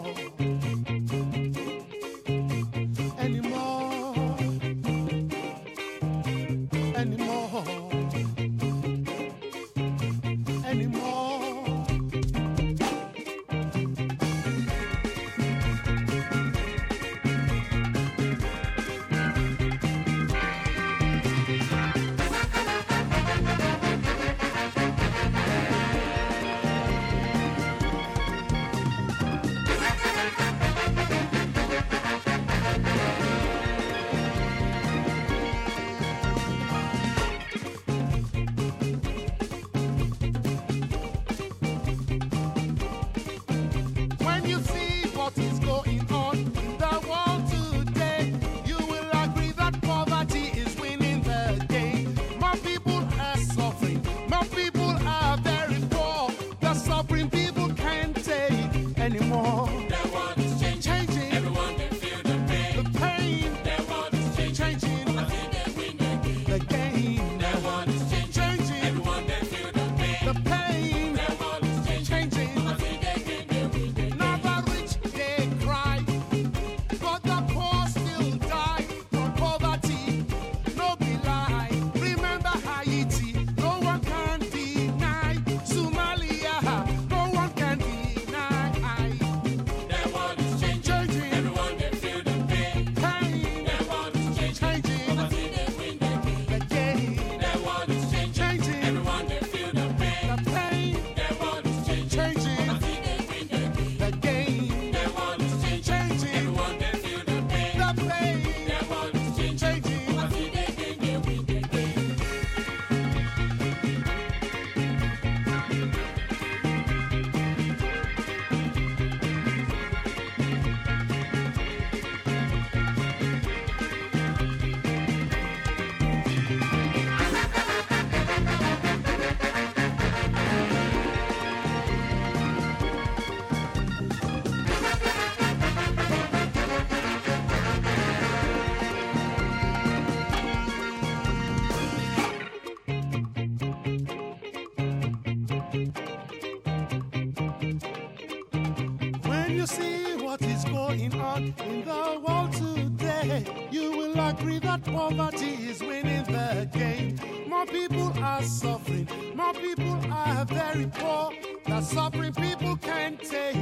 you 149.62 149.66
see 149.68 150.16
what 150.16 150.42
is 150.42 150.64
going 150.64 151.14
on 151.20 151.54
in 151.64 151.84
the 151.84 152.20
world 152.26 152.52
today, 152.52 153.44
you 153.70 153.92
will 153.92 154.28
agree 154.28 154.58
that 154.58 154.82
poverty 154.82 155.54
is 155.70 155.80
winning 155.80 156.24
the 156.24 156.68
game. 156.72 157.48
More 157.48 157.66
people 157.66 158.12
are 158.18 158.42
suffering, 158.42 159.08
more 159.36 159.54
people 159.54 160.00
are 160.10 160.44
very 160.46 160.88
poor. 160.88 161.30
The 161.64 161.80
suffering 161.80 162.34
people 162.34 162.76
can't 162.76 163.20
take 163.22 163.56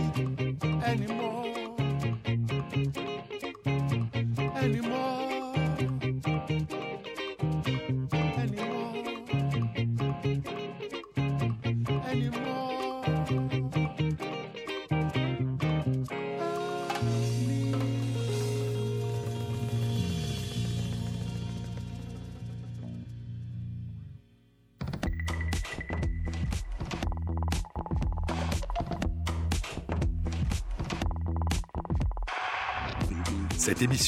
anymore. 0.85 1.80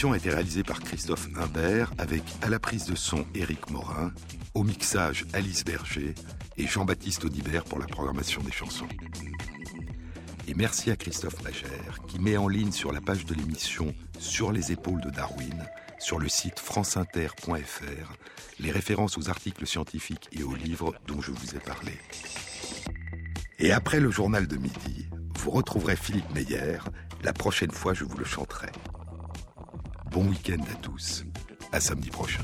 Émission 0.02 0.14
a 0.14 0.16
été 0.16 0.30
réalisée 0.30 0.64
par 0.64 0.80
Christophe 0.80 1.28
Imbert 1.36 1.92
avec 1.96 2.24
à 2.42 2.48
la 2.48 2.58
prise 2.58 2.86
de 2.86 2.96
son 2.96 3.24
Éric 3.36 3.70
Morin, 3.70 4.10
au 4.52 4.64
mixage 4.64 5.24
Alice 5.32 5.64
Berger 5.64 6.16
et 6.56 6.66
Jean-Baptiste 6.66 7.24
Audibert 7.24 7.62
pour 7.62 7.78
la 7.78 7.86
programmation 7.86 8.42
des 8.42 8.50
chansons. 8.50 8.88
Et 10.48 10.54
merci 10.54 10.90
à 10.90 10.96
Christophe 10.96 11.40
Magère 11.44 12.00
qui 12.08 12.18
met 12.18 12.36
en 12.36 12.48
ligne 12.48 12.72
sur 12.72 12.90
la 12.90 13.00
page 13.00 13.26
de 13.26 13.34
l'émission 13.34 13.94
Sur 14.18 14.50
les 14.50 14.72
épaules 14.72 15.02
de 15.02 15.10
Darwin, 15.10 15.64
sur 16.00 16.18
le 16.18 16.28
site 16.28 16.58
franceinter.fr, 16.58 18.12
les 18.58 18.72
références 18.72 19.16
aux 19.18 19.28
articles 19.28 19.68
scientifiques 19.68 20.28
et 20.32 20.42
aux 20.42 20.56
livres 20.56 20.94
dont 21.06 21.20
je 21.20 21.30
vous 21.30 21.54
ai 21.54 21.60
parlé. 21.60 21.92
Et 23.60 23.70
après 23.70 24.00
le 24.00 24.10
journal 24.10 24.48
de 24.48 24.56
midi, 24.56 25.06
vous 25.38 25.52
retrouverez 25.52 25.94
Philippe 25.94 26.34
Meyer. 26.34 26.78
La 27.22 27.32
prochaine 27.32 27.70
fois, 27.70 27.94
je 27.94 28.02
vous 28.02 28.18
le 28.18 28.24
chanterai. 28.24 28.72
Bon 30.12 30.24
week-end 30.28 30.62
à 30.70 30.74
tous. 30.74 31.24
À 31.72 31.80
samedi 31.80 32.10
prochain. 32.10 32.42